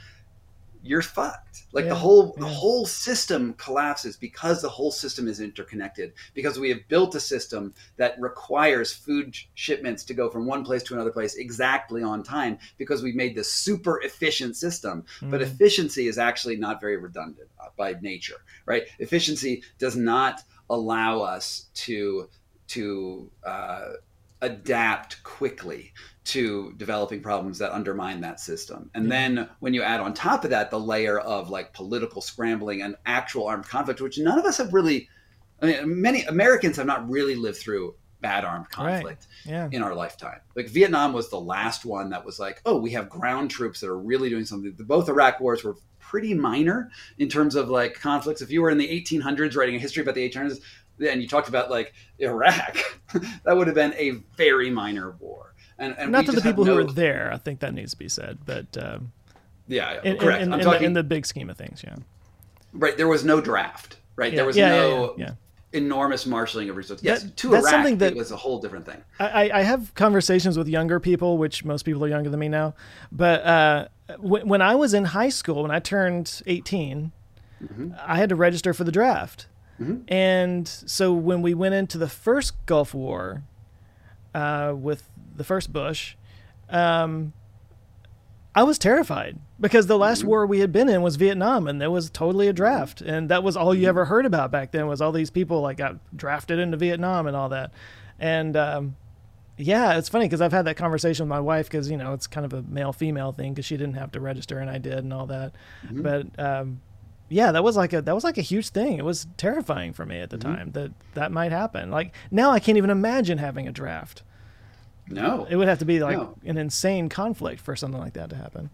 [0.82, 1.64] you're fucked.
[1.72, 2.44] Like yeah, the whole yeah.
[2.44, 6.12] the whole system collapses because the whole system is interconnected.
[6.34, 10.82] Because we have built a system that requires food shipments to go from one place
[10.84, 12.58] to another place exactly on time.
[12.78, 15.30] Because we've made this super efficient system, mm.
[15.30, 18.84] but efficiency is actually not very redundant uh, by nature, right?
[18.98, 22.28] Efficiency does not allow us to
[22.68, 23.90] to uh,
[24.40, 25.92] adapt quickly
[26.24, 28.90] to developing problems that undermine that system.
[28.94, 32.82] And then when you add on top of that the layer of like political scrambling
[32.82, 35.08] and actual armed conflict, which none of us have really,
[35.60, 39.52] I mean, many Americans have not really lived through bad armed conflict right.
[39.52, 39.68] yeah.
[39.72, 40.38] in our lifetime.
[40.54, 43.88] Like Vietnam was the last one that was like, oh, we have ground troops that
[43.88, 44.72] are really doing something.
[44.78, 48.42] Both Iraq wars were pretty minor in terms of like conflicts.
[48.42, 50.60] If you were in the 1800s writing a history about the 1800s,
[51.00, 52.76] and you talked about like Iraq,
[53.44, 55.51] that would have been a very minor war.
[55.82, 56.76] And, and not to the people no...
[56.76, 57.30] who were there.
[57.32, 59.12] I think that needs to be said, but um,
[59.66, 60.42] yeah, in, correct.
[60.42, 60.80] In, in, talking...
[60.80, 61.96] the, in, the, big scheme of things, yeah.
[62.72, 63.96] Right, there was no draft.
[64.14, 65.14] Right, yeah, there was yeah, no.
[65.18, 65.32] Yeah,
[65.72, 67.04] enormous marshaling of resources.
[67.04, 69.02] Yes, that, to that's Iraq, something that it was a whole different thing.
[69.18, 72.74] I, I have conversations with younger people, which most people are younger than me now.
[73.10, 77.10] But uh, w- when I was in high school, when I turned 18,
[77.60, 77.92] mm-hmm.
[78.00, 79.46] I had to register for the draft.
[79.80, 80.02] Mm-hmm.
[80.06, 83.42] And so when we went into the first Gulf War
[84.34, 86.16] uh, with the first Bush,
[86.68, 87.32] um,
[88.54, 90.28] I was terrified because the last mm-hmm.
[90.28, 93.42] war we had been in was Vietnam, and there was totally a draft, and that
[93.42, 93.88] was all you mm-hmm.
[93.88, 97.36] ever heard about back then was all these people like got drafted into Vietnam and
[97.36, 97.72] all that,
[98.18, 98.96] and um,
[99.56, 102.26] yeah, it's funny because I've had that conversation with my wife because you know it's
[102.26, 104.98] kind of a male female thing because she didn't have to register and I did
[104.98, 105.52] and all that,
[105.86, 106.02] mm-hmm.
[106.02, 106.80] but um,
[107.32, 108.98] yeah, that was like a that was like a huge thing.
[108.98, 110.54] It was terrifying for me at the mm-hmm.
[110.54, 111.90] time that that might happen.
[111.90, 114.22] Like now, I can't even imagine having a draft.
[115.08, 116.34] No, it would have to be like no.
[116.44, 118.70] an insane conflict for something like that to happen.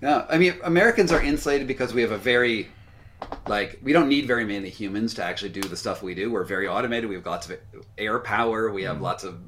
[0.00, 2.68] No, I mean Americans are insulated because we have a very
[3.46, 6.30] like we don't need very many humans to actually do the stuff we do.
[6.30, 7.08] We're very automated.
[7.08, 7.58] We have lots of
[7.98, 8.72] air power.
[8.72, 9.02] We have mm.
[9.02, 9.40] lots of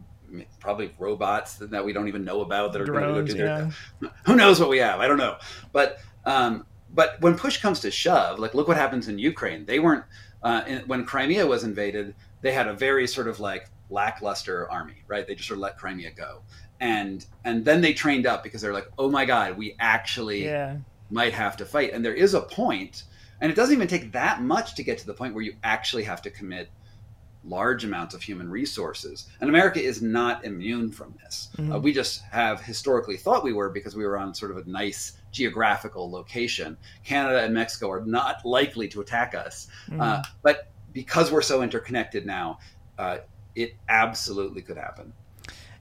[0.61, 3.71] probably robots that we don't even know about that are going to go do their.
[4.01, 4.09] Yeah.
[4.27, 5.01] Who knows what we have?
[5.01, 5.37] I don't know.
[5.73, 9.65] But um, but when push comes to shove, like look what happens in Ukraine.
[9.65, 10.05] They weren't
[10.43, 12.15] uh, in, when Crimea was invaded.
[12.41, 15.27] They had a very sort of like lackluster army, right?
[15.27, 16.43] They just sort of let Crimea go,
[16.81, 20.77] and and then they trained up because they're like, oh my god, we actually yeah.
[21.11, 21.93] might have to fight.
[21.93, 23.05] And there is a point,
[23.41, 26.05] and it doesn't even take that much to get to the point where you actually
[26.05, 26.71] have to commit
[27.47, 29.29] large amounts of human resources.
[29.41, 31.51] And America is not immune from this.
[31.59, 31.73] Mm-hmm.
[31.73, 34.69] Uh, we just have historically thought we were because we were on sort of a
[34.69, 36.77] nice geographical location.
[37.05, 39.69] Canada and Mexico are not likely to attack us.
[39.89, 40.01] Mm-hmm.
[40.01, 42.59] Uh, but because we're so interconnected now,
[42.99, 43.19] uh,
[43.55, 45.13] it absolutely could happen.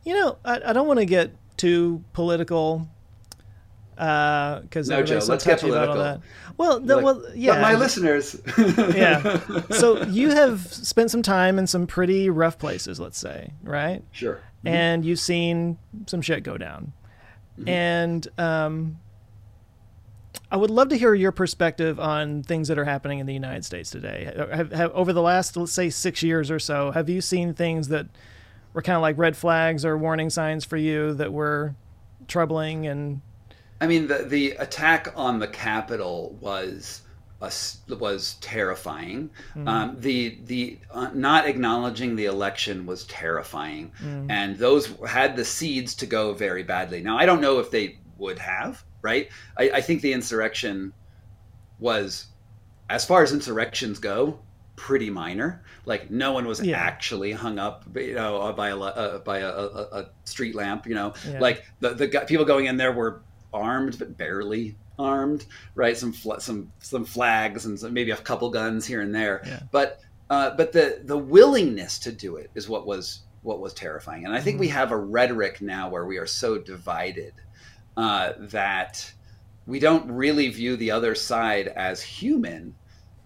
[0.04, 2.88] You know, I, I don't want to get too political
[3.96, 6.22] because uh, no, Joe, so let's get political.
[6.58, 8.40] Well, the, like, well, yeah, my listeners.
[8.58, 9.40] yeah.
[9.72, 14.04] So you have spent some time in some pretty rough places, let's say, right?
[14.12, 14.36] Sure.
[14.36, 14.68] Mm-hmm.
[14.68, 15.78] And you've seen
[16.08, 16.94] some shit go down,
[17.58, 17.70] mm-hmm.
[17.70, 18.98] and um,
[20.52, 23.66] I would love to hear your perspective on things that are happening in the United
[23.66, 24.32] States today.
[24.52, 27.88] Have, have, over the last, let's say, six years or so, have you seen things
[27.90, 28.08] that
[28.74, 31.76] were kind of like red flags or warning signs for you that were
[32.28, 33.22] troubling and
[33.82, 37.02] I mean, the the attack on the Capitol was
[37.90, 39.30] was terrifying.
[39.56, 39.68] Mm.
[39.68, 44.28] Um, the the uh, not acknowledging the election was terrifying, mm.
[44.30, 47.02] and those had the seeds to go very badly.
[47.02, 48.86] Now I don't know if they would have.
[49.04, 49.30] Right?
[49.58, 50.94] I, I think the insurrection
[51.78, 52.26] was,
[52.90, 54.40] as far as insurrections go,
[54.76, 55.64] pretty minor.
[55.86, 56.78] Like no one was yeah.
[56.78, 60.88] actually hung up, you know, by a uh, by a, a, a, street lamp.
[60.88, 61.40] You know, yeah.
[61.40, 63.22] like the the people going in there were
[63.54, 65.98] armed but barely armed, right?
[65.98, 69.42] Some fl- some some flags and some, maybe a couple guns here and there.
[69.46, 69.60] Yeah.
[69.72, 74.26] But uh, but the the willingness to do it is what was what was terrifying.
[74.26, 74.62] And I think mm-hmm.
[74.62, 77.34] we have a rhetoric now where we are so divided
[77.98, 79.12] uh, that
[79.66, 82.76] we don't really view the other side as human,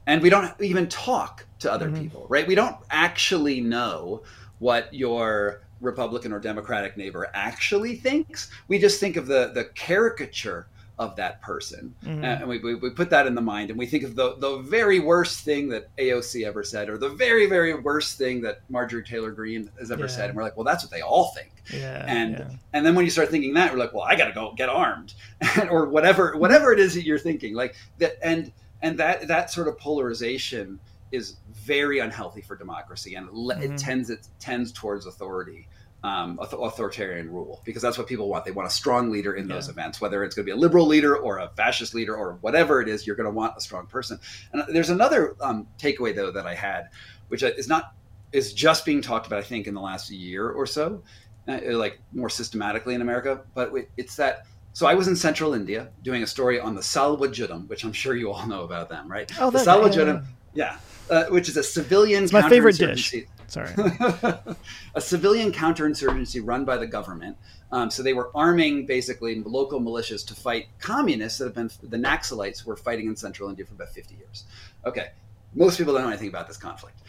[0.06, 2.02] and we don't even talk to other mm-hmm.
[2.02, 2.48] people, right?
[2.48, 4.24] We don't actually know
[4.60, 8.50] what your Republican or Democratic neighbor actually thinks.
[8.68, 10.68] We just think of the the caricature
[11.00, 12.24] of that person, mm-hmm.
[12.24, 14.58] and we, we, we, put that in the mind, and we think of the the
[14.58, 19.04] very worst thing that AOC ever said, or the very very worst thing that Marjorie
[19.04, 20.08] Taylor Greene has ever yeah.
[20.08, 21.52] said, and we're like, well, that's what they all think.
[21.72, 22.50] Yeah, and yeah.
[22.74, 24.70] and then when you start thinking that, we're like, well, I got to go get
[24.70, 25.14] armed,
[25.70, 28.52] or whatever whatever it is that you're thinking, like that, and
[28.82, 30.80] and that that sort of polarization
[31.12, 33.62] is very unhealthy for democracy, and it, mm-hmm.
[33.62, 35.68] it tends it tends towards authority.
[36.04, 38.46] Um, authoritarian rule because that's what people want.
[38.46, 40.86] They want a strong leader in those events, whether it's going to be a liberal
[40.86, 43.08] leader or a fascist leader or whatever it is.
[43.08, 44.20] You're going to want a strong person.
[44.54, 46.90] And there's another um, takeaway though that I had,
[47.30, 47.94] which is not
[48.32, 49.40] is just being talked about.
[49.40, 51.02] I think in the last year or so,
[51.48, 53.42] uh, like more systematically in America.
[53.56, 57.28] But it's that so I was in central India doing a story on the Salwa
[57.28, 59.32] Judum, which I'm sure you all know about them, right?
[59.40, 60.78] Oh, the Salwa Judum, yeah,
[61.10, 62.24] uh, which is a civilian.
[62.24, 63.16] It's my favorite dish.
[63.48, 63.70] Sorry,
[64.96, 67.38] a civilian counterinsurgency run by the government.
[67.72, 71.98] Um, so they were arming basically local militias to fight communists that have been the
[71.98, 74.44] Naxalites were fighting in central India for about 50 years.
[74.86, 75.12] Okay,
[75.56, 77.00] most people don't know anything about this conflict.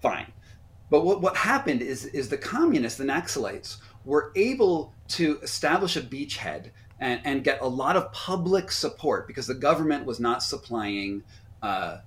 [0.00, 0.32] Fine,
[0.90, 3.76] but what what happened is is the communists, the Naxalites,
[4.06, 6.70] were able to establish a beachhead
[7.00, 11.22] and, and get a lot of public support because the government was not supplying
[11.62, 11.98] uh,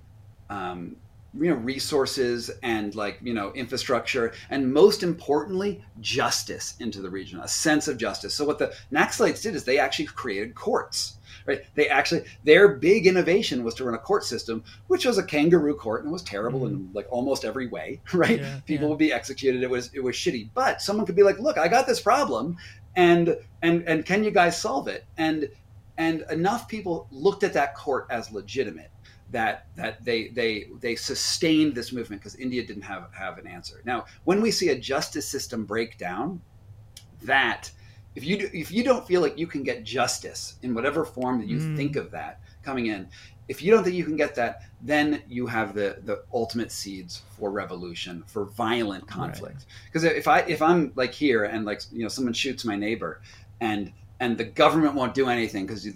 [0.48, 0.96] um,
[1.34, 7.40] you know resources and like you know infrastructure and most importantly justice into the region
[7.40, 8.34] a sense of justice.
[8.34, 11.16] So what the naxalites did is they actually created courts
[11.46, 11.64] right?
[11.74, 15.74] They actually their big innovation was to run a court system which was a kangaroo
[15.74, 16.76] court and it was terrible mm-hmm.
[16.76, 18.40] in like almost every way right?
[18.40, 18.90] Yeah, people yeah.
[18.90, 19.62] would be executed.
[19.62, 20.50] It was it was shitty.
[20.54, 22.56] But someone could be like look i got this problem
[22.96, 25.04] and and and can you guys solve it?
[25.16, 25.48] And
[25.98, 28.90] and enough people looked at that court as legitimate
[29.30, 33.82] that that they they they sustained this movement because India didn't have have an answer.
[33.84, 36.40] Now, when we see a justice system break down,
[37.22, 37.70] that
[38.14, 41.38] if you do, if you don't feel like you can get justice in whatever form
[41.38, 41.76] that you mm.
[41.76, 43.08] think of that coming in,
[43.48, 47.22] if you don't think you can get that, then you have the the ultimate seeds
[47.38, 49.66] for revolution, for violent conflict.
[49.86, 50.16] Because right.
[50.16, 53.20] if I if I'm like here and like you know someone shoots my neighbor,
[53.60, 55.86] and and the government won't do anything because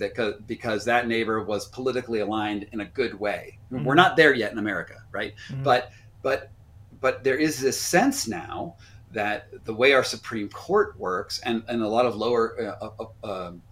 [0.46, 3.58] because that neighbor was politically aligned in a good way.
[3.70, 3.84] Mm-hmm.
[3.84, 5.34] We're not there yet in America, right?
[5.48, 5.62] Mm-hmm.
[5.62, 5.92] But
[6.22, 6.50] but
[7.00, 8.76] but there is this sense now
[9.12, 13.06] that the way our Supreme Court works and, and a lot of lower uh, uh,
[13.22, 13.62] uh, um,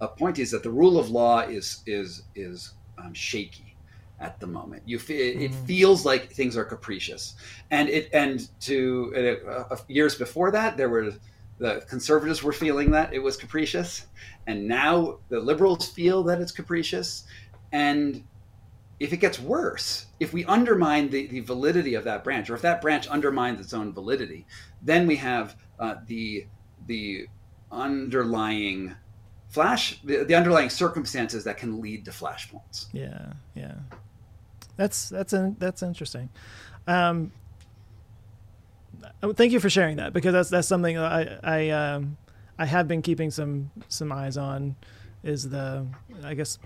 [0.00, 3.76] appointees that the rule of law is is is um, shaky
[4.20, 4.82] at the moment.
[4.86, 5.40] You mm-hmm.
[5.42, 7.34] it feels like things are capricious,
[7.72, 9.36] and it and to
[9.68, 11.12] uh, years before that there were
[11.58, 14.06] the conservatives were feeling that it was capricious,
[14.46, 17.24] and now the liberals feel that it's capricious.
[17.72, 18.24] And
[19.00, 22.62] if it gets worse, if we undermine the, the validity of that branch, or if
[22.62, 24.46] that branch undermines its own validity,
[24.82, 26.46] then we have uh, the
[26.86, 27.26] the
[27.70, 28.94] underlying
[29.48, 32.86] flash the, the, underlying circumstances that can lead to flashpoints.
[32.92, 33.74] Yeah, yeah,
[34.76, 36.28] that's that's a, that's interesting.
[36.86, 37.32] Um,
[39.22, 42.16] Oh, thank you for sharing that because that's that's something I I um,
[42.58, 44.76] I have been keeping some some eyes on
[45.22, 45.86] is the
[46.22, 46.58] I guess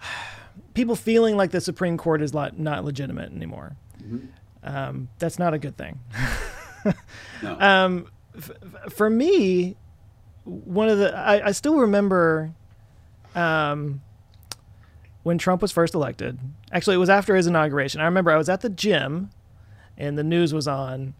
[0.74, 3.76] people feeling like the Supreme Court is not not legitimate anymore.
[4.02, 4.26] Mm-hmm.
[4.64, 6.00] Um, that's not a good thing.
[7.42, 7.60] no.
[7.60, 8.06] um,
[8.36, 8.50] f-
[8.88, 9.76] for me,
[10.44, 12.54] one of the I, I still remember
[13.34, 14.00] um,
[15.22, 16.38] when Trump was first elected.
[16.72, 18.00] Actually, it was after his inauguration.
[18.00, 19.30] I remember I was at the gym
[19.96, 21.14] and the news was on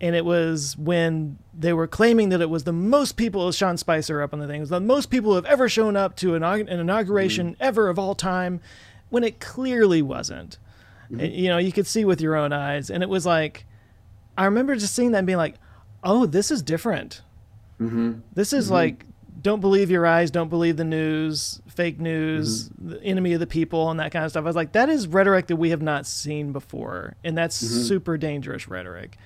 [0.00, 4.22] and it was when they were claiming that it was the most people, Sean Spicer
[4.22, 6.34] up on the thing, it was the most people who have ever shown up to
[6.34, 7.62] an, an inauguration mm-hmm.
[7.62, 8.60] ever of all time,
[9.10, 10.58] when it clearly wasn't.
[11.10, 11.20] Mm-hmm.
[11.20, 13.66] It, you know, you could see with your own eyes, and it was like,
[14.38, 15.56] I remember just seeing that and being like,
[16.02, 17.22] oh, this is different.
[17.80, 18.20] Mm-hmm.
[18.32, 18.74] This is mm-hmm.
[18.74, 19.04] like,
[19.42, 22.90] don't believe your eyes, don't believe the news, fake news, mm-hmm.
[22.90, 24.44] the enemy of the people, and that kind of stuff.
[24.44, 27.82] I was like, that is rhetoric that we have not seen before, and that's mm-hmm.
[27.82, 29.18] super dangerous rhetoric.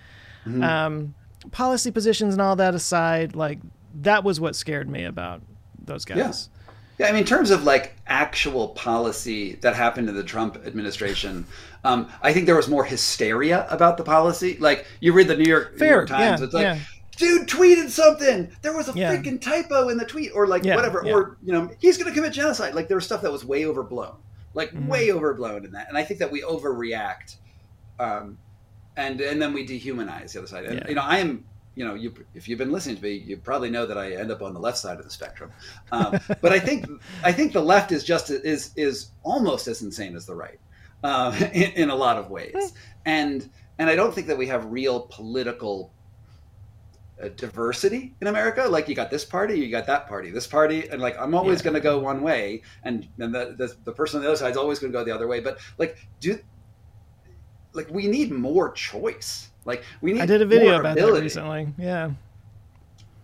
[0.46, 0.62] Mm-hmm.
[0.62, 1.14] Um,
[1.50, 3.58] policy positions and all that aside, like
[4.02, 5.42] that was what scared me about
[5.84, 6.16] those guys.
[6.16, 6.32] Yeah.
[6.96, 11.44] Yeah, I mean, in terms of like actual policy that happened in the Trump administration,
[11.82, 14.56] um, I think there was more hysteria about the policy.
[14.58, 16.78] Like you read the New York, Fair, New York Times, yeah, it's like, yeah.
[17.16, 18.48] dude tweeted something.
[18.62, 19.12] There was a yeah.
[19.12, 22.32] freaking typo in the tweet, or like whatever, or you know, he's going to commit
[22.32, 22.76] genocide.
[22.76, 24.14] Like there was stuff that was way overblown,
[24.54, 24.86] like mm-hmm.
[24.86, 25.88] way overblown in that.
[25.88, 27.38] And I think that we overreact
[27.98, 28.38] um,
[28.96, 30.64] and and then we dehumanize the other side.
[30.64, 30.88] And yeah.
[30.88, 31.44] you know, I am
[31.74, 34.30] you know, you if you've been listening to me, you probably know that I end
[34.30, 35.50] up on the left side of the spectrum.
[35.92, 36.86] Um, but I think
[37.22, 40.58] I think the left is just is is almost as insane as the right
[41.02, 42.72] uh, in, in, a lot of ways,
[43.04, 43.48] and
[43.78, 45.92] and I don't think that we have real political
[47.20, 48.62] uh, diversity in America.
[48.68, 51.58] Like you got this party, you got that party, this party, and like I'm always
[51.58, 51.64] yeah.
[51.64, 54.52] going to go one way, and and the, the the person on the other side
[54.52, 55.40] is always going to go the other way.
[55.40, 56.38] But like, do
[57.74, 59.50] like we need more choice.
[59.64, 60.22] Like we need.
[60.22, 61.18] I did a video about ability.
[61.18, 61.68] that recently.
[61.78, 62.10] Yeah.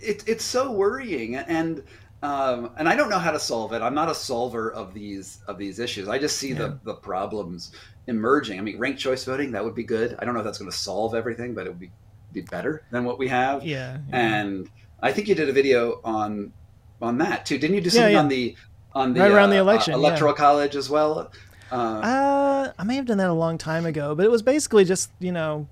[0.00, 1.82] It, it's so worrying, and
[2.22, 3.82] um, and I don't know how to solve it.
[3.82, 6.08] I'm not a solver of these of these issues.
[6.08, 6.58] I just see yeah.
[6.58, 7.72] the the problems
[8.06, 8.58] emerging.
[8.58, 10.16] I mean, ranked choice voting that would be good.
[10.18, 11.90] I don't know if that's going to solve everything, but it would be
[12.32, 13.64] be better than what we have.
[13.64, 13.98] Yeah.
[14.08, 14.16] yeah.
[14.16, 14.70] And
[15.02, 16.52] I think you did a video on
[17.00, 17.58] on that too.
[17.58, 18.56] Didn't you do something yeah, on the
[18.92, 21.30] on the right around uh, the election uh, electoral college as well?
[21.70, 24.84] Uh, uh, I may have done that a long time ago, but it was basically
[24.84, 25.68] just you know.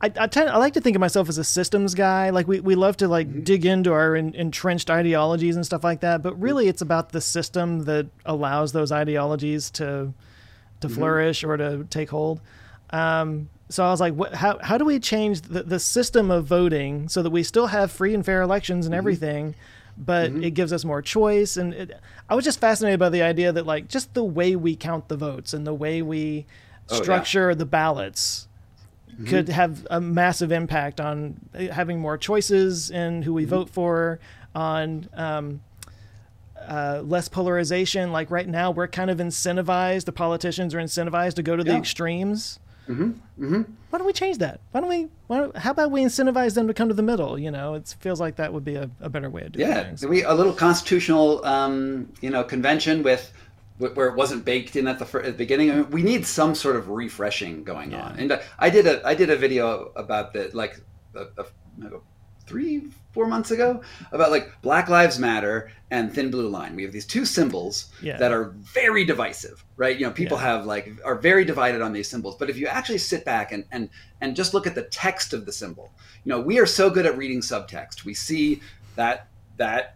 [0.00, 2.28] I, I, tend, I like to think of myself as a systems guy.
[2.28, 3.40] Like we, we love to like mm-hmm.
[3.40, 6.22] dig into our in, entrenched ideologies and stuff like that.
[6.22, 10.12] But really, it's about the system that allows those ideologies to
[10.80, 10.94] to mm-hmm.
[10.94, 12.40] flourish or to take hold.
[12.90, 16.44] Um, so I was like, what, how how do we change the, the system of
[16.44, 18.98] voting so that we still have free and fair elections and mm-hmm.
[18.98, 19.54] everything,
[19.96, 20.44] but mm-hmm.
[20.44, 21.56] it gives us more choice.
[21.56, 24.76] And it, I was just fascinated by the idea that like just the way we
[24.76, 26.46] count the votes and the way we
[26.86, 27.54] structure oh, yeah.
[27.54, 28.48] the ballots
[29.10, 29.26] mm-hmm.
[29.26, 33.50] could have a massive impact on uh, having more choices in who we mm-hmm.
[33.50, 34.20] vote for,
[34.54, 35.60] on um,
[36.66, 38.12] uh, less polarization.
[38.12, 40.04] Like right now, we're kind of incentivized.
[40.04, 41.72] The politicians are incentivized to go to yeah.
[41.72, 42.58] the extremes.
[42.88, 43.44] Mm-hmm.
[43.44, 43.62] Mm-hmm.
[43.90, 44.60] Why don't we change that?
[44.72, 45.08] Why don't we?
[45.26, 47.38] Why don't, how about we incentivize them to come to the middle?
[47.38, 49.84] You know, it feels like that would be a, a better way of doing yeah,
[49.84, 50.02] things.
[50.02, 53.32] Yeah, we a little constitutional, um, you know, convention with
[53.78, 55.70] where it wasn't baked in at the, at the beginning.
[55.70, 58.02] I mean, we need some sort of refreshing going yeah.
[58.02, 58.18] on.
[58.18, 60.80] And I did a I did a video about the like
[61.14, 61.46] a, a,
[62.46, 62.82] three
[63.14, 63.80] four months ago
[64.12, 66.74] about like Black Lives Matter and Thin Blue Line.
[66.74, 68.16] We have these two symbols yeah.
[68.16, 69.96] that are very divisive, right?
[69.96, 70.44] You know, people yeah.
[70.44, 72.34] have like are very divided on these symbols.
[72.36, 73.88] But if you actually sit back and and
[74.20, 75.92] and just look at the text of the symbol,
[76.24, 78.04] you know, we are so good at reading subtext.
[78.04, 78.60] We see
[78.96, 79.94] that that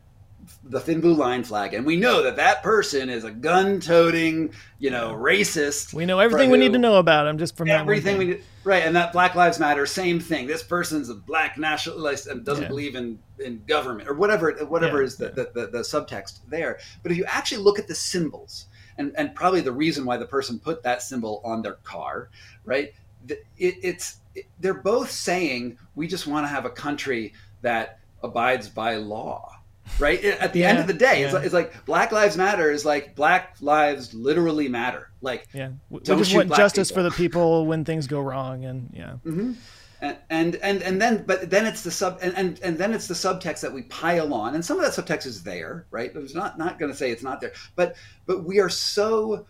[0.65, 4.91] the thin blue line flag, and we know that that person is a gun-toting, you
[4.91, 5.95] know, racist.
[5.95, 8.85] We know everything we need to know about him just from everything we right.
[8.85, 10.47] And that Black Lives Matter, same thing.
[10.47, 12.69] This person's a black nationalist and doesn't yeah.
[12.69, 15.31] believe in in government or whatever whatever yeah, is the, yeah.
[15.31, 16.79] the, the the subtext there.
[17.03, 18.67] But if you actually look at the symbols,
[18.97, 22.31] and and probably the reason why the person put that symbol on their car,
[22.65, 22.93] right?
[23.29, 28.69] It, it's it, they're both saying we just want to have a country that abides
[28.69, 29.58] by law
[29.99, 30.23] right?
[30.25, 31.27] At the yeah, end of the day, yeah.
[31.27, 35.11] it's, like, it's like Black Lives Matter is like Black lives literally matter.
[35.21, 37.05] Like, yeah, we just want justice people.
[37.05, 39.13] for the people when things go wrong, and yeah.
[39.25, 39.53] Mm-hmm.
[40.01, 43.15] And, and and then but then it's the sub and, and and then it's the
[43.15, 46.57] subtext that we pile on and some of that subtext is there right it's not
[46.57, 49.45] not going to say it's not there but but we are so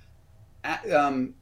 [0.90, 1.34] um,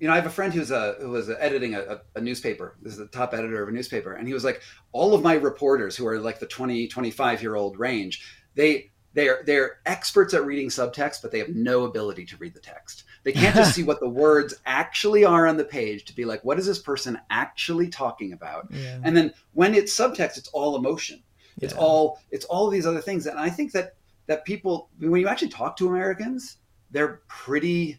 [0.00, 2.76] you know, I have a friend who's a who was editing a, a, newspaper.
[2.82, 4.62] This is the top editor of a newspaper, and he was like,
[4.92, 8.24] all of my reporters who are like the 20, 25 year old range,
[8.58, 12.60] they they're they're experts at reading subtext, but they have no ability to read the
[12.60, 13.04] text.
[13.22, 16.44] They can't just see what the words actually are on the page to be like,
[16.44, 18.66] what is this person actually talking about?
[18.70, 18.98] Yeah.
[19.02, 21.22] And then when it's subtext, it's all emotion.
[21.58, 21.66] Yeah.
[21.66, 23.26] It's all it's all these other things.
[23.26, 23.94] And I think that
[24.26, 26.56] that people when you actually talk to Americans,
[26.90, 27.98] they're pretty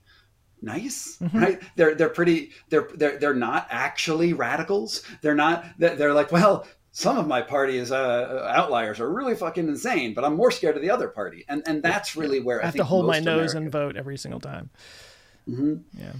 [0.61, 1.40] nice mm-hmm.
[1.40, 6.68] right they're they're pretty they're they're they're not actually radicals they're not they're like well
[7.00, 10.82] some of my party's uh, outliers are really fucking insane, but I'm more scared of
[10.82, 13.54] the other party, and and that's really where I, I have to hold my nose
[13.54, 14.70] and vote every single time.
[15.50, 15.76] Mm-hmm.
[15.98, 16.12] Yeah.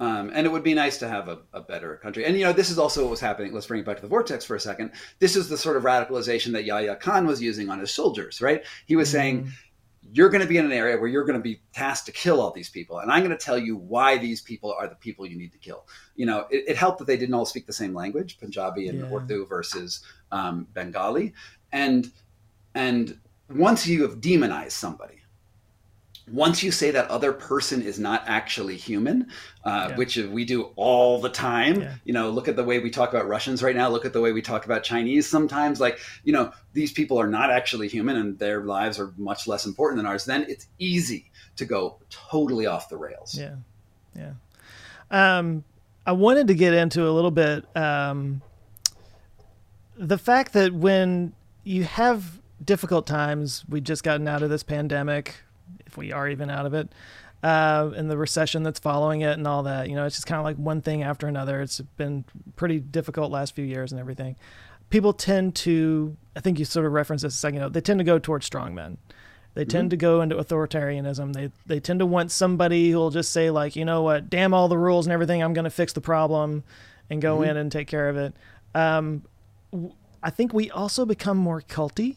[0.00, 2.26] Um, and it would be nice to have a, a, better country.
[2.26, 3.54] And you know, this is also what was happening.
[3.54, 4.90] Let's bring it back to the vortex for a second.
[5.20, 8.64] This is the sort of radicalization that Yahya Khan was using on his soldiers, right?
[8.86, 9.16] He was mm-hmm.
[9.16, 9.52] saying,
[10.14, 12.40] you're going to be in an area where you're going to be tasked to kill
[12.40, 15.26] all these people and i'm going to tell you why these people are the people
[15.26, 17.72] you need to kill you know it, it helped that they didn't all speak the
[17.72, 19.14] same language punjabi and yeah.
[19.14, 21.34] urdu versus um, bengali
[21.72, 22.12] and
[22.74, 23.18] and
[23.50, 25.20] once you have demonized somebody
[26.32, 29.28] once you say that other person is not actually human,
[29.64, 29.96] uh, yeah.
[29.96, 31.94] which we do all the time, yeah.
[32.04, 33.90] you know, look at the way we talk about Russians right now.
[33.90, 35.80] Look at the way we talk about Chinese sometimes.
[35.80, 39.66] Like, you know, these people are not actually human and their lives are much less
[39.66, 40.24] important than ours.
[40.24, 43.36] Then it's easy to go totally off the rails.
[43.38, 43.56] Yeah.
[44.16, 44.32] Yeah.
[45.10, 45.64] Um,
[46.06, 48.40] I wanted to get into a little bit um,
[49.96, 51.34] the fact that when
[51.64, 55.34] you have difficult times, we've just gotten out of this pandemic
[55.94, 56.88] if we are even out of it,
[57.42, 59.88] uh, and the recession that's following it and all that.
[59.88, 61.60] You know, it's just kind of like one thing after another.
[61.60, 62.24] It's been
[62.56, 64.36] pretty difficult last few years and everything.
[64.90, 68.00] People tend to, I think you sort of referenced this a second ago, they tend
[68.00, 68.96] to go towards strongmen.
[69.54, 69.70] They mm-hmm.
[69.70, 71.32] tend to go into authoritarianism.
[71.32, 74.52] They they tend to want somebody who will just say like, you know what, damn
[74.52, 75.42] all the rules and everything.
[75.42, 76.64] I'm going to fix the problem,
[77.08, 77.50] and go mm-hmm.
[77.50, 78.34] in and take care of it.
[78.74, 79.22] Um,
[80.22, 82.16] I think we also become more culty.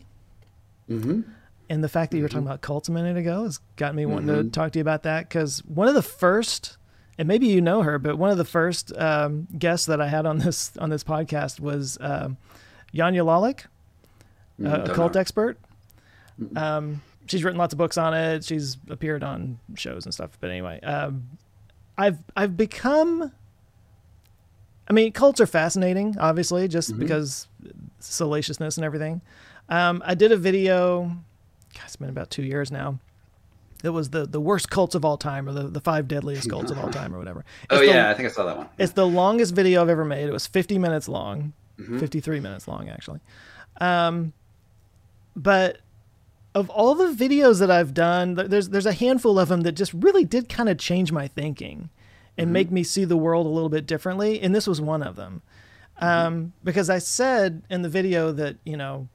[0.90, 1.22] Mm-hmm.
[1.70, 2.48] And the fact that you were talking mm-hmm.
[2.48, 4.44] about cults a minute ago has got me wanting mm-hmm.
[4.44, 6.78] to talk to you about that because one of the first,
[7.18, 10.26] and maybe you know her, but one of the first um, guests that I had
[10.26, 12.38] on this on this podcast was um,
[12.94, 13.66] Janja Lalich,
[14.60, 15.20] mm, a cult know.
[15.20, 15.60] expert.
[16.56, 18.46] Um, she's written lots of books on it.
[18.46, 20.38] She's appeared on shows and stuff.
[20.40, 21.28] But anyway, um,
[21.98, 23.32] I've I've become.
[24.90, 27.02] I mean, cults are fascinating, obviously, just mm-hmm.
[27.02, 27.50] because
[28.00, 29.22] salaciousness and everything.
[29.68, 31.12] Um, I did a video
[31.78, 33.00] God, it's been about two years now.
[33.84, 36.72] It was the, the worst cults of all time, or the, the five deadliest cults
[36.72, 37.46] of all time, or whatever.
[37.70, 38.70] Oh, it's oh yeah, I think I saw that one.
[38.80, 40.28] It's the longest video I've ever made.
[40.28, 42.00] It was 50 minutes long, mm-hmm.
[42.00, 43.20] 53 minutes long actually.
[43.80, 44.34] Um,
[45.36, 45.78] but
[46.56, 49.94] of all the videos that I've done, there's there's a handful of them that just
[49.94, 51.92] really did kind of change my thinking
[52.36, 52.54] and mm-hmm.
[52.54, 54.42] make me see the world a little bit differently.
[54.42, 55.44] And this was one of them,
[56.02, 56.06] mm-hmm.
[56.06, 59.08] um, because I said in the video that you know.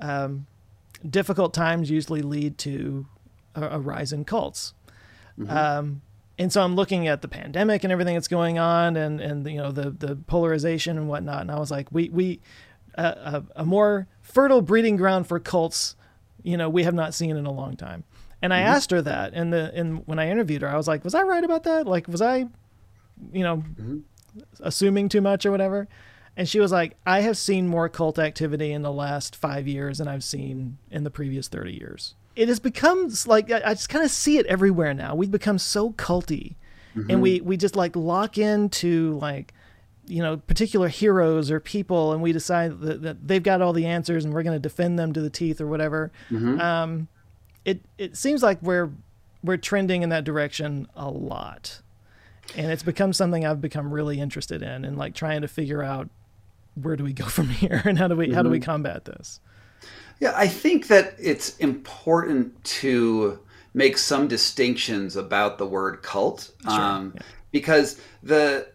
[0.00, 0.46] Um,
[1.10, 3.06] difficult times usually lead to
[3.54, 4.74] a, a rise in cults.
[5.38, 5.50] Mm-hmm.
[5.50, 6.02] Um,
[6.38, 9.56] and so I'm looking at the pandemic and everything that's going on, and and you
[9.56, 11.42] know the the polarization and whatnot.
[11.42, 12.40] And I was like, we we
[12.96, 15.96] uh, a, a more fertile breeding ground for cults,
[16.42, 18.04] you know, we have not seen in a long time.
[18.42, 18.68] And I mm-hmm.
[18.68, 21.22] asked her that in the in when I interviewed her, I was like, "Was I
[21.22, 21.86] right about that?
[21.86, 22.46] Like, was I,
[23.32, 23.98] you know, mm-hmm.
[24.60, 25.88] assuming too much or whatever?"
[26.36, 29.98] And she was like, "I have seen more cult activity in the last five years
[29.98, 34.04] than I've seen in the previous thirty years." It has become like I just kind
[34.04, 35.14] of see it everywhere now.
[35.14, 36.56] We've become so culty,
[36.94, 37.10] mm-hmm.
[37.10, 39.54] and we we just like lock into like
[40.08, 43.86] you know particular heroes or people and we decide that, that they've got all the
[43.86, 46.60] answers and we're going to defend them to the teeth or whatever mm-hmm.
[46.60, 47.08] um,
[47.64, 48.90] it it seems like we're
[49.42, 51.80] we're trending in that direction a lot
[52.56, 56.08] and it's become something i've become really interested in and like trying to figure out
[56.80, 58.34] where do we go from here and how do we mm-hmm.
[58.34, 58.64] how do we mm-hmm.
[58.64, 59.40] combat this
[60.20, 63.38] yeah i think that it's important to
[63.74, 66.72] make some distinctions about the word cult sure.
[66.72, 67.22] um, yeah.
[67.50, 68.66] because the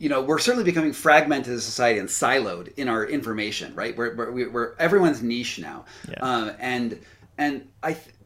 [0.00, 3.94] you know, we're certainly becoming fragmented as a society and siloed in our information, right?
[3.94, 5.84] We're, we're, we're everyone's niche now.
[6.08, 6.16] Yeah.
[6.22, 6.98] Um, and,
[7.36, 8.16] and I, th-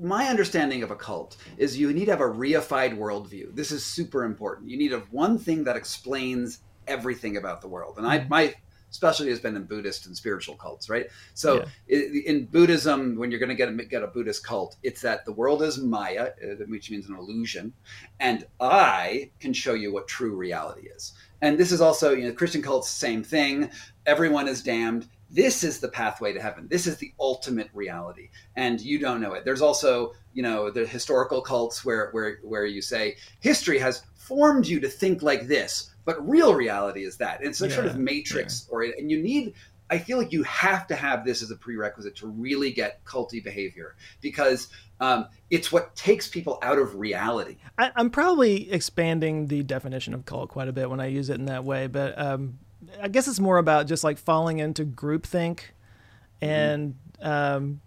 [0.00, 3.54] my understanding of a cult is you need to have a reified worldview.
[3.54, 4.68] This is super important.
[4.68, 7.98] You need a one thing that explains everything about the world.
[7.98, 8.28] And I, mm-hmm.
[8.28, 8.54] my
[8.92, 11.06] specialty has been in Buddhist and spiritual cults, right?
[11.34, 11.98] So yeah.
[12.26, 15.32] in Buddhism, when you're going to get a, get a Buddhist cult, it's that the
[15.32, 17.72] world is Maya, uh, which means an illusion,
[18.20, 21.14] and I can show you what true reality is.
[21.40, 23.70] And this is also, you know, Christian cults, same thing.
[24.06, 25.08] Everyone is damned.
[25.28, 26.68] This is the pathway to heaven.
[26.70, 29.46] This is the ultimate reality, and you don't know it.
[29.46, 34.66] There's also, you know, the historical cults where where where you say history has formed
[34.66, 37.42] you to think like this but real reality is that.
[37.42, 38.74] it's a yeah, sort of matrix yeah.
[38.74, 39.54] or and you need
[39.92, 43.44] I feel like you have to have this as a prerequisite to really get culty
[43.44, 44.68] behavior because
[45.00, 47.58] um, it's what takes people out of reality.
[47.76, 51.38] I, am probably expanding the definition of cult quite a bit when I use it
[51.38, 52.58] in that way, but um,
[53.02, 56.44] I guess it's more about just like falling into groupthink mm-hmm.
[56.46, 57.28] and mm-hmm.
[57.28, 57.80] um,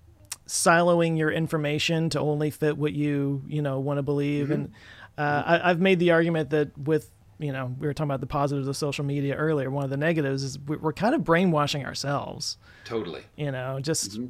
[0.47, 4.45] siloing your information to only fit what you you know want to believe.
[4.45, 4.53] Mm-hmm.
[4.53, 4.73] And
[5.17, 7.09] uh, I, I've made the argument that with
[7.39, 9.69] you know, we were talking about the positives of social media earlier.
[9.69, 12.57] One of the negatives is we're kind of brainwashing ourselves.
[12.85, 13.23] Totally.
[13.35, 14.27] You know, just mm-hmm.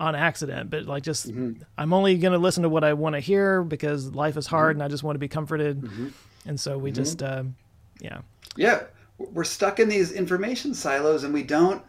[0.00, 1.62] on accident, but like just mm-hmm.
[1.78, 4.74] I'm only going to listen to what I want to hear because life is hard
[4.74, 4.82] mm-hmm.
[4.82, 5.82] and I just want to be comforted.
[5.82, 6.08] Mm-hmm.
[6.46, 6.96] And so we mm-hmm.
[6.96, 7.44] just, uh,
[8.00, 8.22] yeah.
[8.56, 8.82] Yeah.
[9.18, 11.82] We're stuck in these information silos and we don't.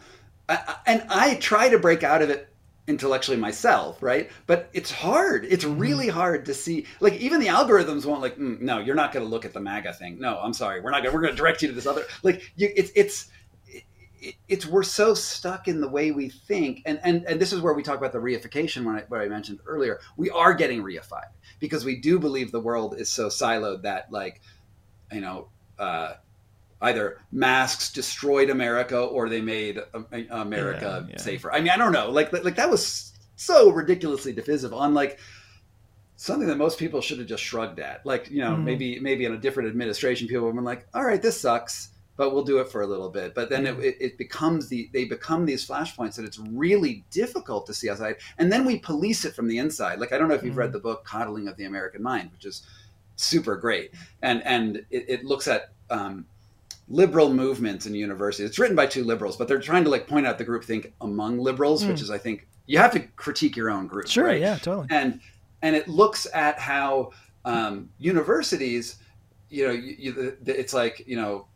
[0.48, 2.53] I, and I try to break out of it
[2.88, 4.30] intellectually myself, right?
[4.46, 5.46] But it's hard.
[5.46, 5.80] It's mm-hmm.
[5.80, 6.86] really hard to see.
[7.00, 8.38] Like even the algorithms won't like.
[8.38, 10.20] Mm, no, you're not going to look at the MAGA thing.
[10.20, 10.82] No, I'm sorry.
[10.82, 11.04] We're not.
[11.04, 12.04] Gonna, we're going to direct you to this other.
[12.24, 13.30] Like you, it's it's
[14.48, 17.74] it's we're so stuck in the way we think, and and and this is where
[17.74, 18.86] we talk about the reification.
[18.86, 22.60] When I, what I mentioned earlier, we are getting reified because we do believe the
[22.60, 24.42] world is so siloed that like,
[25.12, 25.50] you know.
[25.80, 26.14] Uh,
[26.84, 29.80] either masks destroyed America or they made
[30.30, 31.22] America yeah, yeah.
[31.22, 31.52] safer.
[31.52, 32.10] I mean, I don't know.
[32.10, 35.20] Like, like that was so ridiculously divisive on like
[36.16, 38.06] something that most people should have just shrugged at.
[38.06, 40.88] Like, you know, mm maybe maybe in a different administration, people would have been like,
[40.94, 43.34] "All right, this sucks." But we'll do it for a little bit.
[43.34, 47.74] But then it, it becomes the they become these flashpoints that it's really difficult to
[47.74, 50.00] see outside, and then we police it from the inside.
[50.00, 52.46] Like I don't know if you've read the book "Coddling of the American Mind," which
[52.46, 52.62] is
[53.16, 53.92] super great,
[54.22, 56.26] and and it, it looks at um,
[56.94, 58.48] liberal movements in universities.
[58.50, 61.40] It's written by two liberals, but they're trying to like point out the groupthink among
[61.40, 61.88] liberals, mm.
[61.88, 64.08] which is I think you have to critique your own group.
[64.08, 64.40] Sure, right?
[64.40, 64.88] yeah, totally.
[64.92, 65.20] And
[65.64, 67.12] and it looks at how
[67.46, 68.98] um, universities,
[69.50, 71.48] you know, you, you, it's like you know.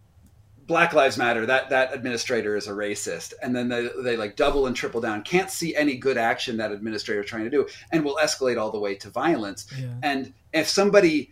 [0.66, 1.46] Black Lives Matter.
[1.46, 5.24] That that administrator is a racist, and then they, they like double and triple down.
[5.24, 8.70] Can't see any good action that administrator is trying to do, and will escalate all
[8.70, 9.68] the way to violence.
[9.80, 9.94] Yeah.
[10.04, 11.32] And if somebody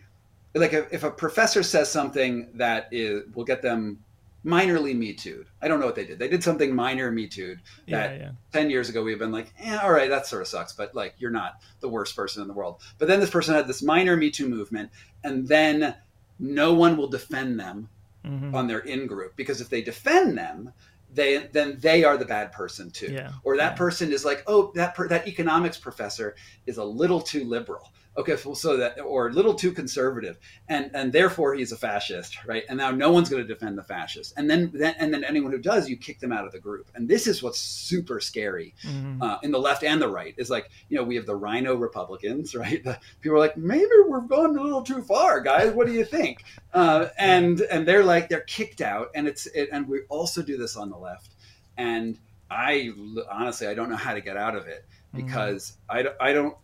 [0.56, 4.02] like if, if a professor says something that is will get them
[4.44, 6.20] minorly me too I don't know what they did.
[6.20, 7.56] They did something minor me too
[7.88, 8.30] that yeah, yeah.
[8.52, 11.14] 10 years ago we've been like, yeah, all right, that sort of sucks, but like
[11.18, 12.80] you're not the worst person in the world.
[12.98, 14.90] But then this person had this minor me too movement
[15.24, 15.96] and then
[16.38, 17.88] no one will defend them
[18.24, 18.54] mm-hmm.
[18.54, 20.72] on their in group because if they defend them,
[21.12, 23.12] they then they are the bad person too.
[23.12, 23.32] Yeah.
[23.42, 27.44] Or that person is like, oh, that per, that economics professor is a little too
[27.44, 30.38] liberal okay so that or a little too conservative
[30.68, 32.64] and and therefore he's a fascist right?
[32.68, 35.52] And now no one's going to defend the fascist and then, then and then anyone
[35.52, 36.90] who does you kick them out of the group.
[36.94, 39.22] And this is what's super scary mm-hmm.
[39.22, 40.34] uh, in the left and the right.
[40.36, 42.82] Is like you know we have the RINO republicans right?
[42.82, 45.72] The, people are like maybe we've gone a little too far guys.
[45.72, 46.44] What do you think?
[46.72, 49.10] Uh, and and they're like they're kicked out.
[49.14, 51.34] And it's it, and we also do this on the left.
[51.76, 52.18] And
[52.48, 52.92] i
[53.28, 55.26] honestly i don't know how to get out of it mm-hmm.
[55.26, 56.06] because mm-hmm.
[56.22, 56.56] I, I don't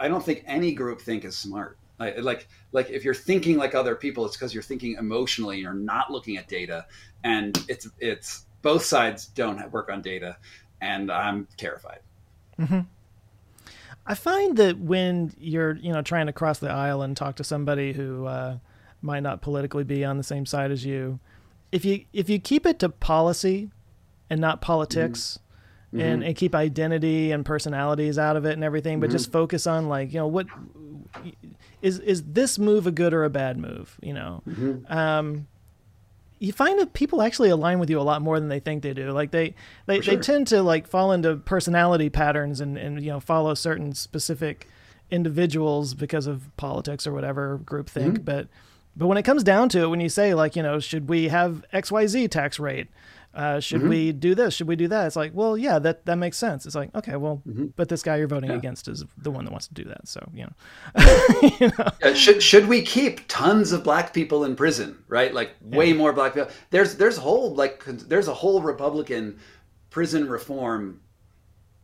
[0.00, 1.78] I don't think any group think is smart.
[1.98, 5.58] Like, like, like if you're thinking like other people, it's because you're thinking emotionally.
[5.58, 6.86] You're not looking at data,
[7.24, 10.36] and it's it's both sides don't work on data,
[10.80, 12.00] and I'm terrified.
[12.58, 12.80] Mm-hmm.
[14.06, 17.44] I find that when you're, you know, trying to cross the aisle and talk to
[17.44, 18.58] somebody who uh,
[19.02, 21.20] might not politically be on the same side as you,
[21.72, 23.70] if you if you keep it to policy
[24.30, 25.47] and not politics, mm-hmm.
[25.92, 29.16] And and keep identity and personalities out of it and everything, but mm-hmm.
[29.16, 30.46] just focus on like, you know, what
[31.82, 33.96] is is this move a good or a bad move?
[34.02, 34.92] You know, mm-hmm.
[34.92, 35.46] um,
[36.38, 38.92] you find that people actually align with you a lot more than they think they
[38.92, 39.10] do.
[39.12, 39.54] Like they
[39.86, 40.16] they, sure.
[40.16, 44.68] they tend to like fall into personality patterns and and you know follow certain specific
[45.10, 48.16] individuals because of politics or whatever group think.
[48.16, 48.24] Mm-hmm.
[48.24, 48.48] But
[48.96, 51.28] but when it comes down to it, when you say like you know should we
[51.28, 52.88] have X Y Z tax rate?
[53.38, 53.90] Uh, should mm-hmm.
[53.90, 54.52] we do this?
[54.52, 55.06] Should we do that?
[55.06, 56.66] It's like, well, yeah, that, that makes sense.
[56.66, 57.66] It's like, okay, well, mm-hmm.
[57.76, 58.56] but this guy you're voting yeah.
[58.56, 60.08] against is the one that wants to do that.
[60.08, 61.88] So, you know, you know?
[62.02, 65.32] Yeah, should, should we keep tons of black people in prison, right?
[65.32, 66.50] Like way more black people.
[66.70, 69.38] There's, there's whole, like, there's a whole Republican
[69.90, 71.00] prison reform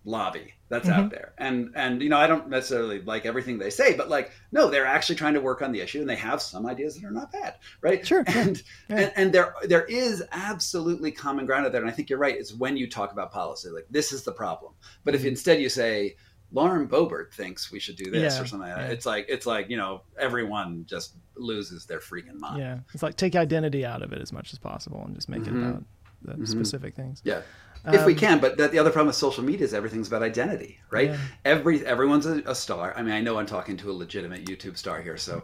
[0.05, 1.01] lobby that's mm-hmm.
[1.01, 4.31] out there and and you know i don't necessarily like everything they say but like
[4.53, 7.07] no they're actually trying to work on the issue and they have some ideas that
[7.07, 8.97] are not bad right sure and yeah.
[8.97, 12.37] and, and there there is absolutely common ground out there and i think you're right
[12.37, 14.73] it's when you talk about policy like this is the problem
[15.05, 15.29] but if mm-hmm.
[15.29, 16.15] instead you say
[16.53, 18.43] lauren boebert thinks we should do this yeah.
[18.43, 18.87] or something like yeah.
[18.89, 23.17] it's like it's like you know everyone just loses their freaking mind yeah it's like
[23.17, 25.65] take identity out of it as much as possible and just make mm-hmm.
[25.65, 25.85] it about
[26.23, 26.45] the mm-hmm.
[26.45, 27.41] specific things yeah
[27.87, 28.39] if um, we can.
[28.41, 31.11] But the other problem with social media is everything's about identity, right?
[31.11, 31.19] Yeah.
[31.45, 32.95] Every everyone's a, a, star.
[32.97, 35.43] I mean, I know I'm talking to a legitimate YouTube star here, so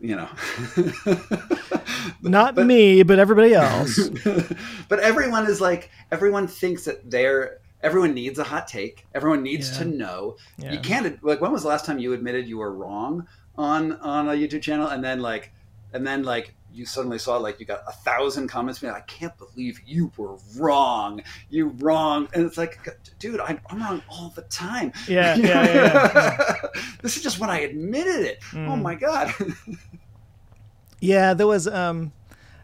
[0.00, 0.28] you know,
[2.22, 4.08] not but, me, but everybody else.
[4.88, 9.06] but everyone is like everyone thinks that they're everyone needs a hot take.
[9.14, 9.78] Everyone needs yeah.
[9.78, 10.36] to know.
[10.58, 10.72] Yeah.
[10.72, 14.28] You can't like when was the last time you admitted you were wrong on on
[14.28, 15.52] a YouTube channel, and then like
[15.92, 19.06] and then like you suddenly saw like you got a thousand comments being like, I
[19.06, 21.22] can't believe you were wrong.
[21.50, 22.28] You wrong.
[22.34, 22.88] And it's like,
[23.18, 24.92] dude, I'm, I'm wrong all the time.
[25.06, 26.56] Yeah, yeah, yeah, yeah,
[27.02, 28.38] this is just when I admitted it.
[28.52, 28.68] Oh mm.
[28.68, 29.32] Oh my God.
[31.00, 32.12] yeah, there was um,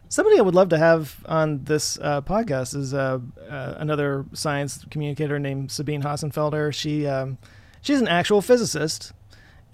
[0.09, 3.19] somebody I would love to have on this uh, podcast is uh,
[3.49, 6.73] uh, another science communicator named Sabine Hossenfelder.
[6.73, 7.37] She um,
[7.81, 9.13] she's an actual physicist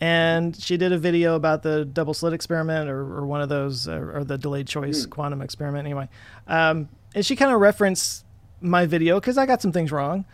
[0.01, 3.87] and she did a video about the double slit experiment or, or one of those
[3.87, 5.09] or, or the delayed choice mm.
[5.09, 6.07] quantum experiment anyway
[6.47, 8.25] um, and she kind of referenced
[8.61, 10.25] my video because i got some things wrong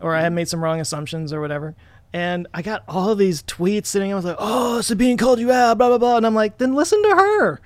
[0.00, 0.36] or i had hmm.
[0.36, 1.74] made some wrong assumptions or whatever
[2.12, 5.52] and i got all of these tweets sitting i was like oh sabine called you
[5.52, 7.60] out blah blah blah and i'm like then listen to her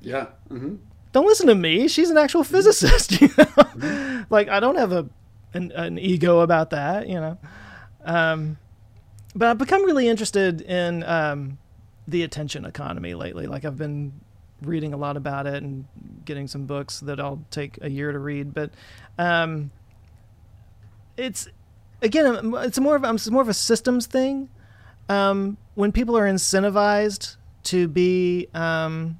[0.00, 0.76] yeah mm-hmm.
[1.12, 2.54] don't listen to me she's an actual hmm.
[2.54, 3.44] physicist you know?
[3.44, 4.22] mm-hmm.
[4.30, 5.06] like i don't have a
[5.52, 7.36] an, an ego about that you know
[8.04, 8.56] um,
[9.34, 11.58] but I've become really interested in um,
[12.06, 13.46] the attention economy lately.
[13.46, 14.12] Like I've been
[14.62, 15.86] reading a lot about it and
[16.24, 18.52] getting some books that I'll take a year to read.
[18.52, 18.70] But
[19.18, 19.70] um,
[21.16, 21.48] it's
[22.02, 24.48] again, it's more of it's more of a systems thing.
[25.08, 29.18] Um, when people are incentivized to be um,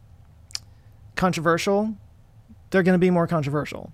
[1.16, 1.94] controversial,
[2.70, 3.92] they're going to be more controversial.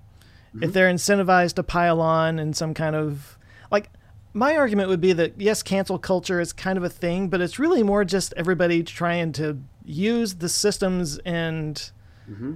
[0.48, 0.64] Mm-hmm.
[0.64, 3.38] If they're incentivized to pile on in some kind of
[3.70, 3.90] like
[4.36, 7.58] my argument would be that yes, cancel culture is kind of a thing, but it's
[7.58, 11.90] really more just everybody trying to use the systems and
[12.30, 12.54] mm-hmm.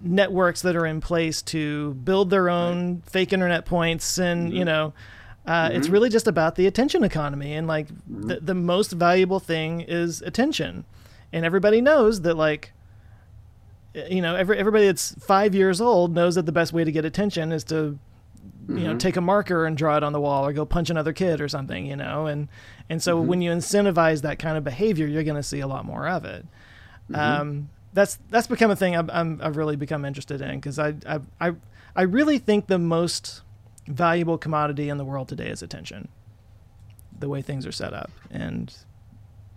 [0.00, 3.10] networks that are in place to build their own right.
[3.10, 4.56] fake internet points, and mm-hmm.
[4.56, 4.94] you know.
[5.44, 5.76] Uh, mm-hmm.
[5.76, 8.28] It's really just about the attention economy, and like mm-hmm.
[8.28, 10.84] the, the most valuable thing is attention,
[11.32, 12.72] and everybody knows that like
[13.94, 17.04] you know every, everybody that's five years old knows that the best way to get
[17.04, 17.98] attention is to
[18.66, 18.78] mm-hmm.
[18.78, 18.98] you know mm-hmm.
[18.98, 21.48] take a marker and draw it on the wall or go punch another kid or
[21.48, 22.48] something you know and
[22.88, 23.28] and so mm-hmm.
[23.28, 26.24] when you incentivize that kind of behavior you're going to see a lot more of
[26.24, 26.46] it
[27.10, 27.14] mm-hmm.
[27.14, 30.94] um, that's that's become a thing I've, i have really become interested in because I,
[31.06, 31.52] I I
[31.94, 33.42] I really think the most
[33.86, 36.08] valuable commodity in the world today is attention
[37.18, 38.74] the way things are set up and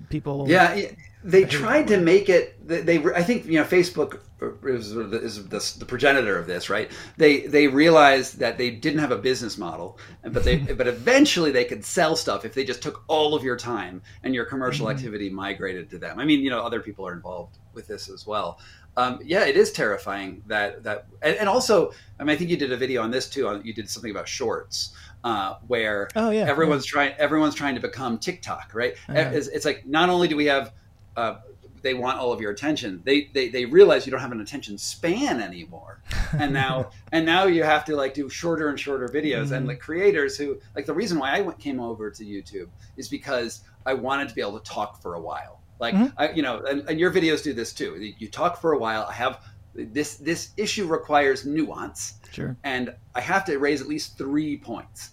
[0.10, 0.80] people yeah
[1.24, 5.80] they tried to make it they, they, i think you know facebook is, is the,
[5.80, 9.98] the, progenitor of this right they they realized that they didn't have a business model
[10.24, 13.58] but they but eventually they could sell stuff if they just took all of your
[13.58, 14.98] time and your commercial mm-hmm.
[14.98, 18.26] activity migrated to them i mean you know other people are involved with this as
[18.26, 18.60] well
[18.98, 22.58] um, yeah it is terrifying that that and, and, also i mean i think you
[22.58, 24.94] did a video on this too on, you did something about shorts
[25.24, 26.92] uh, where oh, yeah, everyone's yeah.
[26.92, 29.30] trying everyone's trying to become tiktok right yeah.
[29.30, 30.74] it's, it's like not only do we have
[31.18, 31.36] uh,
[31.82, 33.02] they want all of your attention.
[33.04, 36.02] They, they they realize you don't have an attention span anymore,
[36.34, 39.46] and now and now you have to like do shorter and shorter videos.
[39.46, 39.54] Mm-hmm.
[39.54, 43.08] And the creators who like the reason why I went, came over to YouTube is
[43.08, 45.62] because I wanted to be able to talk for a while.
[45.80, 46.08] Like mm-hmm.
[46.18, 48.14] I, you know, and, and your videos do this too.
[48.18, 49.06] You talk for a while.
[49.10, 49.44] I have
[49.74, 55.12] this this issue requires nuance, sure, and I have to raise at least three points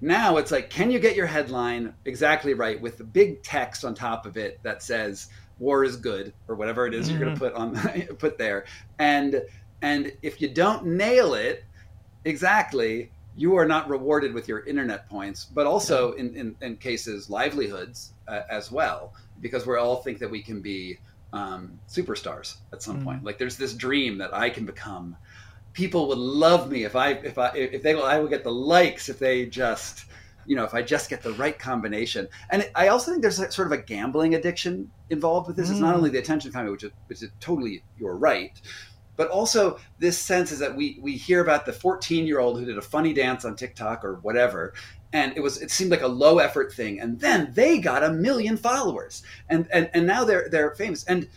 [0.00, 3.94] now it's like, can you get your headline exactly right with the big text on
[3.94, 5.28] top of it that says
[5.58, 7.18] war is good or whatever it is mm-hmm.
[7.18, 8.64] you're going to put on put there,
[8.98, 9.42] and
[9.82, 11.64] and if you don't nail it
[12.24, 17.30] exactly, you are not rewarded with your internet points, but also in, in, in cases
[17.30, 20.98] livelihoods uh, as well, because we all think that we can be
[21.32, 23.04] um, superstars at some mm.
[23.04, 23.24] point.
[23.24, 25.16] Like there's this dream that I can become.
[25.72, 29.08] People would love me if I if I if they I will get the likes
[29.08, 30.06] if they just
[30.48, 32.26] you know if I just get the right combination.
[32.50, 35.68] And I also think there's a, sort of a gambling addiction involved with this.
[35.68, 35.72] Mm.
[35.72, 35.98] It's not mm.
[35.98, 38.60] only the attention economy, which is, which is totally you're right,
[39.16, 42.64] but also this sense is that we we hear about the 14 year old who
[42.64, 44.72] did a funny dance on TikTok or whatever
[45.12, 48.10] and it was it seemed like a low effort thing and then they got a
[48.10, 51.28] million followers and and, and now they're they're famous and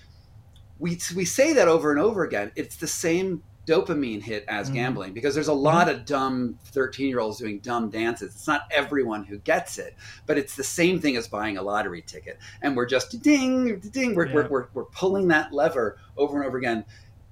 [0.79, 4.75] we we say that over and over again it's the same dopamine hit as mm-hmm.
[4.75, 5.99] gambling because there's a lot mm-hmm.
[5.99, 10.37] of dumb 13 year olds doing dumb dances it's not everyone who gets it but
[10.37, 14.25] it's the same thing as buying a lottery ticket and we're just ding ding we're,
[14.25, 14.33] yeah.
[14.33, 16.83] we're, we're, we're pulling that lever over and over again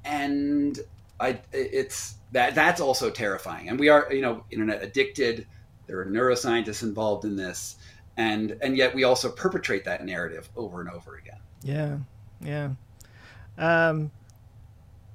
[0.05, 0.79] and
[1.19, 3.69] I it's that that's also terrifying.
[3.69, 5.45] And we are you know internet addicted.
[5.87, 7.75] There are neuroscientists involved in this,
[8.17, 11.39] and and yet we also perpetrate that narrative over and over again.
[11.63, 11.97] Yeah,
[12.41, 12.69] yeah.
[13.57, 14.11] Um,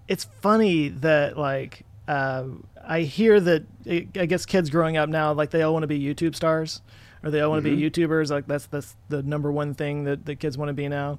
[0.08, 2.44] it's funny that like uh,
[2.86, 6.00] I hear that I guess kids growing up now like they all want to be
[6.00, 6.82] YouTube stars
[7.22, 7.80] or they all want to mm-hmm.
[7.80, 8.30] be YouTubers.
[8.30, 11.18] Like that's that's the number one thing that the kids want to be now.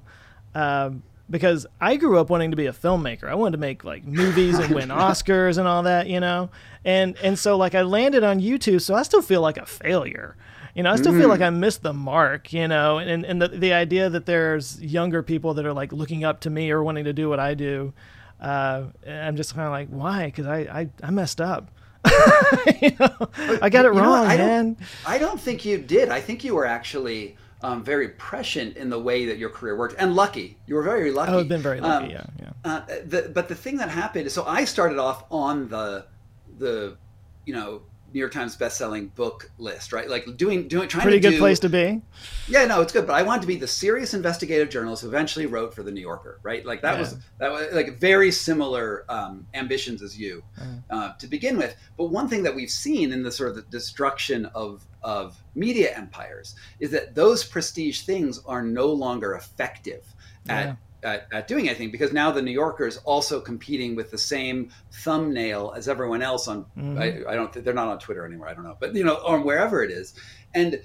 [0.54, 3.24] Um, because I grew up wanting to be a filmmaker.
[3.24, 6.50] I wanted to make like movies and win Oscars and all that, you know.
[6.84, 10.36] And and so like I landed on YouTube, so I still feel like a failure.
[10.74, 11.20] You know, I still mm.
[11.20, 14.80] feel like I missed the mark, you know, and and the the idea that there's
[14.80, 17.54] younger people that are like looking up to me or wanting to do what I
[17.54, 17.92] do,
[18.40, 20.26] uh, I'm just kind of like, why?
[20.26, 21.70] Because I, I I messed up.
[22.80, 23.28] you know,
[23.60, 24.74] I got it you wrong, I man.
[24.74, 26.08] Don't, I don't think you did.
[26.10, 29.96] I think you were actually um, very prescient in the way that your career worked
[29.98, 30.56] and lucky.
[30.66, 31.32] You were very lucky.
[31.32, 32.06] I've been very lucky.
[32.06, 32.50] Um, yeah, yeah.
[32.64, 36.06] Uh, the, but the thing that happened is, so I started off on the
[36.58, 36.96] the
[37.44, 37.82] you know
[38.16, 40.08] New York Times best-selling book list, right?
[40.08, 42.00] Like doing doing trying to pretty to good do, place to be.
[42.48, 45.44] Yeah, no, it's good, but I wanted to be the serious investigative journalist who eventually
[45.44, 46.64] wrote for the New Yorker, right?
[46.64, 47.00] Like that yeah.
[47.00, 50.82] was that was like very similar um, ambitions as you mm.
[50.88, 51.76] uh, to begin with.
[51.98, 55.94] But one thing that we've seen in the sort of the destruction of of media
[55.94, 60.06] empires is that those prestige things are no longer effective
[60.46, 60.76] yeah at,
[61.06, 65.72] at, doing anything because now the New Yorker is also competing with the same thumbnail
[65.76, 66.64] as everyone else on.
[66.76, 66.98] Mm-hmm.
[66.98, 67.52] I, I, don't.
[67.52, 68.48] They're not on Twitter anymore.
[68.48, 70.14] I don't know, but you know, on wherever it is,
[70.54, 70.80] and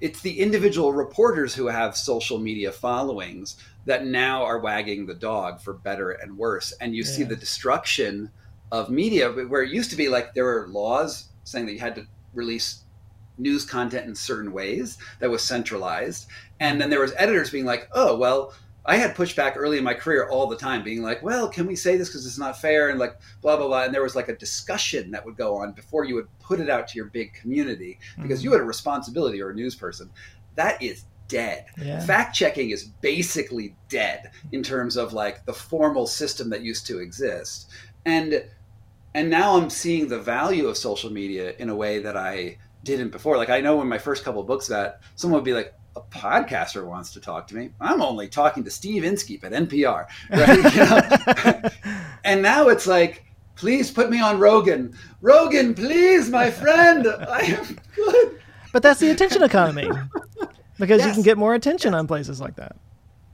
[0.00, 5.60] it's the individual reporters who have social media followings that now are wagging the dog
[5.60, 7.10] for better and worse, and you yeah.
[7.10, 8.30] see the destruction
[8.70, 11.94] of media where it used to be like there were laws saying that you had
[11.94, 12.84] to release
[13.38, 16.26] news content in certain ways that was centralized
[16.60, 19.94] and then there was editors being like oh well I had pushback early in my
[19.94, 22.88] career all the time, being like, well, can we say this because it's not fair?
[22.88, 23.84] And like, blah, blah, blah.
[23.84, 26.68] And there was like a discussion that would go on before you would put it
[26.68, 28.46] out to your big community because mm-hmm.
[28.46, 30.10] you had a responsibility or a news person.
[30.56, 31.66] That is dead.
[31.80, 32.04] Yeah.
[32.04, 36.98] Fact checking is basically dead in terms of like the formal system that used to
[36.98, 37.70] exist.
[38.04, 38.44] And
[39.14, 43.10] and now I'm seeing the value of social media in a way that I didn't
[43.10, 43.36] before.
[43.36, 46.00] Like I know in my first couple of books that someone would be like, a
[46.00, 47.70] podcaster wants to talk to me.
[47.80, 51.72] I'm only talking to Steve Inskeep at NPR, right?
[52.24, 53.24] and now it's like,
[53.56, 54.96] please put me on Rogan.
[55.20, 57.06] Rogan, please, my friend.
[57.06, 58.40] I am good.
[58.72, 59.90] But that's the attention economy,
[60.78, 61.08] because yes.
[61.08, 61.98] you can get more attention yes.
[61.98, 62.76] on places like that.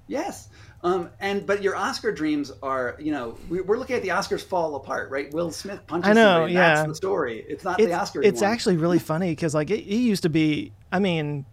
[0.08, 0.48] Yes.
[0.82, 4.42] Um, and but your Oscar dreams are, you know, we, are looking at the Oscars
[4.42, 5.32] fall apart, right?
[5.32, 6.08] Will Smith punches.
[6.08, 6.74] I know, somebody, yeah.
[6.74, 7.44] That's the story.
[7.48, 8.22] It's not it's, the Oscar.
[8.22, 10.72] It's actually really funny because like it, it used to be.
[10.92, 11.44] I mean,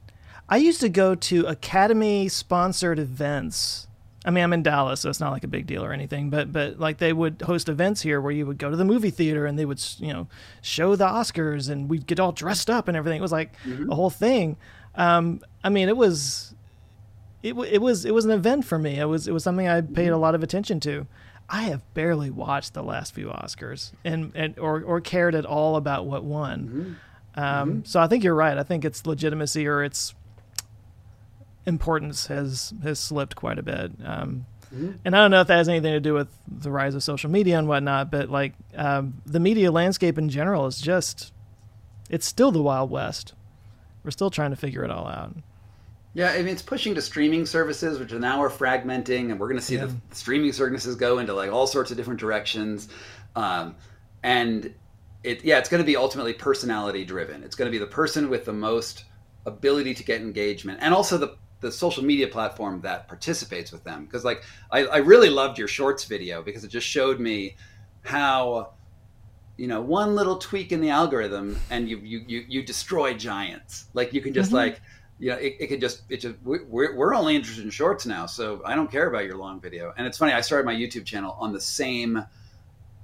[0.48, 3.88] I used to go to Academy sponsored events.
[4.24, 6.30] I mean, I'm in Dallas, so it's not like a big deal or anything.
[6.30, 9.12] But but like they would host events here where you would go to the movie
[9.12, 10.28] theater and they would you know
[10.62, 13.20] show the Oscars and we'd get all dressed up and everything.
[13.20, 13.92] It was like mm-hmm.
[13.92, 14.58] a whole thing.
[14.96, 16.56] Um, I mean, it was
[17.44, 19.00] it, it was it was an event for me.
[19.00, 20.22] It was it was something I paid a mm-hmm.
[20.22, 21.08] lot of attention to.
[21.48, 25.76] I have barely watched the last few Oscars and, and or or cared at all
[25.76, 26.60] about what won.
[26.60, 27.40] Mm-hmm.
[27.40, 27.80] Um, mm-hmm.
[27.84, 28.58] So I think you're right.
[28.58, 30.16] I think it's legitimacy or it's
[31.66, 33.92] importance has has slipped quite a bit.
[34.04, 34.92] Um, mm-hmm.
[35.04, 37.30] And I don't know if that has anything to do with the rise of social
[37.30, 41.34] media and whatnot, but like um, the media landscape in general is just
[42.10, 43.34] it's still the wild west.
[44.04, 45.36] We're still trying to figure it all out.
[46.16, 49.50] Yeah, I mean it's pushing to streaming services, which are now are fragmenting, and we're
[49.50, 49.88] going to see yeah.
[49.88, 52.88] the streaming services go into like all sorts of different directions,
[53.36, 53.76] um,
[54.24, 54.74] and
[55.24, 57.44] it yeah, it's going to be ultimately personality driven.
[57.44, 59.04] It's going to be the person with the most
[59.46, 61.36] ability to get engagement, and also the
[61.66, 64.06] the social media platform that participates with them.
[64.06, 67.56] Because like I, I really loved your shorts video because it just showed me
[68.04, 68.74] how
[69.58, 73.86] you know one little tweak in the algorithm and you you you, you destroy giants.
[73.96, 74.58] Like you can just mm-hmm.
[74.58, 74.82] like
[75.18, 78.26] you know, it, it could just, it just, we're, we're only interested in shorts now.
[78.26, 79.94] So I don't care about your long video.
[79.98, 82.26] And it's funny, I started my YouTube channel on the same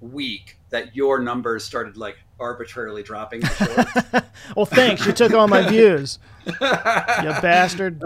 [0.02, 3.42] week that your numbers started like arbitrarily dropping.
[4.56, 5.06] well, thanks.
[5.06, 6.20] You took all my views.
[6.46, 8.04] you bastard.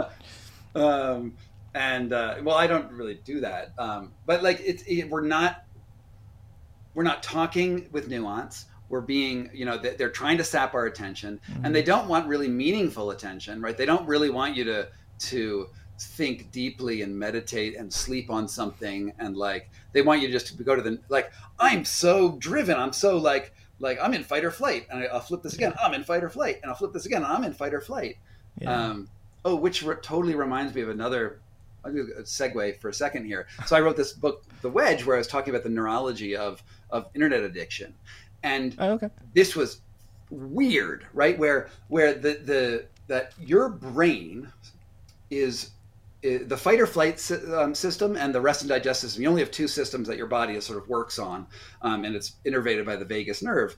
[0.76, 1.36] Um,
[1.74, 3.74] and uh, well, I don't really do that.
[3.78, 5.66] Um, but like, it's it, we're not
[6.94, 8.66] we're not talking with nuance.
[8.88, 11.66] We're being, you know, they're trying to sap our attention, mm-hmm.
[11.66, 13.76] and they don't want really meaningful attention, right?
[13.76, 14.88] They don't really want you to
[15.18, 15.70] to
[16.00, 20.64] think deeply and meditate and sleep on something and like they want you just to
[20.64, 24.52] go to the like i'm so driven i'm so like like i'm in fight or
[24.52, 27.06] flight and i'll flip this again i'm in fight or flight and i'll flip this
[27.06, 28.18] again i'm in fight or flight
[28.60, 28.90] yeah.
[28.90, 29.08] um
[29.46, 31.40] oh which re- totally reminds me of another
[31.86, 33.48] I'll do a segue for a second here.
[33.68, 36.62] So I wrote this book, The Wedge, where I was talking about the neurology of
[36.90, 37.94] of internet addiction,
[38.44, 39.10] and oh, okay.
[39.34, 39.82] this was
[40.30, 41.38] weird, right?
[41.38, 44.52] Where where the the that your brain
[45.30, 45.72] is
[46.22, 49.22] the fight or flight um, system and the rest and digest system.
[49.22, 51.46] You only have two systems that your body sort of works on,
[51.84, 53.76] um, and it's innervated by the vagus nerve.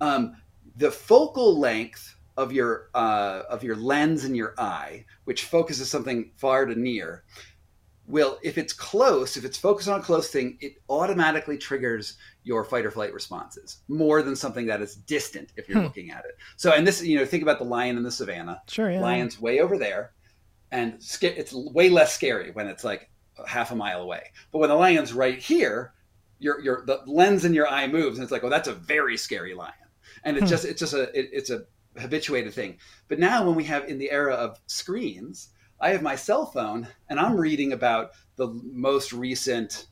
[0.00, 0.36] Um,
[0.76, 6.32] the focal length of your uh, of your lens in your eye, which focuses something
[6.36, 7.24] far to near,
[8.06, 12.64] will if it's close, if it's focused on a close thing, it automatically triggers your
[12.64, 15.84] fight or flight responses more than something that is distant if you're hmm.
[15.84, 16.36] looking at it.
[16.56, 18.62] So, and this, you know, think about the lion in the savannah.
[18.68, 19.00] Sure, yeah.
[19.00, 20.12] Lion's way over there
[20.72, 23.10] and it's way less scary when it's like
[23.46, 24.22] half a mile away.
[24.52, 25.92] But when the lion's right here,
[26.38, 29.16] your your the lens in your eye moves, and it's like, oh, that's a very
[29.16, 29.74] scary lion.
[30.24, 30.50] And it's hmm.
[30.50, 31.64] just it's just a it, it's a
[31.98, 32.78] habituated thing.
[33.08, 35.50] But now when we have in the era of screens,
[35.80, 39.86] I have my cell phone and I'm reading about the most recent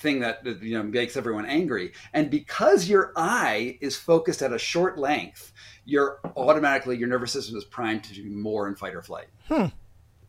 [0.00, 4.58] thing that you know makes everyone angry and because your eye is focused at a
[4.58, 5.52] short length
[5.84, 9.66] you're automatically your nervous system is primed to do more in fight or flight hmm.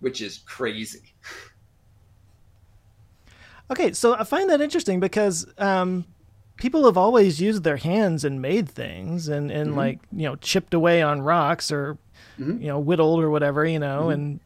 [0.01, 1.13] which is crazy
[3.71, 6.03] okay so i find that interesting because um,
[6.61, 9.79] people have always used their hands and made things and, and mm-hmm.
[9.79, 11.97] like you know chipped away on rocks or
[12.39, 12.61] mm-hmm.
[12.61, 14.11] you know whittled or whatever you know mm-hmm.
[14.11, 14.39] and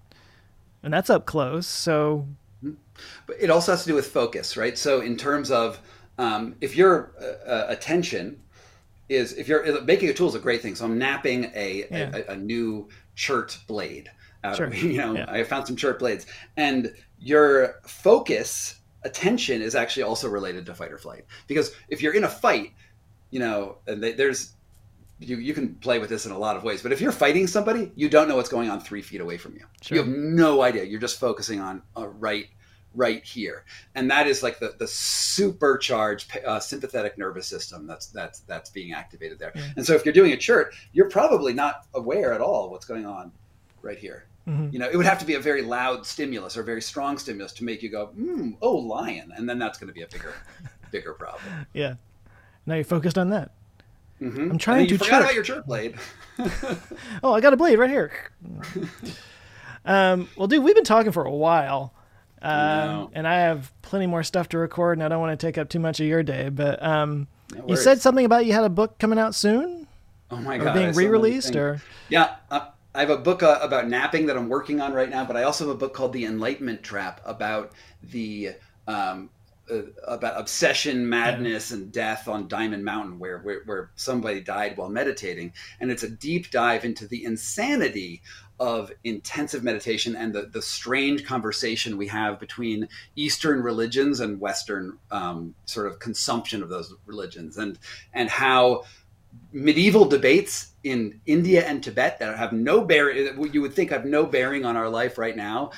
[0.82, 2.26] and that's up close so
[3.26, 4.78] but it also has to do with focus, right?
[4.78, 5.80] So in terms of
[6.18, 8.42] um, if your uh, uh, attention
[9.10, 10.76] is if you're making a tool is a great thing.
[10.76, 12.16] So I'm knapping a yeah.
[12.16, 14.10] a, a, new chert blade.
[14.44, 14.68] Out sure.
[14.68, 15.26] Of, you know, yeah.
[15.28, 16.26] I found some chert blades,
[16.58, 18.76] and your focus
[19.06, 22.74] attention is actually also related to fight or flight because if you're in a fight,
[23.32, 24.54] you know, they, there's
[25.20, 26.82] you, you can play with this in a lot of ways.
[26.82, 29.54] But if you're fighting somebody, you don't know what's going on three feet away from
[29.54, 29.66] you.
[29.82, 29.96] Sure.
[29.96, 30.84] You have no idea.
[30.84, 32.48] You're just focusing on a right
[32.98, 38.40] right here, and that is like the the supercharged uh, sympathetic nervous system that's that's
[38.42, 39.54] that's being activated there.
[39.78, 43.06] And so if you're doing a chert, you're probably not aware at all what's going
[43.06, 43.32] on
[43.82, 44.26] right here.
[44.48, 44.70] Mm-hmm.
[44.72, 47.52] You know, it would have to be a very loud stimulus or very strong stimulus
[47.54, 50.34] to make you go, mm, "Oh, lion," and then that's going to be a bigger,
[50.92, 51.44] bigger problem.
[51.74, 51.96] Yeah.
[52.66, 53.52] Now you're focused on that.
[54.22, 54.52] Mm-hmm.
[54.52, 54.94] I'm trying to.
[54.94, 55.96] You forgot about your chert blade.
[57.24, 58.12] oh, I got a blade right here.
[59.86, 61.94] um, well, dude, we've been talking for a while.
[62.42, 65.58] Um, and I have plenty more stuff to record, and I don't want to take
[65.58, 66.50] up too much of your day.
[66.50, 69.88] But um, no you said something about you had a book coming out soon.
[70.30, 70.68] Oh my god!
[70.68, 74.50] Or being re-released, or yeah, uh, I have a book uh, about napping that I'm
[74.50, 75.26] working on right now.
[75.26, 78.52] But I also have a book called The Enlightenment Trap about the
[78.88, 79.30] um,
[79.70, 84.90] uh, about obsession, madness, and death on Diamond Mountain, where, where, where somebody died while
[84.90, 88.22] meditating, and it's a deep dive into the insanity
[88.60, 94.98] of intensive meditation and the, the strange conversation we have between Eastern religions and Western
[95.12, 97.80] um, sort of consumption of those religions, and
[98.14, 98.84] and how
[99.52, 104.26] medieval debates in India and Tibet that have no bearing, you would think have no
[104.26, 105.72] bearing on our life right now,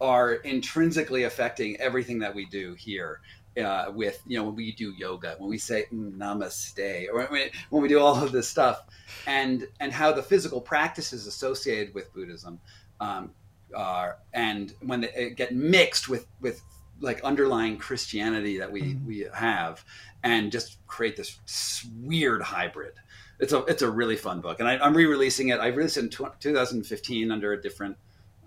[0.00, 3.20] are intrinsically affecting everything that we do here
[3.58, 7.32] uh, with you know when we do yoga when we say mm, namaste or when
[7.32, 8.84] we, when we do all of this stuff
[9.26, 12.58] and and how the physical practices associated with buddhism
[13.00, 13.30] um,
[13.74, 16.62] are and when they get mixed with with
[17.00, 19.06] like underlying christianity that we mm-hmm.
[19.06, 19.84] we have
[20.22, 22.94] and just create this weird hybrid
[23.42, 26.04] it's a it's a really fun book and I, am re-releasing it i released it
[26.04, 27.96] in 2015 under a different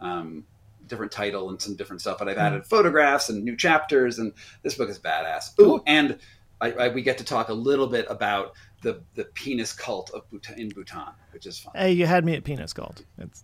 [0.01, 0.45] um,
[0.87, 4.75] different title and some different stuff, but I've added photographs and new chapters, and this
[4.75, 5.59] book is badass.
[5.59, 6.17] Ooh, and
[6.61, 10.29] I, I, we get to talk a little bit about the the penis cult of
[10.29, 11.73] Bhutan, in Bhutan, which is fun.
[11.75, 13.03] Hey, you had me at penis cult.
[13.17, 13.43] It's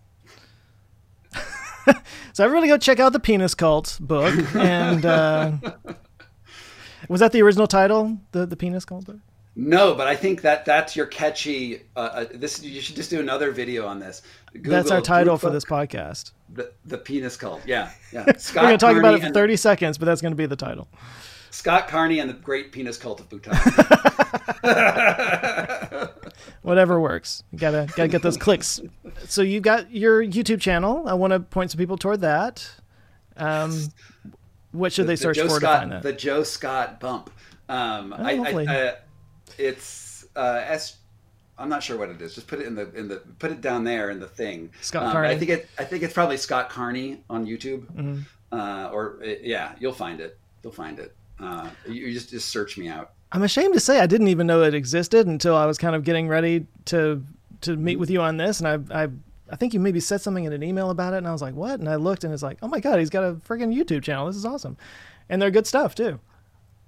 [2.32, 5.52] so everybody go check out the penis cult book and uh,
[7.08, 9.16] was that the original title the the penis cult book
[9.54, 13.20] no but i think that that's your catchy uh, uh, this you should just do
[13.20, 14.22] another video on this
[14.52, 18.68] Google that's our title for this podcast the, the penis cult yeah yeah Scott we're
[18.68, 20.88] going to talk about it for 30 seconds but that's going to be the title
[21.52, 23.52] Scott Carney and the Great Penis Cult of Bhutan.
[26.62, 27.44] Whatever works.
[27.52, 28.80] You gotta gotta get those clicks.
[29.26, 31.06] So you've got your YouTube channel.
[31.06, 32.68] I want to point some people toward that.
[33.36, 33.92] Um,
[34.72, 36.02] what should the, they search the for Scott, to find that?
[36.02, 37.30] The Joe Scott bump.
[37.68, 38.94] Um, oh, I, I, uh,
[39.58, 40.98] it's uh, S.
[41.58, 42.34] I'm not sure what it is.
[42.34, 44.70] Just put it in the in the put it down there in the thing.
[44.80, 45.28] Scott um, Carney.
[45.28, 45.68] I think it.
[45.78, 47.86] I think it's probably Scott Carney on YouTube.
[47.92, 48.20] Mm-hmm.
[48.50, 50.38] Uh, or yeah, you'll find it.
[50.62, 51.14] You'll find it.
[51.40, 53.12] Uh, you just just search me out.
[53.32, 56.04] I'm ashamed to say I didn't even know it existed until I was kind of
[56.04, 57.24] getting ready to
[57.62, 59.08] to meet with you on this, and I I
[59.50, 61.54] I think you maybe said something in an email about it, and I was like,
[61.54, 61.80] what?
[61.80, 64.26] And I looked, and it's like, oh my god, he's got a freaking YouTube channel.
[64.26, 64.76] This is awesome,
[65.28, 66.20] and they're good stuff too.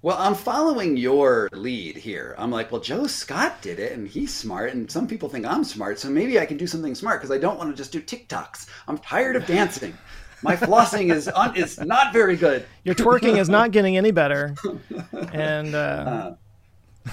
[0.04, 2.34] Well, I'm following your lead here.
[2.36, 5.64] I'm like, well, Joe Scott did it, and he's smart, and some people think I'm
[5.64, 8.02] smart, so maybe I can do something smart because I don't want to just do
[8.02, 8.68] TikToks.
[8.86, 9.96] I'm tired of dancing
[10.44, 12.66] my flossing is un, is not very good.
[12.84, 14.54] Your twerking is not getting any better,
[15.32, 15.74] and.
[15.74, 16.34] Uh,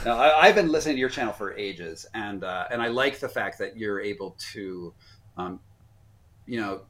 [0.06, 3.20] uh, I, have been listening to your channel for ages, and uh, and I like
[3.20, 4.94] the fact that you're able to,
[5.38, 5.60] um,
[6.46, 6.82] you know,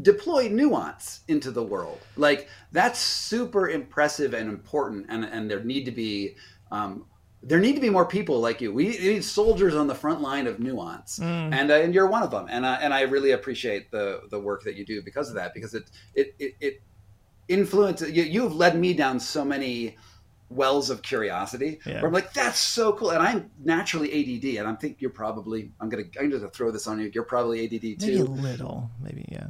[0.00, 2.00] deploy nuance into the world.
[2.16, 6.36] Like that's super impressive and important, and and there need to be
[6.70, 7.06] um,
[7.42, 8.72] there need to be more people like you.
[8.72, 11.52] We need soldiers on the front line of nuance, mm.
[11.52, 12.46] and uh, and you're one of them.
[12.48, 15.52] And uh, and I really appreciate the the work that you do because of that.
[15.52, 15.84] Because it
[16.14, 16.82] it it, it
[17.48, 18.22] influences you.
[18.22, 19.96] You've led me down so many
[20.54, 21.94] wells of curiosity yeah.
[21.94, 23.10] where I'm like, that's so cool.
[23.10, 25.72] And I'm naturally ADD, and I think you're probably.
[25.80, 27.10] I'm gonna I'm gonna throw this on you.
[27.12, 28.00] You're probably ADD too.
[28.00, 29.46] Maybe a little, maybe yeah.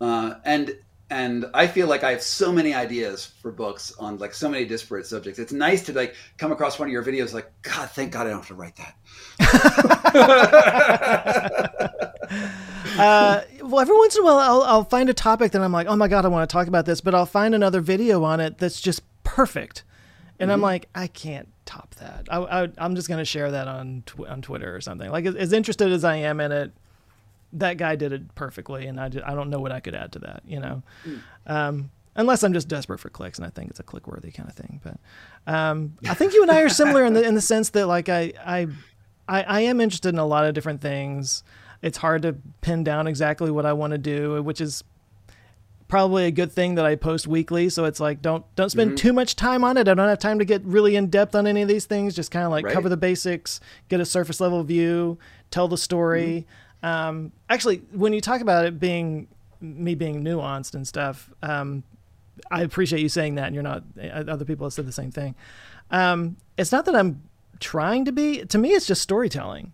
[0.00, 0.76] Uh, and
[1.10, 4.64] and I feel like I have so many ideas for books on like so many
[4.64, 5.40] disparate subjects.
[5.40, 8.30] It's nice to like come across one of your videos like, God, thank God I
[8.30, 8.94] don't have to write that.
[12.98, 15.88] uh, well, every once in a while, I'll, I'll find a topic that I'm like,
[15.88, 18.38] oh my God, I want to talk about this, but I'll find another video on
[18.38, 19.82] it that's just perfect.
[20.40, 20.54] And mm-hmm.
[20.54, 22.26] I'm like, I can't top that.
[22.30, 25.10] I, am just going to share that on tw- on Twitter or something.
[25.10, 26.72] Like, as, as interested as I am in it,
[27.52, 30.12] that guy did it perfectly, and I, just, I don't know what I could add
[30.12, 31.20] to that, you know, mm.
[31.46, 34.48] um, unless I'm just desperate for clicks, and I think it's a click worthy kind
[34.48, 34.80] of thing.
[34.82, 37.86] But um, I think you and I are similar in the in the sense that
[37.86, 38.66] like I, I
[39.28, 41.42] I I am interested in a lot of different things.
[41.82, 44.84] It's hard to pin down exactly what I want to do, which is
[45.90, 47.68] probably a good thing that I post weekly.
[47.68, 49.08] So it's like don't don't spend mm-hmm.
[49.08, 49.88] too much time on it.
[49.88, 52.14] I don't have time to get really in depth on any of these things.
[52.14, 52.72] Just kind of like right.
[52.72, 55.18] cover the basics, get a surface level view,
[55.50, 56.46] tell the story.
[56.46, 59.28] Mm-hmm um, actually, when you talk about it being
[59.60, 61.82] me being nuanced and stuff, um,
[62.50, 63.82] I appreciate you saying that, and you're not.
[64.00, 65.34] Uh, other people have said the same thing.
[65.90, 67.22] Um, it's not that I'm
[67.58, 68.44] trying to be.
[68.46, 69.72] To me, it's just storytelling.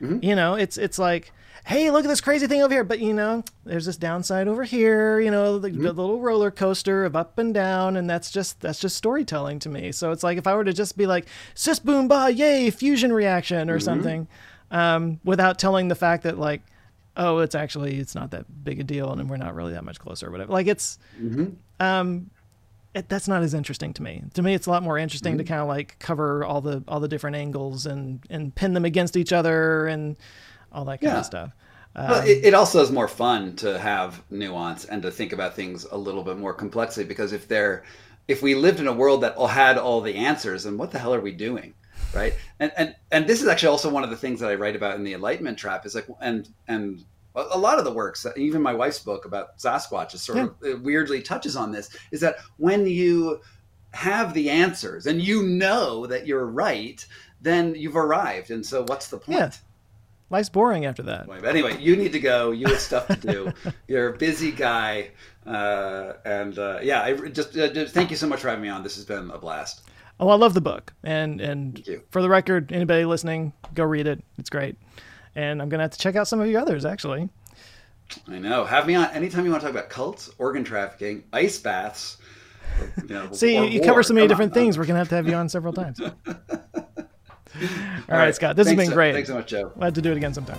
[0.00, 0.24] Mm-hmm.
[0.24, 1.32] You know, it's it's like,
[1.66, 4.64] hey, look at this crazy thing over here, but you know, there's this downside over
[4.64, 5.20] here.
[5.20, 5.82] You know, the, mm-hmm.
[5.82, 9.68] the little roller coaster of up and down, and that's just that's just storytelling to
[9.68, 9.92] me.
[9.92, 13.12] So it's like if I were to just be like, sis boom ba, yay, fusion
[13.12, 13.84] reaction or mm-hmm.
[13.84, 14.28] something
[14.70, 16.62] um, without telling the fact that like,
[17.16, 19.98] oh, it's actually it's not that big a deal, and we're not really that much
[19.98, 20.52] closer, or whatever.
[20.52, 21.50] Like it's, mm-hmm.
[21.84, 22.30] um,
[22.94, 24.22] it, that's not as interesting to me.
[24.34, 25.38] To me, it's a lot more interesting mm-hmm.
[25.38, 28.84] to kind of like cover all the all the different angles and and pin them
[28.84, 30.16] against each other and
[30.72, 31.18] all that kind yeah.
[31.18, 31.52] of stuff.
[31.96, 35.56] Um, well, it, it, also is more fun to have nuance and to think about
[35.56, 37.82] things a little bit more complexly because if they're
[38.28, 41.12] if we lived in a world that had all the answers, then what the hell
[41.12, 41.74] are we doing?
[42.14, 42.34] right?
[42.58, 44.96] And and and this is actually also one of the things that I write about
[44.96, 47.04] in the Enlightenment Trap is like and and
[47.34, 50.72] a lot of the works, even my wife's book about Sasquatch, is sort yeah.
[50.72, 51.90] of weirdly touches on this.
[52.10, 53.40] Is that when you
[53.92, 57.04] have the answers and you know that you're right,
[57.40, 58.50] then you've arrived.
[58.50, 59.38] And so, what's the point?
[59.38, 59.50] Yeah.
[60.30, 61.26] Life's boring after that.
[61.26, 62.52] But anyway, you need to go.
[62.52, 63.52] You have stuff to do.
[63.88, 65.10] You're a busy guy,
[65.44, 68.68] uh, and uh, yeah, I just, uh, just thank you so much for having me
[68.68, 68.84] on.
[68.84, 69.82] This has been a blast.
[70.20, 74.22] Oh, I love the book, and and for the record, anybody listening, go read it.
[74.38, 74.76] It's great,
[75.34, 77.28] and I'm gonna have to check out some of your others actually.
[78.28, 78.64] I know.
[78.64, 82.16] Have me on anytime you want to talk about cults, organ trafficking, ice baths.
[82.96, 84.78] You know, See, you, you cover so many Come different on, things.
[84.78, 86.00] We're gonna have to have you on several times.
[86.00, 88.56] All, All right, right, Scott.
[88.56, 89.12] This has been great.
[89.12, 89.72] Thanks so much, Joe.
[89.74, 90.58] We'll have to do it again sometime.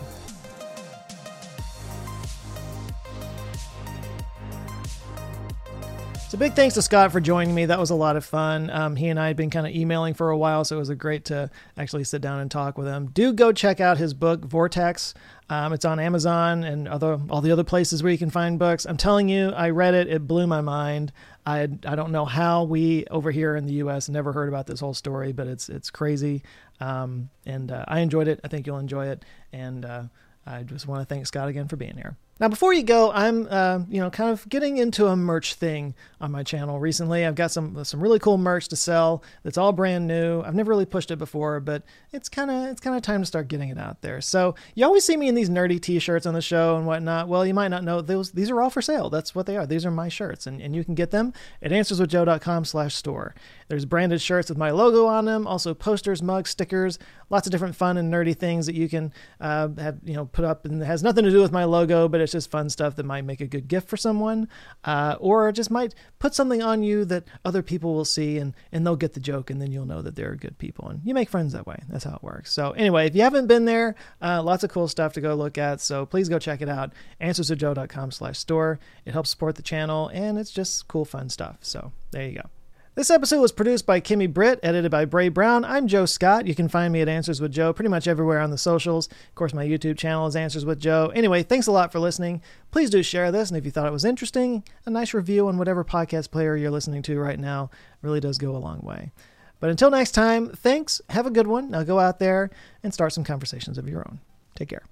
[6.32, 7.66] So big thanks to Scott for joining me.
[7.66, 8.70] That was a lot of fun.
[8.70, 10.88] Um, he and I had been kind of emailing for a while, so it was
[10.88, 13.08] a great to actually sit down and talk with him.
[13.08, 15.14] Do go check out his book, Vortex.
[15.50, 18.86] Um, it's on Amazon and other all the other places where you can find books.
[18.86, 20.08] I'm telling you, I read it.
[20.08, 21.12] It blew my mind.
[21.46, 24.08] I I don't know how we over here in the U.S.
[24.08, 26.44] never heard about this whole story, but it's it's crazy.
[26.80, 28.40] Um, and uh, I enjoyed it.
[28.42, 29.26] I think you'll enjoy it.
[29.52, 30.04] And uh,
[30.46, 32.16] I just want to thank Scott again for being here.
[32.42, 35.94] Now, before you go, I'm, uh, you know, kind of getting into a merch thing
[36.20, 37.24] on my channel recently.
[37.24, 39.24] I've got some some really cool merch to sell.
[39.44, 40.42] That's all brand new.
[40.42, 43.28] I've never really pushed it before, but it's kind of it's kind of time to
[43.28, 44.22] start getting it out there.
[44.22, 47.28] So you always see me in these nerdy T-shirts on the show and whatnot.
[47.28, 48.32] Well, you might not know those.
[48.32, 49.12] These are all for sale.
[49.12, 49.68] That's what they are.
[49.68, 53.36] These are my shirts, and, and you can get them at answerswithjoe.com/store.
[53.68, 56.98] There's branded shirts with my logo on them, also posters, mugs, stickers,
[57.32, 60.46] lots of different fun and nerdy things that you can uh, have, you know, put
[60.46, 63.06] up and has nothing to do with my logo, but it's just fun stuff that
[63.06, 64.48] might make a good gift for someone,
[64.84, 68.86] uh, or just might put something on you that other people will see and, and
[68.86, 71.30] they'll get the joke and then you'll know that they're good people and you make
[71.30, 71.82] friends that way.
[71.90, 72.52] That's how it works.
[72.52, 75.58] So anyway, if you haven't been there, uh, lots of cool stuff to go look
[75.58, 75.80] at.
[75.80, 76.94] So please go check it out.
[77.22, 78.80] Answerswithjoe.com slash store.
[79.06, 81.58] It helps support the channel and it's just cool, fun stuff.
[81.62, 82.61] So there you go.
[82.94, 85.64] This episode was produced by Kimmy Britt, edited by Bray Brown.
[85.64, 86.46] I'm Joe Scott.
[86.46, 89.08] You can find me at Answers with Joe pretty much everywhere on the socials.
[89.08, 91.10] Of course, my YouTube channel is Answers with Joe.
[91.16, 92.42] Anyway, thanks a lot for listening.
[92.70, 95.58] Please do share this, and if you thought it was interesting, a nice review on
[95.58, 97.70] whatever podcast player you're listening to right now
[98.02, 99.14] really does go a long way.
[99.62, 101.02] But until next time, thanks.
[101.12, 101.72] Have a good one.
[101.72, 102.50] Now go out there
[102.84, 104.20] and start some conversations of your own.
[104.56, 104.84] Take care.